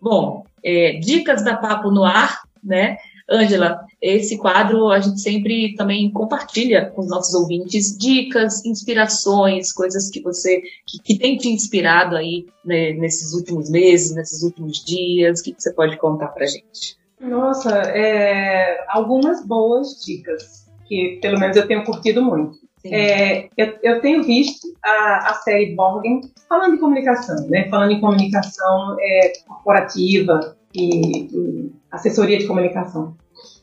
Bom, 0.00 0.44
é, 0.64 0.92
dicas 1.00 1.42
da 1.42 1.56
Papo 1.56 1.90
no 1.90 2.04
Ar, 2.04 2.42
né? 2.62 2.96
Ângela, 3.30 3.86
esse 4.02 4.36
quadro 4.36 4.88
a 4.90 5.00
gente 5.00 5.20
sempre 5.20 5.74
também 5.76 6.10
compartilha 6.10 6.90
com 6.90 7.00
os 7.00 7.08
nossos 7.08 7.34
ouvintes 7.34 7.96
dicas, 7.96 8.64
inspirações, 8.64 9.72
coisas 9.72 10.10
que 10.10 10.20
você 10.20 10.62
que, 10.86 10.98
que 11.02 11.18
tem 11.18 11.36
te 11.36 11.48
inspirado 11.48 12.16
aí 12.16 12.46
né, 12.64 12.92
nesses 12.92 13.32
últimos 13.32 13.70
meses, 13.70 14.14
nesses 14.14 14.42
últimos 14.42 14.84
dias. 14.84 15.40
O 15.40 15.44
que, 15.44 15.52
que 15.52 15.62
você 15.62 15.72
pode 15.72 15.96
contar 15.96 16.28
para 16.28 16.46
gente? 16.46 16.98
Nossa, 17.18 17.70
é, 17.70 18.84
algumas 18.88 19.46
boas 19.46 20.04
dicas 20.04 20.64
que 20.86 21.18
pelo 21.22 21.40
menos 21.40 21.56
eu 21.56 21.66
tenho 21.66 21.84
curtido 21.84 22.22
muito. 22.22 22.58
É, 22.86 23.48
eu, 23.56 23.78
eu, 23.82 24.00
tenho 24.02 24.22
visto 24.22 24.68
a, 24.84 25.30
a 25.30 25.34
série 25.36 25.74
Borgen 25.74 26.20
falando 26.46 26.72
de 26.72 26.78
comunicação, 26.78 27.48
né? 27.48 27.66
Falando 27.70 27.92
em 27.92 28.00
comunicação 28.00 28.96
é, 29.00 29.32
corporativa 29.46 30.54
e, 30.74 31.22
e 31.32 31.63
assessoria 31.94 32.38
de 32.38 32.46
comunicação. 32.46 33.16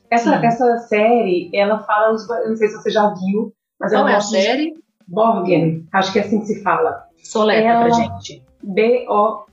Essa, 0.09 0.35
essa 0.45 0.77
série, 0.79 1.49
ela 1.53 1.79
fala, 1.79 2.11
não 2.47 2.55
sei 2.55 2.67
se 2.67 2.75
você 2.75 2.89
já 2.89 3.13
viu, 3.13 3.53
mas 3.79 3.93
Qual 3.93 4.07
é 4.07 4.15
a 4.15 4.21
série? 4.21 4.73
Borgen, 5.07 5.87
acho 5.93 6.11
que 6.13 6.19
é 6.19 6.23
assim 6.23 6.39
que 6.39 6.47
se 6.47 6.61
fala. 6.61 7.05
Soleta 7.23 7.61
ela, 7.61 7.85
pra 7.85 7.89
gente. 7.91 8.43
B-O-R-G-E-N. 8.63 9.49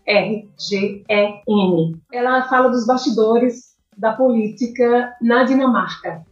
Ela 2.12 2.42
fala 2.48 2.68
dos 2.68 2.86
bastidores 2.86 3.76
da 3.96 4.12
política 4.12 5.14
na 5.20 5.44
Dinamarca. 5.44 6.24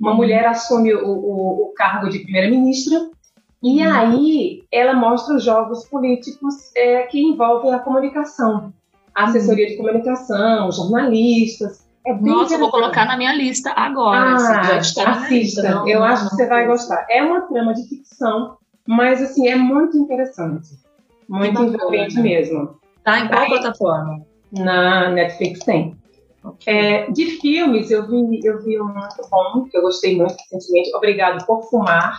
Uma 0.00 0.10
uhum. 0.10 0.16
mulher 0.16 0.46
assume 0.46 0.94
o, 0.94 1.06
o, 1.06 1.62
o 1.64 1.72
cargo 1.74 2.08
de 2.08 2.18
primeira-ministra 2.20 3.10
e 3.62 3.82
uhum. 3.82 3.92
aí 3.92 4.64
ela 4.70 4.94
mostra 4.94 5.36
os 5.36 5.44
jogos 5.44 5.86
políticos 5.88 6.54
é, 6.76 7.02
que 7.04 7.22
envolvem 7.22 7.72
a 7.72 7.78
comunicação, 7.78 8.72
a 9.14 9.24
assessoria 9.24 9.64
uhum. 9.64 9.70
de 9.70 9.76
comunicação, 9.76 10.70
jornalistas, 10.70 11.83
é 12.06 12.14
Nossa, 12.14 12.58
vou 12.58 12.70
colocar 12.70 13.06
na 13.06 13.16
minha 13.16 13.34
lista 13.34 13.70
agora. 13.70 14.36
Ah, 14.36 14.76
assista. 14.76 15.28
Lista, 15.30 15.62
não, 15.62 15.88
eu 15.88 16.00
não, 16.00 16.06
acho 16.06 16.24
não, 16.24 16.30
que 16.30 16.36
você 16.36 16.46
vai 16.46 16.66
gostar. 16.66 17.06
É 17.08 17.22
uma 17.22 17.42
trama 17.42 17.74
de 17.74 17.88
ficção, 17.88 18.56
mas 18.86 19.22
assim, 19.22 19.48
é 19.48 19.56
muito 19.56 19.96
interessante. 19.96 20.68
Muito 21.28 21.62
envolvente 21.62 22.20
mesmo. 22.20 22.78
Tá 23.02 23.20
em 23.20 23.28
qual 23.28 23.46
plataforma? 23.46 24.20
Na 24.52 25.10
Netflix 25.10 25.60
tem. 25.60 25.96
Okay. 26.44 26.74
É, 26.74 27.10
de 27.10 27.40
filmes, 27.40 27.90
eu 27.90 28.06
vi, 28.06 28.40
eu 28.44 28.62
vi 28.62 28.78
um 28.78 28.84
muito 28.84 29.28
bom, 29.30 29.64
que 29.64 29.76
eu 29.76 29.80
gostei 29.80 30.14
muito 30.16 30.36
recentemente, 30.52 30.94
Obrigado 30.94 31.44
por 31.46 31.62
Fumar, 31.70 32.18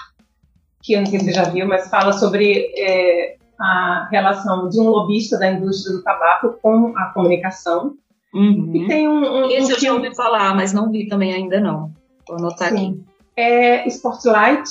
que 0.82 0.94
eu 0.94 1.02
não 1.02 1.06
sei 1.06 1.20
se 1.20 1.26
você 1.26 1.32
já 1.32 1.44
viu, 1.44 1.68
mas 1.68 1.88
fala 1.90 2.12
sobre 2.12 2.72
é, 2.76 3.36
a 3.60 4.08
relação 4.12 4.68
de 4.70 4.80
um 4.80 4.90
lobista 4.90 5.38
da 5.38 5.52
indústria 5.52 5.96
do 5.96 6.04
tabaco 6.04 6.58
com 6.62 6.98
a 6.98 7.06
comunicação. 7.14 7.96
Uhum. 8.36 8.72
E 8.76 8.88
tem 8.88 9.08
um, 9.08 9.46
um 9.46 9.50
Esse 9.50 9.72
um 9.72 9.76
eu 9.76 9.80
já 9.80 9.94
ouvi 9.94 10.14
falar, 10.14 10.54
mas 10.54 10.74
não 10.74 10.92
vi 10.92 11.08
também 11.08 11.34
ainda 11.34 11.60
não. 11.62 11.94
Vou 12.28 12.38
anotar 12.38 12.70
Sim. 12.70 12.76
aqui. 12.76 13.04
É 13.38 13.88
Spotlight, 13.88 14.70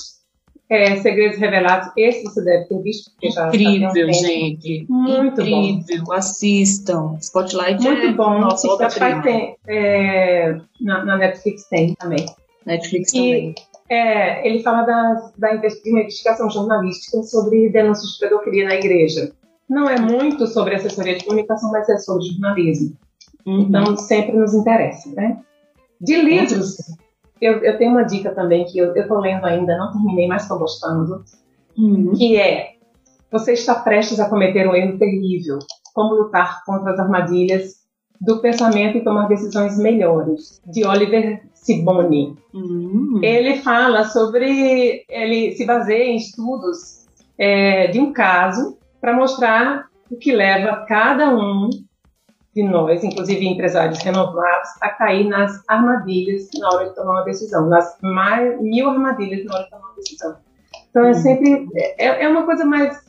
é, 0.68 0.96
Segredos 0.96 1.38
Revelados. 1.38 1.90
Esse 1.96 2.24
você 2.24 2.44
deve 2.44 2.66
ter 2.66 2.82
visto. 2.82 3.10
Incrível, 3.22 3.90
já, 3.90 4.06
já 4.06 4.12
gente. 4.12 4.86
Muito 4.88 5.40
Incrível. 5.40 6.04
Bom. 6.04 6.12
Assistam. 6.12 7.16
Spotlight 7.20 7.82
Muito 7.82 8.06
é 8.06 8.12
bom. 8.12 8.38
Nossa, 8.38 8.66
Spotlight 8.66 9.22
tem, 9.22 9.56
é, 9.66 10.56
na, 10.80 11.04
na, 11.04 11.16
Netflix 11.16 11.66
tem 11.68 11.94
também. 11.94 12.26
Netflix 12.66 13.12
também. 13.12 13.54
é, 13.88 14.46
ele 14.46 14.62
fala 14.62 14.82
da, 14.82 15.30
da 15.38 15.54
investigação 15.54 16.50
jornalística 16.50 17.22
sobre 17.22 17.70
denúncias 17.70 18.12
de 18.12 18.18
pedofilia 18.18 18.66
na 18.66 18.74
igreja. 18.74 19.32
Não 19.68 19.88
é 19.88 19.98
muito 19.98 20.46
sobre 20.46 20.74
assessoria 20.74 21.16
de 21.16 21.24
comunicação, 21.24 21.70
mas 21.72 21.88
é 21.88 21.96
sobre 21.96 22.26
jornalismo. 22.26 22.94
Uhum. 23.46 23.60
Então, 23.60 23.96
sempre 23.96 24.36
nos 24.36 24.54
interessa, 24.54 25.10
né? 25.14 25.38
De 26.00 26.20
livros, 26.20 26.76
eu, 27.40 27.58
eu 27.58 27.78
tenho 27.78 27.92
uma 27.92 28.02
dica 28.02 28.34
também 28.34 28.64
que 28.64 28.78
eu 28.78 28.94
estou 28.94 29.18
lendo 29.18 29.44
ainda, 29.44 29.76
não 29.76 29.92
terminei, 29.92 30.26
mas 30.26 30.42
estou 30.42 30.58
gostando, 30.58 31.24
uhum. 31.76 32.12
que 32.12 32.36
é 32.36 32.74
você 33.30 33.52
está 33.52 33.74
prestes 33.74 34.20
a 34.20 34.28
cometer 34.28 34.68
um 34.68 34.74
erro 34.74 34.96
terrível. 34.96 35.58
Como 35.92 36.14
lutar 36.14 36.64
contra 36.64 36.92
as 36.92 37.00
armadilhas 37.00 37.84
do 38.20 38.40
pensamento 38.40 38.96
e 38.96 39.04
tomar 39.04 39.26
decisões 39.26 39.76
melhores, 39.76 40.60
de 40.66 40.86
Oliver 40.86 41.42
Siboni. 41.52 42.36
Uhum. 42.52 43.20
Ele 43.22 43.56
fala 43.56 44.04
sobre, 44.04 45.04
ele 45.08 45.52
se 45.52 45.64
baseia 45.64 46.04
em 46.04 46.16
estudos 46.16 47.06
é, 47.36 47.88
de 47.88 48.00
um 48.00 48.12
caso 48.12 48.78
para 49.00 49.14
mostrar 49.14 49.86
o 50.10 50.16
que 50.16 50.32
leva 50.32 50.84
cada 50.86 51.34
um 51.34 51.68
de 52.54 52.62
nós, 52.62 53.02
inclusive 53.02 53.46
empresários 53.46 53.98
renovados, 53.98 54.68
a 54.80 54.88
cair 54.90 55.28
nas 55.28 55.62
armadilhas 55.68 56.48
na 56.58 56.68
hora 56.68 56.88
de 56.88 56.94
tomar 56.94 57.12
uma 57.12 57.24
decisão, 57.24 57.68
nas 57.68 57.96
mais, 58.00 58.60
mil 58.60 58.88
armadilhas 58.88 59.44
na 59.44 59.54
hora 59.54 59.64
de 59.64 59.70
tomar 59.70 59.86
uma 59.86 59.96
decisão. 59.96 60.36
Então 60.90 61.04
é 61.06 61.14
sempre 61.14 61.66
é, 61.98 62.24
é 62.24 62.28
uma 62.28 62.44
coisa 62.44 62.64
mais 62.64 63.02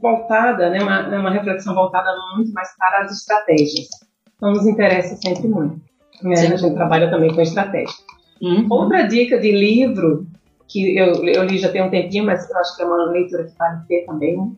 voltada, 0.00 0.70
né, 0.70 0.80
uma, 0.80 1.08
uma 1.08 1.30
reflexão 1.30 1.74
voltada 1.74 2.08
muito 2.36 2.52
mais 2.52 2.68
para 2.76 3.04
as 3.04 3.12
estratégias. 3.12 3.88
Então 4.36 4.52
nos 4.52 4.66
interessa 4.66 5.16
sempre 5.16 5.48
muito. 5.48 5.80
Né? 6.22 6.34
A 6.34 6.56
gente 6.56 6.74
trabalha 6.74 7.10
também 7.10 7.34
com 7.34 7.40
estratégia. 7.40 7.94
Uhum. 8.40 8.66
Outra 8.70 9.02
dica 9.08 9.38
de 9.38 9.50
livro 9.50 10.26
que 10.68 10.96
eu, 10.96 11.24
eu 11.24 11.44
li 11.44 11.58
já 11.58 11.70
tem 11.70 11.82
um 11.82 11.90
tempinho, 11.90 12.24
mas 12.24 12.48
eu 12.48 12.56
acho 12.58 12.76
que 12.76 12.82
é 12.82 12.86
uma 12.86 13.10
leitura 13.10 13.44
que 13.44 13.56
vale 13.58 13.80
ter 13.88 14.04
também, 14.04 14.56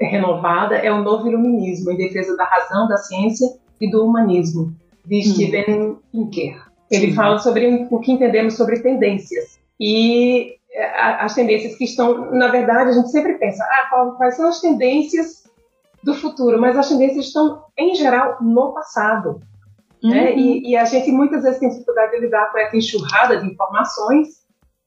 renovada 0.00 0.76
é 0.76 0.92
o 0.92 1.02
novo 1.02 1.28
iluminismo 1.28 1.90
em 1.90 1.96
defesa 1.96 2.36
da 2.36 2.44
razão, 2.44 2.88
da 2.88 2.96
ciência 2.96 3.46
e 3.80 3.90
do 3.90 4.04
humanismo, 4.04 4.74
de 5.04 5.18
hum. 5.18 5.22
Steven 5.22 5.96
Pinker. 6.12 6.62
Ele 6.90 7.08
Sim. 7.08 7.14
fala 7.14 7.38
sobre 7.38 7.88
o 7.90 7.98
que 7.98 8.12
entendemos 8.12 8.54
sobre 8.54 8.80
tendências 8.80 9.58
e 9.80 10.56
é, 10.72 10.84
as 11.20 11.34
tendências 11.34 11.76
que 11.76 11.84
estão, 11.84 12.30
na 12.32 12.48
verdade, 12.48 12.90
a 12.90 12.92
gente 12.92 13.10
sempre 13.10 13.34
pensa, 13.34 13.64
ah, 13.64 14.14
quais 14.16 14.36
são 14.36 14.48
as 14.48 14.60
tendências 14.60 15.44
do 16.02 16.14
futuro, 16.14 16.60
mas 16.60 16.76
as 16.76 16.88
tendências 16.88 17.26
estão, 17.26 17.64
em 17.78 17.94
geral, 17.94 18.36
no 18.40 18.72
passado. 18.72 19.40
Né? 20.02 20.08
Uhum. 20.08 20.10
Né? 20.10 20.36
E, 20.36 20.70
e, 20.70 20.76
a 20.76 20.84
gente 20.84 21.10
muitas 21.10 21.42
vezes 21.42 21.58
tem 21.58 21.68
dificuldade 21.70 22.12
de 22.12 22.20
lidar 22.20 22.52
com 22.52 22.58
essa 22.58 22.76
enxurrada 22.76 23.40
de 23.40 23.46
informações 23.46 24.44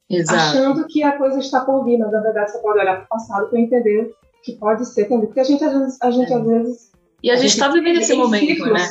Exato. 0.10 0.38
achando 0.38 0.88
que 0.88 1.04
a 1.04 1.18
coisa 1.18 1.40
está 1.40 1.62
por 1.62 1.84
vir, 1.84 1.98
mas 1.98 2.12
na 2.12 2.22
verdade 2.22 2.52
você 2.52 2.60
pode 2.60 2.80
olhar 2.80 2.98
para 2.98 3.06
o 3.06 3.08
passado 3.08 3.50
para 3.50 3.60
entender 3.60 4.14
que 4.48 4.58
pode 4.58 4.86
ser 4.88 5.06
também. 5.06 5.26
Porque 5.26 5.40
a 5.40 5.44
gente, 5.44 5.64
às 5.64 5.74
vezes, 5.74 5.98
a 6.02 6.12
gente, 6.12 6.32
é. 6.32 6.36
às 6.36 6.46
vezes 6.46 6.92
e 7.22 7.30
a, 7.30 7.36
gente 7.36 7.50
está 7.50 7.68
vivendo 7.68 7.98
esse 7.98 8.14
momento, 8.14 8.46
ciclos. 8.46 8.74
né? 8.74 8.90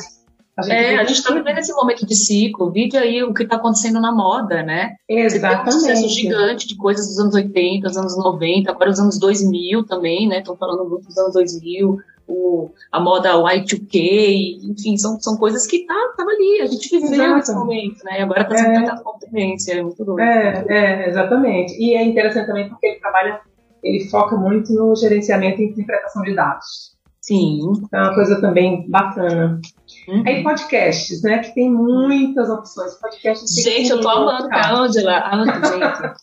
A 0.57 0.61
gente 0.63 0.75
é, 0.75 0.95
a 0.97 1.03
gente 1.03 1.17
está 1.17 1.33
vivendo 1.33 1.57
esse 1.57 1.73
momento 1.73 2.05
de 2.05 2.15
ciclo. 2.15 2.71
Vide 2.71 2.97
aí 2.97 3.23
o 3.23 3.33
que 3.33 3.43
está 3.43 3.55
acontecendo 3.57 4.01
na 4.01 4.11
moda, 4.11 4.63
né? 4.63 4.95
Exatamente. 5.07 5.71
Você 5.71 5.87
tem 5.87 5.95
um 5.95 5.99
sucesso 5.99 6.09
gigante 6.09 6.67
de 6.67 6.75
coisas 6.75 7.07
dos 7.07 7.19
anos 7.19 7.35
80, 7.35 7.87
dos 7.87 7.97
anos 7.97 8.17
90, 8.17 8.71
agora 8.71 8.89
os 8.89 8.99
anos 8.99 9.19
2000 9.19 9.85
também, 9.85 10.27
né? 10.27 10.39
Estão 10.39 10.57
falando 10.57 10.87
muito 10.89 11.07
dos 11.07 11.17
anos 11.17 11.33
2000, 11.33 11.99
o, 12.27 12.69
a 12.91 12.99
moda 12.99 13.33
Y2K, 13.33 14.59
enfim, 14.63 14.97
são, 14.97 15.19
são 15.21 15.37
coisas 15.37 15.65
que 15.65 15.85
tá, 15.85 16.13
tava 16.17 16.31
ali, 16.31 16.61
a 16.61 16.65
gente 16.65 16.89
viveu 16.89 17.35
nesse 17.35 17.53
momento, 17.53 18.03
né? 18.03 18.19
E 18.19 18.23
agora 18.23 18.41
está 18.41 18.57
sendo 18.57 18.69
é. 18.69 18.83
tratado 18.83 19.03
como 19.03 19.19
tendência, 19.19 19.73
é 19.73 19.81
muito 19.81 20.03
doido. 20.03 20.19
É, 20.19 20.65
é, 20.67 21.09
exatamente. 21.09 21.73
E 21.81 21.95
é 21.95 22.03
interessante 22.03 22.47
também 22.47 22.67
porque 22.67 22.85
ele 22.85 22.99
trabalha, 22.99 23.39
ele 23.83 24.09
foca 24.09 24.35
muito 24.35 24.73
no 24.73 24.95
gerenciamento 24.95 25.61
e 25.61 25.65
interpretação 25.65 26.21
de 26.23 26.35
dados. 26.35 26.97
Sim. 27.21 27.59
É 27.93 27.97
uma 27.97 28.15
coisa 28.15 28.39
também 28.39 28.89
bacana. 28.89 29.59
Uhum. 30.07 30.23
Aí 30.25 30.41
podcasts, 30.43 31.21
né? 31.21 31.39
Que 31.39 31.53
tem 31.53 31.69
muitas 31.69 32.49
opções. 32.49 32.93
Podcasts 32.93 33.53
Gente, 33.53 33.89
eu 33.89 33.99
tô 33.99 34.07
amando 34.07 34.47
a 34.49 34.73
Angela. 34.73 35.17
A 35.17 35.35
Angela, 35.35 36.15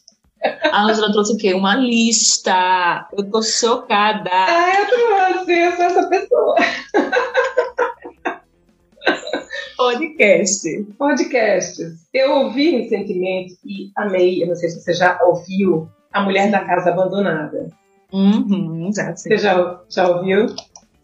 a 0.72 0.84
Angela 0.84 1.12
trouxe 1.12 1.34
o 1.34 1.36
quê? 1.36 1.52
Uma 1.52 1.74
lista. 1.74 3.06
Eu 3.12 3.30
tô 3.30 3.42
chocada. 3.42 4.30
Ah, 4.32 4.72
eu 4.80 4.86
trouxe. 4.88 5.52
Eu 5.52 5.72
sou 5.72 5.84
essa 5.84 6.08
pessoa. 6.08 6.56
Podcast. 9.76 10.84
Podcasts. 10.98 12.08
Eu 12.14 12.32
ouvi 12.32 12.70
recentemente 12.70 13.58
e 13.62 13.90
amei. 13.96 14.42
Eu 14.42 14.48
não 14.48 14.54
sei 14.54 14.70
se 14.70 14.80
você 14.80 14.94
já 14.94 15.18
ouviu 15.22 15.86
A 16.14 16.22
Mulher 16.22 16.50
da 16.50 16.64
Casa 16.64 16.90
Abandonada. 16.90 17.68
Uhum, 18.12 18.90
já 18.94 19.14
sei. 19.16 19.36
Você 19.36 19.42
já, 19.42 19.80
já 19.88 20.08
ouviu? 20.08 20.46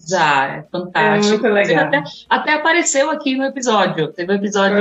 Já, 0.08 0.46
é 0.46 0.62
fantástico. 0.70 1.46
É 1.46 1.50
muito 1.50 1.54
legal. 1.54 1.84
Até, 1.86 2.02
até, 2.28 2.54
apareceu 2.54 3.10
aqui 3.10 3.36
no 3.36 3.44
episódio. 3.44 4.12
Teve 4.12 4.32
o 4.32 4.34
um 4.34 4.38
episódio 4.38 4.80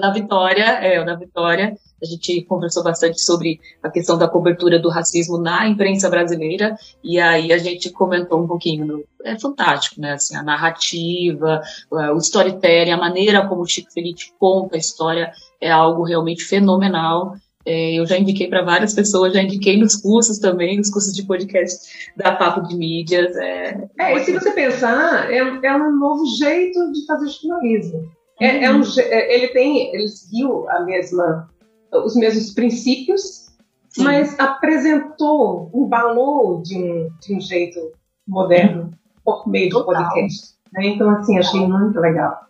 da 0.00 0.10
Vitória, 0.10 0.64
é, 0.64 1.04
da 1.04 1.14
Vitória. 1.14 1.76
A 2.02 2.06
gente 2.06 2.42
conversou 2.42 2.82
bastante 2.82 3.20
sobre 3.20 3.60
a 3.82 3.90
questão 3.90 4.16
da 4.16 4.28
cobertura 4.28 4.78
do 4.78 4.88
racismo 4.88 5.38
na 5.38 5.66
imprensa 5.68 6.08
brasileira, 6.08 6.76
e 7.02 7.18
aí 7.18 7.52
a 7.52 7.58
gente 7.58 7.90
comentou 7.90 8.42
um 8.42 8.46
pouquinho. 8.46 8.86
Do, 8.86 9.04
é 9.24 9.38
fantástico, 9.38 10.00
né? 10.00 10.12
Assim, 10.12 10.36
a 10.36 10.42
narrativa, 10.42 11.60
o 11.90 12.18
storytelling, 12.18 12.92
a 12.92 12.98
maneira 12.98 13.46
como 13.46 13.62
o 13.62 13.66
Chico 13.66 13.92
Felipe 13.92 14.32
conta 14.38 14.76
a 14.76 14.78
história 14.78 15.32
é 15.60 15.70
algo 15.70 16.04
realmente 16.04 16.44
fenomenal. 16.44 17.34
É, 17.66 17.94
eu 17.94 18.06
já 18.06 18.18
indiquei 18.18 18.48
para 18.48 18.62
várias 18.62 18.92
pessoas, 18.92 19.32
já 19.32 19.42
indiquei 19.42 19.78
nos 19.78 19.96
cursos 19.96 20.38
também, 20.38 20.76
nos 20.76 20.90
cursos 20.90 21.14
de 21.14 21.24
podcast 21.24 22.12
da 22.16 22.34
Papo 22.36 22.62
de 22.68 22.76
Mídias. 22.76 23.34
É, 23.36 23.88
é 23.98 24.16
e 24.16 24.24
se 24.24 24.32
você 24.32 24.50
pensar, 24.50 25.32
é, 25.32 25.38
é 25.38 25.76
um 25.76 25.96
novo 25.96 26.26
jeito 26.36 26.92
de 26.92 27.06
fazer 27.06 27.28
jornalismo. 27.28 28.10
É, 28.40 28.56
uhum. 28.56 28.62
é 28.62 28.72
um, 28.74 28.82
é, 28.98 29.34
ele 29.34 29.48
tem, 29.48 29.94
ele 29.94 30.08
seguiu 30.08 30.68
a 30.70 30.80
mesma, 30.80 31.48
os 31.92 32.14
mesmos 32.16 32.50
princípios, 32.52 33.46
Sim. 33.88 34.04
mas 34.04 34.38
apresentou 34.38 35.70
o 35.72 35.88
valor 35.88 36.60
de 36.62 36.76
um, 36.76 37.08
de 37.20 37.34
um 37.34 37.40
jeito 37.40 37.92
moderno 38.26 38.92
por 39.24 39.48
meio 39.48 39.70
do 39.70 39.84
podcast. 39.84 40.54
Né? 40.72 40.88
Então, 40.88 41.08
assim, 41.10 41.38
achei 41.38 41.66
muito 41.66 41.98
legal. 41.98 42.44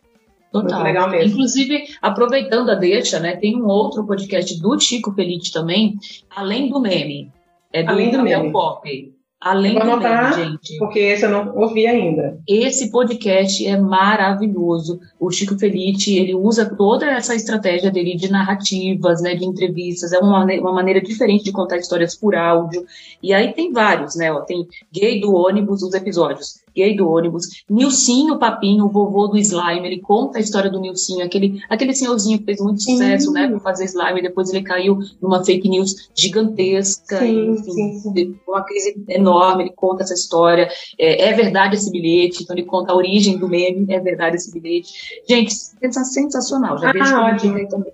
Total. 0.55 0.78
Muito 0.78 0.84
legal 0.84 1.11
mesmo. 1.11 1.32
Inclusive, 1.32 1.84
aproveitando 2.00 2.70
a 2.70 2.76
deixa, 2.76 3.18
né, 3.18 3.34
tem 3.34 3.61
um 3.61 3.66
outro 3.66 4.07
podcast 4.07 4.57
do 4.62 4.78
Chico 4.78 5.12
Felice 5.12 5.52
também, 5.52 5.98
além 6.30 6.70
do 6.70 6.80
meme. 6.80 7.28
É 7.72 7.82
do 7.82 7.90
além 7.90 8.12
do 8.12 8.22
meme. 8.22 8.52
Pop. 8.52 9.14
Além 9.40 9.74
do 9.74 9.82
anotar, 9.82 10.38
meme, 10.38 10.50
gente. 10.50 10.78
Porque 10.78 11.00
esse 11.00 11.24
eu 11.24 11.30
não 11.30 11.57
ouvi 11.57 11.88
ainda. 11.88 12.38
Esse 12.46 12.92
podcast 12.92 13.66
é 13.66 13.76
maravilhoso. 13.76 15.00
O 15.18 15.28
Chico 15.28 15.59
Felice, 15.59 16.16
ele 16.16 16.36
usa 16.36 16.72
toda 16.76 17.05
essa 17.11 17.34
estratégia 17.34 17.90
dele 17.90 18.14
de 18.14 18.30
narrativas, 18.30 19.20
né, 19.20 19.34
de 19.34 19.44
entrevistas. 19.44 20.12
É 20.12 20.20
uma, 20.20 20.44
uma 20.44 20.72
maneira 20.72 21.00
diferente 21.00 21.42
de 21.42 21.50
contar 21.50 21.78
histórias 21.78 22.14
por 22.14 22.36
áudio. 22.36 22.86
E 23.20 23.34
aí 23.34 23.52
tem 23.52 23.72
vários, 23.72 24.14
né? 24.14 24.32
Ó, 24.32 24.40
tem 24.42 24.68
Gay 24.92 25.20
do 25.20 25.34
ônibus, 25.34 25.82
os 25.82 25.94
episódios 25.94 26.63
gay 26.75 26.97
do 26.97 27.09
ônibus. 27.09 27.64
Nilcinho 27.68 28.39
Papinho, 28.39 28.87
o 28.87 28.89
vovô 28.89 29.29
do 29.29 29.39
slime, 29.39 29.87
ele 29.87 30.01
conta 30.01 30.39
a 30.39 30.41
história 30.41 30.70
do 30.70 30.81
Nilcinho, 30.81 31.25
aquele, 31.25 31.61
aquele 31.68 31.95
senhorzinho 31.95 32.39
que 32.39 32.45
fez 32.45 32.61
muito 32.61 32.83
sucesso, 32.83 33.29
sim. 33.29 33.33
né, 33.33 33.49
por 33.49 33.61
fazer 33.61 33.85
slime, 33.85 34.22
depois 34.22 34.51
ele 34.51 34.62
caiu 34.62 34.99
numa 35.20 35.45
fake 35.45 35.68
news 35.68 36.11
gigantesca, 36.14 37.18
sim, 37.18 37.53
enfim, 37.53 37.99
sim, 37.99 38.39
uma 38.47 38.62
crise 38.62 39.03
enorme, 39.09 39.64
ele 39.64 39.72
conta 39.75 40.03
essa 40.03 40.14
história, 40.14 40.68
é, 40.99 41.29
é, 41.29 41.33
verdade 41.33 41.77
esse 41.77 41.91
bilhete, 41.91 42.43
então 42.43 42.57
ele 42.57 42.66
conta 42.66 42.93
a 42.93 42.97
origem 42.97 43.39
do 43.39 43.49
meme, 43.49 43.87
é 43.89 44.01
verdade 44.01 44.37
esse 44.37 44.53
bilhete. 44.53 44.93
Gente, 45.29 45.55
sensacional, 45.55 46.79
já 46.79 46.91
ah, 46.91 46.93
vejo 46.93 47.16
ótimo. 47.16 47.68
também. 47.68 47.93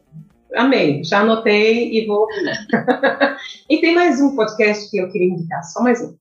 Amei, 0.55 1.05
já 1.05 1.21
anotei 1.21 1.93
e 1.93 2.07
vou. 2.07 2.27
e 3.71 3.81
tem 3.81 3.95
mais 3.95 4.21
um 4.21 4.35
podcast 4.35 4.91
que 4.91 4.99
eu 4.99 5.09
queria 5.11 5.29
indicar, 5.29 5.63
só 5.63 5.81
mais 5.81 6.01
um. 6.03 6.15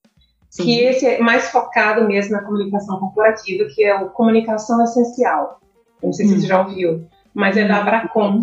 Sim. 0.50 0.64
que 0.64 0.80
esse 0.80 1.06
é 1.06 1.20
mais 1.20 1.50
focado 1.50 2.08
mesmo 2.08 2.32
na 2.32 2.44
comunicação 2.44 3.00
corporativa, 3.00 3.66
que 3.74 3.84
é 3.84 3.96
o 3.96 4.10
Comunicação 4.10 4.84
Essencial. 4.84 5.60
Não 6.02 6.12
sei 6.12 6.28
se 6.28 6.40
você 6.40 6.46
hum. 6.46 6.48
já 6.48 6.62
ouviu, 6.62 7.08
mas 7.34 7.56
é 7.56 7.68
da 7.68 7.78
Abracom, 7.78 8.42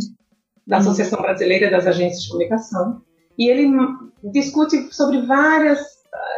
da 0.66 0.76
hum. 0.76 0.80
Associação 0.80 1.20
Brasileira 1.20 1.70
das 1.70 1.86
Agências 1.86 2.22
de 2.22 2.28
Comunicação, 2.28 3.02
e 3.38 3.48
ele 3.48 3.70
discute 4.24 4.94
sobre 4.94 5.22
várias 5.22 5.80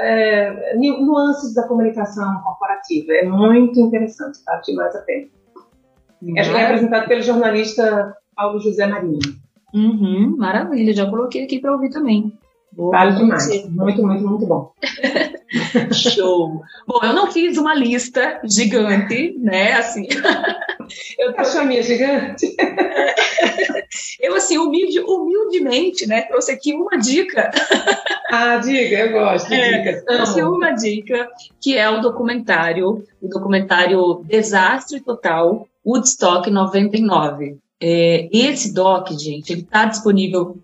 é, 0.01 0.77
nuances 0.77 1.55
da 1.55 1.67
comunicação 1.67 2.41
corporativa. 2.43 3.13
É 3.13 3.25
muito 3.25 3.79
interessante, 3.79 4.43
tá? 4.45 4.61
Demais 4.65 4.95
a 4.97 5.01
pena. 5.01 5.29
É, 6.37 6.41
é 6.41 6.65
apresentado 6.65 7.07
pelo 7.07 7.23
jornalista 7.23 8.17
Paulo 8.35 8.59
José 8.59 8.87
Marinho. 8.87 9.19
Uhum, 9.73 10.37
maravilha, 10.37 10.95
já 10.95 11.09
coloquei 11.09 11.45
aqui 11.45 11.61
para 11.61 11.73
ouvir 11.73 11.91
também. 11.91 12.33
Vale 12.87 13.17
demais. 13.17 13.49
Muito, 13.69 14.03
muito, 14.07 14.29
muito 14.29 14.47
bom. 14.47 14.73
Show. 15.93 16.63
Bom, 16.87 17.01
eu 17.03 17.13
não 17.13 17.31
fiz 17.33 17.59
uma 17.59 17.75
lista 17.75 18.41
gigante, 18.45 19.37
né? 19.39 19.73
Assim. 19.73 20.07
eu 21.19 21.35
tô... 21.35 21.41
Achou 21.41 21.63
a 21.63 21.65
minha 21.65 21.83
gigante? 21.83 22.55
eu, 24.21 24.35
assim, 24.37 24.59
humilde, 24.59 25.01
humildemente, 25.01 26.07
né? 26.07 26.23
Trouxe 26.23 26.53
aqui 26.53 26.73
uma 26.73 26.97
dica. 26.99 27.51
Ah, 28.31 28.59
diga, 28.59 28.97
eu 28.97 29.13
gosto 29.13 29.49
de 29.49 29.55
é, 29.55 29.79
dicas. 29.79 30.05
Trouxe 30.05 30.43
uma 30.43 30.71
dica, 30.73 31.29
que 31.61 31.77
é 31.77 31.89
o 31.91 32.01
documentário, 32.01 33.05
o 33.21 33.29
documentário 33.29 34.23
Desastre 34.25 35.01
Total, 35.01 35.67
Woodstock 35.85 36.51
99. 36.51 37.59
É, 37.81 38.29
esse 38.33 38.73
doc, 38.73 39.09
gente, 39.13 39.53
ele 39.53 39.63
está 39.63 39.85
disponível 39.87 40.59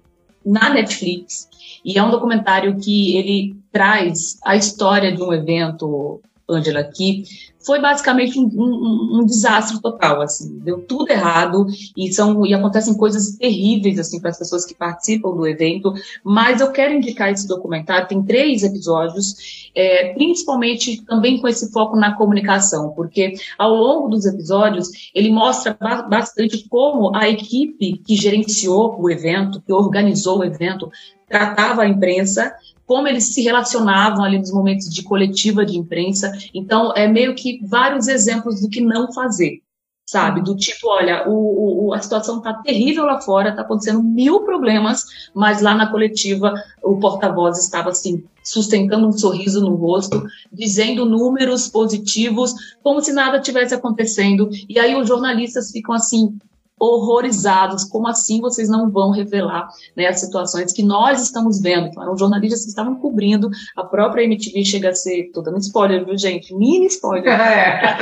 na 0.45 0.69
Netflix 0.69 1.49
e 1.85 1.99
é 1.99 2.03
um 2.03 2.11
documentário 2.11 2.77
que 2.79 3.17
ele 3.17 3.57
traz 3.71 4.39
a 4.45 4.57
história 4.57 5.15
de 5.15 5.23
um 5.23 5.33
evento, 5.33 6.21
Angela, 6.49 6.85
que 6.85 7.25
foi 7.65 7.81
basicamente 7.81 8.39
um, 8.39 8.45
um, 8.45 9.19
um, 9.21 9.25
desastre 9.25 9.81
total, 9.81 10.21
assim, 10.21 10.59
deu 10.59 10.83
tudo 10.83 11.11
errado 11.11 11.67
e 11.97 12.13
são 12.13 12.45
e 12.45 12.53
acontecem 12.53 12.95
coisas 12.95 13.37
terríveis 13.37 13.99
assim 13.99 14.21
para 14.21 14.31
as 14.31 14.39
pessoas 14.39 14.67
que 14.67 14.75
participam 14.75 15.35
do 15.35 15.47
evento. 15.47 15.93
Mas 16.23 16.61
eu 16.61 16.71
quero 16.71 16.93
indicar 16.93 17.33
esse 17.33 17.49
documentário, 17.49 18.07
tem 18.07 18.23
três 18.23 18.63
episódios, 18.63 19.71
é, 19.75 20.13
principalmente 20.13 21.03
também 21.07 21.41
com 21.41 21.49
esse 21.49 21.73
foco 21.73 21.97
na 21.97 22.15
comunicação, 22.15 22.91
porque 22.91 23.33
ao 23.59 23.75
longo 23.75 24.09
dos 24.09 24.27
episódios 24.27 24.91
ele 25.15 25.31
mostra 25.31 25.77
bastante 26.09 26.69
como 26.69 27.17
a 27.17 27.29
equipe 27.29 27.97
que 28.07 28.15
gerenciou 28.15 29.01
o 29.01 29.11
evento, 29.11 29.63
que 29.63 29.73
organizou 29.73 30.41
o 30.41 30.45
evento, 30.45 30.91
tratava 31.35 31.83
a 31.83 31.89
imprensa, 31.89 32.55
como 32.87 33.09
eles 33.09 33.35
se 33.35 33.43
relacionavam 33.43 34.23
ali 34.23 34.39
nos 34.39 34.53
momentos 34.53 34.89
de 34.89 35.03
coletiva 35.03 35.67
de 35.67 35.77
imprensa. 35.77 36.31
Então, 36.55 36.93
é 36.95 37.09
meio 37.09 37.35
que 37.35 37.59
vários 37.67 38.07
exemplos 38.07 38.61
do 38.61 38.69
que 38.69 38.81
não 38.81 39.13
fazer, 39.13 39.61
sabe? 40.07 40.45
Do 40.45 40.55
tipo, 40.55 40.87
olha, 40.87 41.29
o, 41.29 41.87
o 41.87 41.93
a 41.93 41.99
situação 41.99 42.39
está 42.39 42.55
terrível 42.55 43.05
lá 43.05 43.21
fora, 43.21 43.49
está 43.49 43.63
acontecendo 43.63 44.01
mil 44.01 44.43
problemas, 44.45 45.03
mas 45.35 45.61
lá 45.61 45.75
na 45.75 45.91
coletiva 45.91 46.55
o 46.85 47.01
porta-voz 47.01 47.59
estava 47.59 47.89
assim, 47.89 48.23
sustentando 48.45 49.09
um 49.09 49.13
sorriso 49.13 49.61
no 49.61 49.75
rosto, 49.75 50.23
dizendo 50.53 51.05
números 51.05 51.67
positivos, 51.67 52.55
como 52.81 53.03
se 53.03 53.13
nada 53.13 53.41
tivesse 53.41 53.75
acontecendo. 53.75 54.49
E 54.69 54.79
aí 54.79 54.95
os 54.95 55.09
jornalistas 55.09 55.73
ficam 55.73 55.97
assim, 55.97 56.39
horrorizados. 56.85 57.85
Como 57.85 58.07
assim 58.07 58.41
vocês 58.41 58.69
não 58.69 58.91
vão 58.91 59.11
revelar 59.11 59.69
né, 59.97 60.07
as 60.07 60.21
situações 60.21 60.73
que 60.73 60.83
nós 60.83 61.23
estamos 61.23 61.61
vendo? 61.61 61.87
Então, 61.87 62.03
eram 62.03 62.17
jornalistas 62.17 62.63
que 62.63 62.69
estavam 62.69 62.97
cobrindo, 62.97 63.51
a 63.77 63.85
própria 63.85 64.25
MTV 64.25 64.65
chega 64.65 64.91
a 64.91 64.95
ser, 64.95 65.31
tô 65.33 65.41
dando 65.41 65.59
spoiler, 65.59 66.05
viu, 66.05 66.17
gente? 66.17 66.55
Mini 66.55 66.87
spoiler. 66.87 67.25
É. 67.55 67.97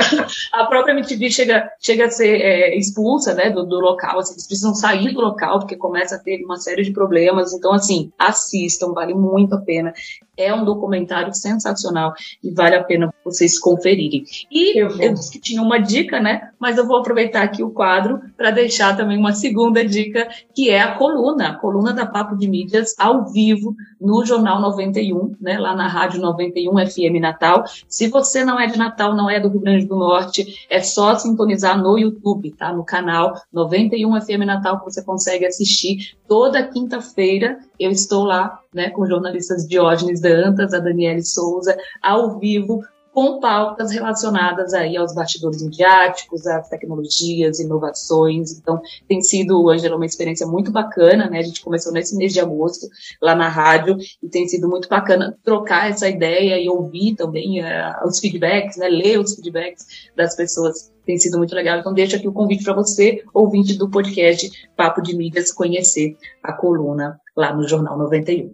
a 0.53 0.65
própria 0.65 0.93
MTV 0.93 1.29
chega, 1.29 1.69
chega 1.79 2.05
a 2.05 2.09
ser 2.09 2.41
é, 2.41 2.77
expulsa 2.77 3.33
né, 3.33 3.49
do, 3.49 3.65
do 3.65 3.79
local, 3.79 4.19
assim, 4.19 4.33
eles 4.33 4.47
precisam 4.47 4.73
sair 4.73 5.13
do 5.13 5.21
local, 5.21 5.59
porque 5.59 5.75
começa 5.75 6.15
a 6.15 6.19
ter 6.19 6.43
uma 6.43 6.57
série 6.57 6.83
de 6.83 6.91
problemas. 6.91 7.53
Então, 7.53 7.73
assim, 7.73 8.11
assistam, 8.17 8.93
vale 8.93 9.13
muito 9.13 9.53
a 9.55 9.59
pena. 9.59 9.93
É 10.35 10.53
um 10.53 10.65
documentário 10.65 11.33
sensacional 11.33 12.13
e 12.43 12.51
vale 12.51 12.75
a 12.75 12.83
pena 12.83 13.13
vocês 13.23 13.59
conferirem. 13.59 14.23
E 14.51 14.79
eu, 14.79 14.89
eu 14.99 15.13
disse 15.13 15.31
que 15.31 15.39
tinha 15.39 15.61
uma 15.61 15.77
dica, 15.79 16.19
né? 16.19 16.49
Mas 16.59 16.77
eu 16.77 16.87
vou 16.87 16.97
aproveitar 16.97 17.43
aqui 17.43 17.63
o 17.63 17.69
quadro 17.69 18.21
para 18.35 18.51
deixar 18.51 18.95
também 18.97 19.17
uma 19.17 19.33
segunda 19.33 19.85
dica, 19.85 20.27
que 20.53 20.69
é 20.69 20.81
a 20.81 20.95
coluna, 20.95 21.49
a 21.49 21.55
coluna 21.55 21.93
da 21.93 22.05
Papo 22.05 22.35
de 22.35 22.47
Mídias 22.47 22.95
ao 22.97 23.25
vivo 23.25 23.75
no 23.99 24.25
Jornal 24.25 24.59
91, 24.59 25.35
né? 25.39 25.57
Lá 25.57 25.75
na 25.75 25.87
Rádio 25.87 26.19
91 26.19 26.85
FM 26.87 27.21
Natal. 27.21 27.63
Se 27.87 28.07
você 28.07 28.43
não 28.43 28.59
é 28.59 28.67
de 28.67 28.77
Natal, 28.77 29.15
não 29.15 29.29
é 29.29 29.39
do 29.39 29.49
Rio 29.49 29.61
Grande 29.61 29.85
do 29.85 29.95
Norte, 29.95 30.65
é 30.69 30.81
só 30.81 31.15
sintonizar 31.15 31.81
no 31.81 31.97
YouTube, 31.97 32.51
tá? 32.51 32.73
No 32.73 32.83
canal 32.83 33.33
91 33.51 34.21
FM 34.21 34.45
Natal 34.45 34.79
que 34.79 34.85
você 34.85 35.03
consegue 35.03 35.45
assistir 35.45 36.15
toda 36.27 36.63
quinta-feira. 36.67 37.59
Eu 37.83 37.91
estou 37.91 38.23
lá, 38.23 38.61
né, 38.73 38.89
com 38.91 39.05
jornalistas 39.05 39.67
Diógenes 39.67 40.21
Dantas, 40.21 40.73
a 40.73 40.79
Daniele 40.79 41.21
Souza, 41.21 41.75
ao 42.01 42.39
vivo, 42.39 42.81
com 43.13 43.41
pautas 43.41 43.91
relacionadas 43.91 44.73
aí 44.73 44.95
aos 44.95 45.13
bastidores 45.13 45.61
midiáticos, 45.61 46.47
às 46.47 46.69
tecnologias, 46.69 47.59
inovações. 47.59 48.57
Então, 48.57 48.81
tem 49.05 49.21
sido, 49.21 49.69
Angela, 49.69 49.97
uma 49.97 50.05
experiência 50.05 50.47
muito 50.47 50.71
bacana, 50.71 51.29
né? 51.29 51.39
A 51.39 51.43
gente 51.43 51.61
começou 51.61 51.91
nesse 51.91 52.15
mês 52.15 52.31
de 52.31 52.39
agosto 52.39 52.87
lá 53.21 53.35
na 53.35 53.49
rádio 53.49 53.97
e 54.21 54.29
tem 54.29 54.47
sido 54.47 54.69
muito 54.69 54.87
bacana 54.87 55.37
trocar 55.43 55.91
essa 55.91 56.07
ideia 56.07 56.57
e 56.57 56.69
ouvir 56.69 57.15
também 57.15 57.61
uh, 57.61 58.07
os 58.07 58.17
feedbacks, 58.17 58.77
né? 58.77 58.87
Ler 58.87 59.19
os 59.19 59.35
feedbacks 59.35 60.09
das 60.15 60.37
pessoas. 60.37 60.91
Tem 61.05 61.17
sido 61.17 61.37
muito 61.37 61.53
legal. 61.53 61.77
Então, 61.77 61.93
deixo 61.93 62.15
aqui 62.15 62.29
o 62.29 62.33
convite 62.33 62.63
para 62.63 62.73
você, 62.73 63.21
ouvinte 63.33 63.77
do 63.77 63.89
podcast 63.89 64.49
Papo 64.77 65.01
de 65.01 65.13
Mídias, 65.13 65.51
conhecer 65.51 66.15
a 66.41 66.53
coluna 66.53 67.19
lá 67.35 67.53
no 67.53 67.67
Jornal 67.67 67.97
91. 67.97 68.53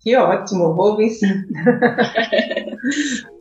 Que 0.00 0.16
ótimo, 0.16 0.74
vou 0.74 0.90
ouvir 0.90 1.10
sim. 1.10 1.28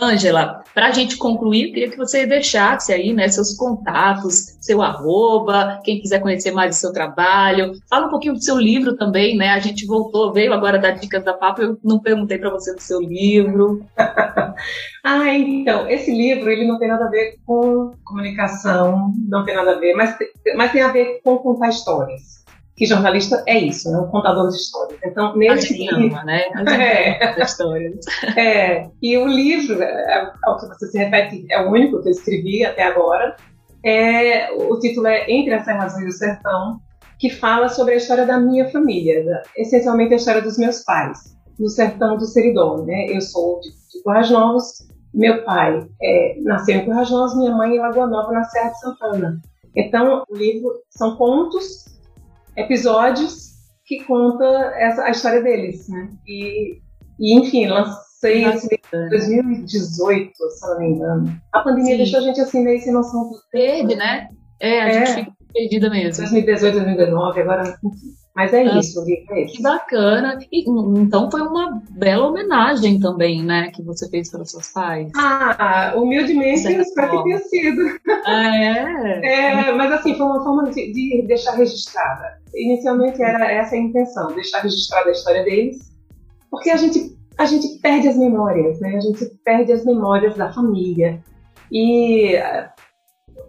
Ângela, 0.00 0.62
para 0.74 0.86
a 0.86 0.90
gente 0.92 1.16
concluir, 1.16 1.72
queria 1.72 1.90
que 1.90 1.96
você 1.96 2.26
deixasse 2.26 2.92
aí 2.92 3.12
né, 3.12 3.28
seus 3.28 3.54
contatos, 3.56 4.56
seu 4.60 4.82
arroba, 4.82 5.80
quem 5.84 6.00
quiser 6.00 6.20
conhecer 6.20 6.50
mais 6.52 6.76
do 6.76 6.78
seu 6.78 6.92
trabalho. 6.92 7.72
Fala 7.88 8.06
um 8.06 8.10
pouquinho 8.10 8.34
do 8.34 8.42
seu 8.42 8.56
livro 8.58 8.96
também, 8.96 9.36
né? 9.36 9.50
A 9.50 9.58
gente 9.58 9.86
voltou, 9.86 10.32
veio 10.32 10.52
agora 10.52 10.78
dar 10.78 10.92
dicas 10.92 11.24
da 11.24 11.34
Papo, 11.34 11.62
eu 11.62 11.78
não 11.82 11.98
perguntei 11.98 12.38
para 12.38 12.50
você 12.50 12.74
do 12.74 12.80
seu 12.80 13.00
livro. 13.00 13.84
ah, 15.04 15.34
então, 15.34 15.88
esse 15.88 16.12
livro 16.12 16.50
ele 16.50 16.66
não 16.66 16.78
tem 16.78 16.88
nada 16.88 17.06
a 17.06 17.10
ver 17.10 17.36
com 17.44 17.92
comunicação, 18.04 19.12
não 19.28 19.44
tem 19.44 19.54
nada 19.54 19.72
a 19.72 19.78
ver, 19.78 19.94
mas, 19.94 20.16
mas 20.56 20.72
tem 20.72 20.82
a 20.82 20.92
ver 20.92 21.20
com 21.24 21.38
contar 21.38 21.68
histórias 21.68 22.37
que 22.78 22.86
jornalista 22.86 23.42
é 23.44 23.58
isso, 23.58 23.90
né? 23.90 23.98
um 23.98 24.06
contador 24.06 24.48
de 24.48 24.56
histórias. 24.56 25.00
Então, 25.04 25.36
nesse 25.36 25.76
livro, 25.76 25.96
ama, 25.96 26.24
né? 26.24 26.44
É. 26.78 27.42
histórias. 27.42 28.06
É, 28.36 28.88
e 29.02 29.18
o 29.18 29.26
livro, 29.26 29.82
é, 29.82 30.32
ao 30.44 30.56
que 30.56 30.68
você 30.68 30.86
se 30.86 30.96
repete, 30.96 31.44
é 31.50 31.60
o 31.60 31.72
único 31.72 32.00
que 32.00 32.08
eu 32.08 32.12
escrevi 32.12 32.64
até 32.64 32.84
agora. 32.84 33.34
É, 33.84 34.52
o 34.52 34.78
título 34.78 35.08
é 35.08 35.28
Entre 35.28 35.52
a 35.54 35.64
Serra 35.64 35.86
Azul 35.86 36.02
e 36.02 36.06
o 36.06 36.12
Sertão, 36.12 36.78
que 37.18 37.30
fala 37.30 37.68
sobre 37.68 37.94
a 37.94 37.96
história 37.96 38.24
da 38.24 38.38
minha 38.38 38.70
família, 38.70 39.42
essencialmente 39.56 40.14
a 40.14 40.16
história 40.16 40.40
dos 40.40 40.56
meus 40.56 40.84
pais, 40.84 41.36
no 41.58 41.68
sertão 41.68 42.16
do 42.16 42.26
Seridó. 42.26 42.84
Né? 42.84 43.06
Eu 43.08 43.20
sou 43.20 43.58
de, 43.60 43.70
de 43.70 44.02
Currais 44.04 44.30
Novos, 44.30 44.86
meu 45.12 45.42
pai 45.42 45.84
é, 46.00 46.36
nasceu 46.42 46.76
em 46.76 46.84
Currais 46.84 47.10
Novos, 47.10 47.36
minha 47.36 47.56
mãe 47.56 47.74
em 47.74 47.80
Lagoa 47.80 48.06
Nova, 48.06 48.30
na 48.30 48.44
Serra 48.44 48.70
de 48.70 48.78
Santana. 48.78 49.40
Então, 49.74 50.22
o 50.28 50.36
livro 50.36 50.72
são 50.90 51.16
contos 51.16 51.87
episódios 52.58 53.48
que 53.86 54.04
conta 54.04 54.44
essa, 54.76 55.04
a 55.04 55.10
história 55.10 55.42
deles, 55.42 55.88
né? 55.88 56.10
E, 56.26 56.78
e 57.18 57.38
enfim, 57.38 57.66
lancei 57.66 58.44
esse 58.44 58.66
em 58.66 59.08
2018, 59.08 60.32
se 60.50 60.68
não 60.68 60.78
me 60.78 60.86
engano. 60.88 61.40
A 61.52 61.60
pandemia 61.60 61.92
Sim. 61.92 61.96
deixou 61.98 62.20
a 62.20 62.22
gente 62.22 62.40
assim 62.40 62.62
meio 62.62 62.80
sem 62.80 62.92
noção 62.92 63.30
do 63.30 63.38
Perde, 63.50 63.96
né? 63.96 64.28
É, 64.60 64.80
a 64.80 64.88
é. 64.88 65.06
gente 65.06 65.14
fica 65.14 65.32
perdida 65.54 65.90
mesmo. 65.90 66.22
2018, 66.22 66.74
2019, 66.74 67.40
agora, 67.40 67.78
enfim. 67.82 68.06
Mas 68.38 68.52
é 68.52 68.62
ah, 68.62 68.78
isso, 68.78 69.04
é 69.04 69.44
Que 69.46 69.60
bacana. 69.60 70.38
E, 70.52 70.70
então 71.00 71.28
foi 71.28 71.40
uma 71.42 71.82
bela 71.90 72.28
homenagem 72.28 73.00
também, 73.00 73.42
né, 73.42 73.72
que 73.74 73.82
você 73.82 74.08
fez 74.08 74.30
para 74.30 74.44
seus 74.44 74.68
pais. 74.68 75.10
Ah, 75.16 75.92
humildemente 75.96 76.72
eu 76.72 76.80
espero 76.80 77.18
que 77.18 77.24
tenha 77.24 77.38
sido. 77.40 77.98
Ah, 78.24 78.56
é? 78.56 79.20
é? 79.24 79.72
Mas 79.72 79.90
assim, 79.90 80.14
foi 80.14 80.24
uma 80.24 80.44
forma 80.44 80.70
de, 80.70 80.92
de 80.92 81.24
deixar 81.26 81.56
registrada. 81.56 82.38
Inicialmente 82.54 83.20
era 83.20 83.44
essa 83.50 83.74
a 83.74 83.78
intenção, 83.78 84.28
deixar 84.28 84.60
registrada 84.60 85.08
a 85.08 85.12
história 85.12 85.42
deles, 85.42 85.90
porque 86.48 86.70
a 86.70 86.76
gente, 86.76 87.18
a 87.36 87.44
gente 87.44 87.80
perde 87.80 88.06
as 88.06 88.16
memórias, 88.16 88.78
né? 88.78 88.98
A 88.98 89.00
gente 89.00 89.24
perde 89.44 89.72
as 89.72 89.84
memórias 89.84 90.36
da 90.36 90.52
família. 90.52 91.20
E 91.72 92.38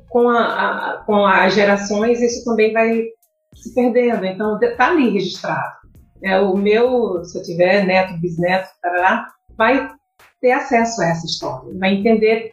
com, 0.09 0.27
a, 0.29 0.93
a, 0.93 0.97
com 1.05 1.23
as 1.27 1.53
gerações 1.53 2.19
isso 2.23 2.43
também 2.43 2.73
vai 2.73 3.03
se 3.53 3.73
perdendo. 3.73 4.25
Então, 4.25 4.59
está 4.59 4.89
ali 4.89 5.09
registrado. 5.09 5.79
É, 6.23 6.39
o 6.39 6.55
meu, 6.55 7.23
se 7.23 7.37
eu 7.37 7.43
tiver 7.43 7.85
neto, 7.85 8.19
bisneto, 8.19 8.69
tarará, 8.81 9.27
vai 9.57 9.89
ter 10.41 10.51
acesso 10.51 11.01
a 11.01 11.07
essa 11.07 11.25
história, 11.25 11.77
vai 11.77 11.95
entender 11.95 12.51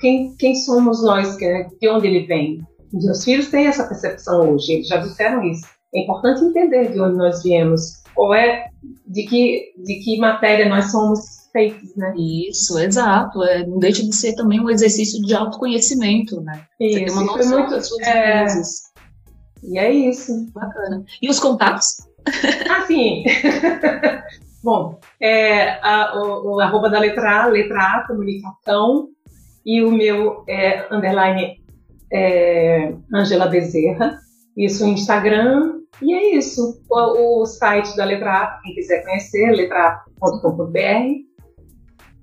quem, 0.00 0.34
quem 0.36 0.54
somos 0.54 1.02
nós, 1.02 1.36
de 1.36 1.88
onde 1.88 2.06
ele 2.06 2.26
vem. 2.26 2.62
Meus 2.92 3.24
filhos 3.24 3.48
têm 3.48 3.66
essa 3.66 3.86
percepção 3.86 4.52
hoje, 4.52 4.72
eles 4.72 4.88
já 4.88 4.98
disseram 4.98 5.42
isso. 5.44 5.66
É 5.94 6.02
importante 6.02 6.44
entender 6.44 6.92
de 6.92 7.00
onde 7.00 7.16
nós 7.16 7.42
viemos, 7.42 8.02
ou 8.16 8.34
é 8.34 8.66
de 9.06 9.24
que, 9.24 9.72
de 9.84 9.94
que 10.00 10.18
matéria 10.18 10.68
nós 10.68 10.90
somos 10.90 11.20
feitos, 11.52 11.94
né? 11.96 12.12
Isso, 12.16 12.78
exato. 12.78 13.42
É, 13.44 13.64
não 13.64 13.78
deixa 13.78 14.02
de 14.04 14.14
ser 14.14 14.34
também 14.34 14.60
um 14.60 14.70
exercício 14.70 15.22
de 15.22 15.34
autoconhecimento, 15.34 16.40
né? 16.40 16.64
Isso, 16.80 16.98
Você 16.98 17.04
tem 17.04 17.14
uma 17.14 17.24
noção 17.24 17.58
muito, 17.58 17.70
das 17.70 17.88
suas 17.88 18.06
é, 18.06 18.46
e 19.68 19.78
é 19.78 19.90
isso. 19.90 20.50
Bacana. 20.52 21.04
E 21.20 21.28
os 21.28 21.40
contatos? 21.40 21.86
Ah, 22.70 22.86
sim. 22.86 23.22
Bom, 24.64 24.98
é, 25.20 25.78
a, 25.82 26.14
o, 26.16 26.54
o, 26.54 26.60
arroba 26.60 26.88
da 26.88 26.98
letra 26.98 27.42
A, 27.42 27.46
letra 27.48 27.78
A, 27.78 28.06
comunicação, 28.06 29.08
e 29.64 29.82
o 29.82 29.92
meu 29.92 30.42
é 30.48 30.86
underline 30.90 31.58
é, 32.10 32.94
Angela 33.12 33.46
Bezerra. 33.46 34.18
Isso 34.56 34.86
no 34.86 34.92
Instagram. 34.92 35.80
E 36.00 36.14
é 36.14 36.34
isso. 36.36 36.82
O, 36.88 37.42
o, 37.42 37.46
site 37.46 37.94
da 37.94 38.06
letra 38.06 38.32
A, 38.32 38.60
quem 38.62 38.74
quiser 38.74 39.04
conhecer, 39.04 39.50
letra.com.br. 39.50 40.78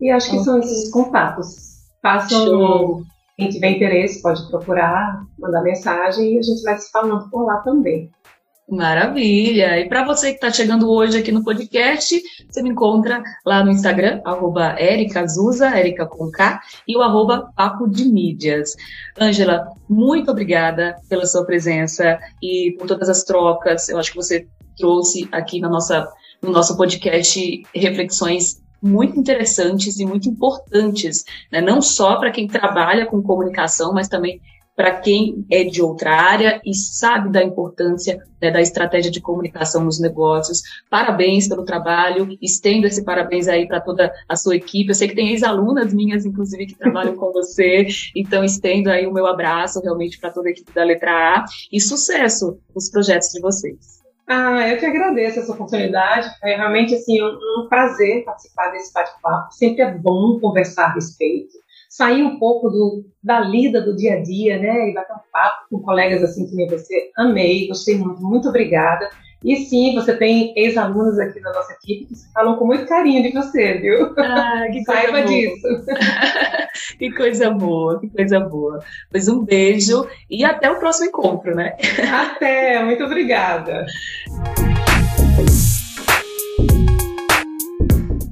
E 0.02 0.10
acho 0.10 0.30
que 0.32 0.38
okay. 0.38 0.46
são 0.46 0.60
esses 0.60 0.90
contatos. 0.90 1.72
Façam 2.02 3.06
quem 3.42 3.50
tiver 3.50 3.72
interesse 3.72 4.22
pode 4.22 4.48
procurar, 4.50 5.24
mandar 5.40 5.64
mensagem 5.64 6.36
e 6.36 6.38
a 6.38 6.42
gente 6.44 6.62
vai 6.62 6.78
se 6.78 6.92
falando 6.92 7.28
por 7.32 7.44
lá 7.44 7.58
também. 7.58 8.12
Maravilha! 8.70 9.80
E 9.80 9.90
para 9.90 10.06
você 10.06 10.30
que 10.30 10.36
está 10.36 10.52
chegando 10.52 10.90
hoje 10.90 11.18
aqui 11.18 11.32
no 11.32 11.44
podcast, 11.44 12.22
você 12.48 12.62
me 12.62 12.70
encontra 12.70 13.24
lá 13.44 13.64
no 13.66 13.72
Instagram, 13.72 14.22
arroba 14.24 14.80
Erika 14.80 15.22
Azusa, 15.22 15.76
Erika 15.78 16.06
com 16.06 16.30
K, 16.30 16.62
e 16.88 16.96
o 16.96 17.02
arroba 17.02 17.52
Papo 17.56 17.90
de 17.90 18.06
Mídias. 18.06 18.76
Ângela, 19.20 19.68
muito 19.90 20.30
obrigada 20.30 20.96
pela 21.10 21.26
sua 21.26 21.44
presença 21.44 22.20
e 22.42 22.76
por 22.78 22.88
todas 22.88 23.10
as 23.10 23.24
trocas. 23.24 23.90
Eu 23.90 23.98
acho 23.98 24.12
que 24.12 24.18
você 24.18 24.48
trouxe 24.78 25.28
aqui 25.32 25.60
na 25.60 25.68
nossa, 25.68 26.08
no 26.42 26.52
nosso 26.52 26.78
podcast 26.78 27.64
reflexões 27.74 28.61
muito 28.82 29.20
interessantes 29.20 30.00
e 30.00 30.06
muito 30.06 30.28
importantes, 30.30 31.24
né? 31.52 31.62
não 31.62 31.82
só 31.82 32.18
para 32.18 32.32
quem 32.32 32.48
trabalha 32.48 33.06
com 33.06 33.22
comunicação, 33.22 33.94
mas 33.94 34.08
também 34.08 34.42
para 34.76 35.00
quem 35.00 35.46
é 35.52 35.64
de 35.64 35.82
outra 35.82 36.12
área 36.12 36.62
e 36.66 36.74
sabe 36.74 37.30
da 37.30 37.44
importância 37.44 38.18
né, 38.42 38.50
da 38.50 38.62
estratégia 38.62 39.12
de 39.12 39.22
comunicação 39.22 39.84
nos 39.84 40.00
negócios. 40.00 40.62
Parabéns 40.90 41.48
pelo 41.48 41.64
trabalho, 41.64 42.36
estendo 42.42 42.88
esse 42.88 43.04
parabéns 43.04 43.48
aí 43.48 43.68
para 43.68 43.82
toda 43.82 44.12
a 44.28 44.36
sua 44.36 44.56
equipe. 44.56 44.90
Eu 44.90 44.96
sei 44.96 45.08
que 45.08 45.16
tem 45.16 45.30
ex-alunas 45.30 45.94
minhas, 45.94 46.26
inclusive, 46.26 46.66
que 46.66 46.76
trabalham 46.76 47.16
com 47.16 47.32
você, 47.32 47.86
então 48.16 48.44
estendo 48.44 48.90
aí 48.90 49.06
o 49.06 49.14
meu 49.14 49.28
abraço 49.28 49.82
realmente 49.82 50.18
para 50.20 50.32
toda 50.32 50.48
a 50.48 50.52
equipe 50.52 50.74
da 50.74 50.84
Letra 50.84 51.12
A 51.12 51.46
e 51.72 51.80
sucesso 51.80 52.58
nos 52.74 52.90
projetos 52.90 53.30
de 53.30 53.42
vocês. 53.42 54.01
Ah, 54.28 54.68
eu 54.70 54.78
que 54.78 54.86
agradeço 54.86 55.40
essa 55.40 55.52
oportunidade. 55.52 56.30
É 56.44 56.56
realmente 56.56 56.96
assim 56.96 57.22
um, 57.22 57.38
um 57.60 57.68
prazer 57.68 58.24
participar 58.24 58.72
desse 58.72 58.94
bate-papo. 58.94 59.52
Sempre 59.54 59.82
é 59.82 59.92
bom 59.92 60.40
conversar 60.40 60.86
a 60.86 60.94
respeito, 60.94 61.54
sair 61.90 62.24
um 62.24 62.40
pouco 62.40 62.70
do, 62.70 63.06
da 63.24 63.40
lida 63.40 63.82
do 63.82 63.96
dia 63.96 64.16
a 64.16 64.22
dia, 64.22 64.58
né? 64.58 64.90
E 64.90 64.94
bater 64.94 65.14
um 65.14 65.32
papo 65.32 65.66
com 65.70 65.80
colegas 65.80 66.24
assim 66.24 66.48
que 66.48 66.56
nem 66.56 66.68
você. 66.68 67.12
Amei, 67.18 67.68
gostei 67.68 67.98
muito, 67.98 68.22
muito 68.22 68.50
obrigada. 68.50 69.10
E 69.44 69.56
sim, 69.58 69.96
você 69.96 70.16
tem 70.16 70.54
ex-alunos 70.56 71.18
aqui 71.18 71.42
da 71.42 71.52
nossa 71.52 71.74
equipe 71.74 72.06
que 72.06 72.16
falam 72.32 72.58
com 72.58 72.66
muito 72.66 72.86
carinho 72.86 73.24
de 73.24 73.32
você, 73.32 73.74
viu? 73.80 74.14
Ah, 74.18 74.68
que 74.72 74.84
Saiba 74.86 75.24
disso. 75.24 75.68
que 77.02 77.12
coisa 77.12 77.50
boa, 77.50 78.00
que 78.00 78.08
coisa 78.10 78.40
boa. 78.40 78.80
Pois 79.10 79.28
um 79.28 79.44
beijo 79.44 80.08
e 80.30 80.46
até 80.46 80.70
o 80.70 80.78
próximo 80.78 81.08
encontro, 81.08 81.56
né? 81.56 81.76
Até, 82.14 82.84
muito 82.86 83.04
obrigada. 83.04 83.88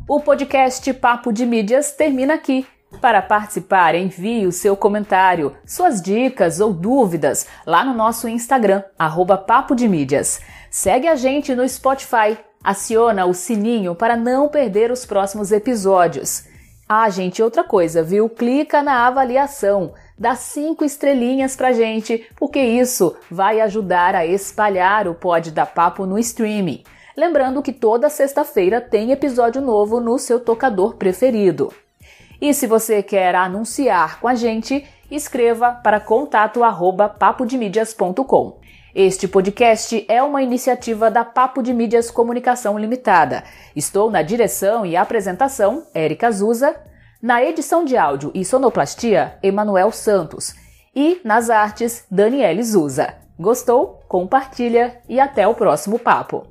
O 0.07 0.19
podcast 0.19 0.93
Papo 0.93 1.33
de 1.33 1.47
Mídias 1.47 1.93
termina 1.93 2.35
aqui. 2.35 2.63
Para 3.01 3.23
participar, 3.23 3.95
envie 3.95 4.45
o 4.45 4.51
seu 4.51 4.77
comentário, 4.77 5.55
suas 5.65 5.99
dicas 5.99 6.59
ou 6.59 6.71
dúvidas 6.71 7.47
lá 7.65 7.83
no 7.83 7.95
nosso 7.95 8.27
Instagram, 8.27 8.83
arroba 8.99 9.35
Papo 9.35 9.73
de 9.73 9.87
Mídias. 9.87 10.41
Segue 10.69 11.07
a 11.07 11.15
gente 11.15 11.55
no 11.55 11.67
Spotify, 11.67 12.37
aciona 12.63 13.25
o 13.25 13.33
sininho 13.33 13.95
para 13.95 14.15
não 14.15 14.47
perder 14.47 14.91
os 14.91 15.07
próximos 15.07 15.51
episódios. 15.51 16.48
Ah, 16.91 17.07
gente, 17.07 17.43
outra 17.43 17.63
coisa, 17.63 18.01
viu? 18.01 18.27
Clica 18.27 18.81
na 18.81 19.05
avaliação, 19.05 19.93
dá 20.17 20.33
cinco 20.33 20.83
estrelinhas 20.83 21.55
pra 21.55 21.71
gente, 21.71 22.27
porque 22.35 22.59
isso 22.59 23.15
vai 23.29 23.61
ajudar 23.61 24.15
a 24.15 24.25
espalhar 24.25 25.07
o 25.07 25.13
Pod 25.13 25.51
da 25.51 25.67
Papo 25.67 26.07
no 26.07 26.17
streaming. 26.17 26.83
Lembrando 27.15 27.61
que 27.61 27.71
toda 27.71 28.09
sexta-feira 28.09 28.81
tem 28.81 29.11
episódio 29.11 29.61
novo 29.61 29.99
no 29.99 30.17
seu 30.17 30.39
tocador 30.39 30.95
preferido. 30.95 31.71
E 32.41 32.55
se 32.55 32.65
você 32.65 33.03
quer 33.03 33.35
anunciar 33.35 34.19
com 34.19 34.27
a 34.27 34.33
gente, 34.33 34.83
escreva 35.11 35.71
para 35.71 35.99
contato 35.99 36.63
arroba 36.63 37.07
papodemídias.com. 37.07 38.58
Este 38.93 39.27
podcast 39.27 40.03
é 40.07 40.23
uma 40.23 40.41
iniciativa 40.41 41.11
da 41.11 41.23
Papo 41.23 41.61
de 41.61 41.71
Mídias 41.71 42.09
Comunicação 42.09 42.77
Limitada. 42.77 43.43
Estou 43.75 44.09
na 44.09 44.23
direção 44.23 44.83
e 44.83 44.97
apresentação, 44.97 45.85
Érica 45.93 46.27
Azusa, 46.27 46.75
na 47.21 47.43
edição 47.43 47.85
de 47.85 47.95
áudio 47.95 48.31
e 48.33 48.43
sonoplastia, 48.43 49.37
Emanuel 49.43 49.91
Santos, 49.91 50.55
e 50.95 51.21
nas 51.23 51.51
artes, 51.51 52.03
Daniele 52.09 52.63
Zusa. 52.63 53.13
Gostou? 53.39 53.99
Compartilha 54.07 54.99
e 55.07 55.19
até 55.19 55.47
o 55.47 55.53
próximo 55.53 55.99
papo. 55.99 56.47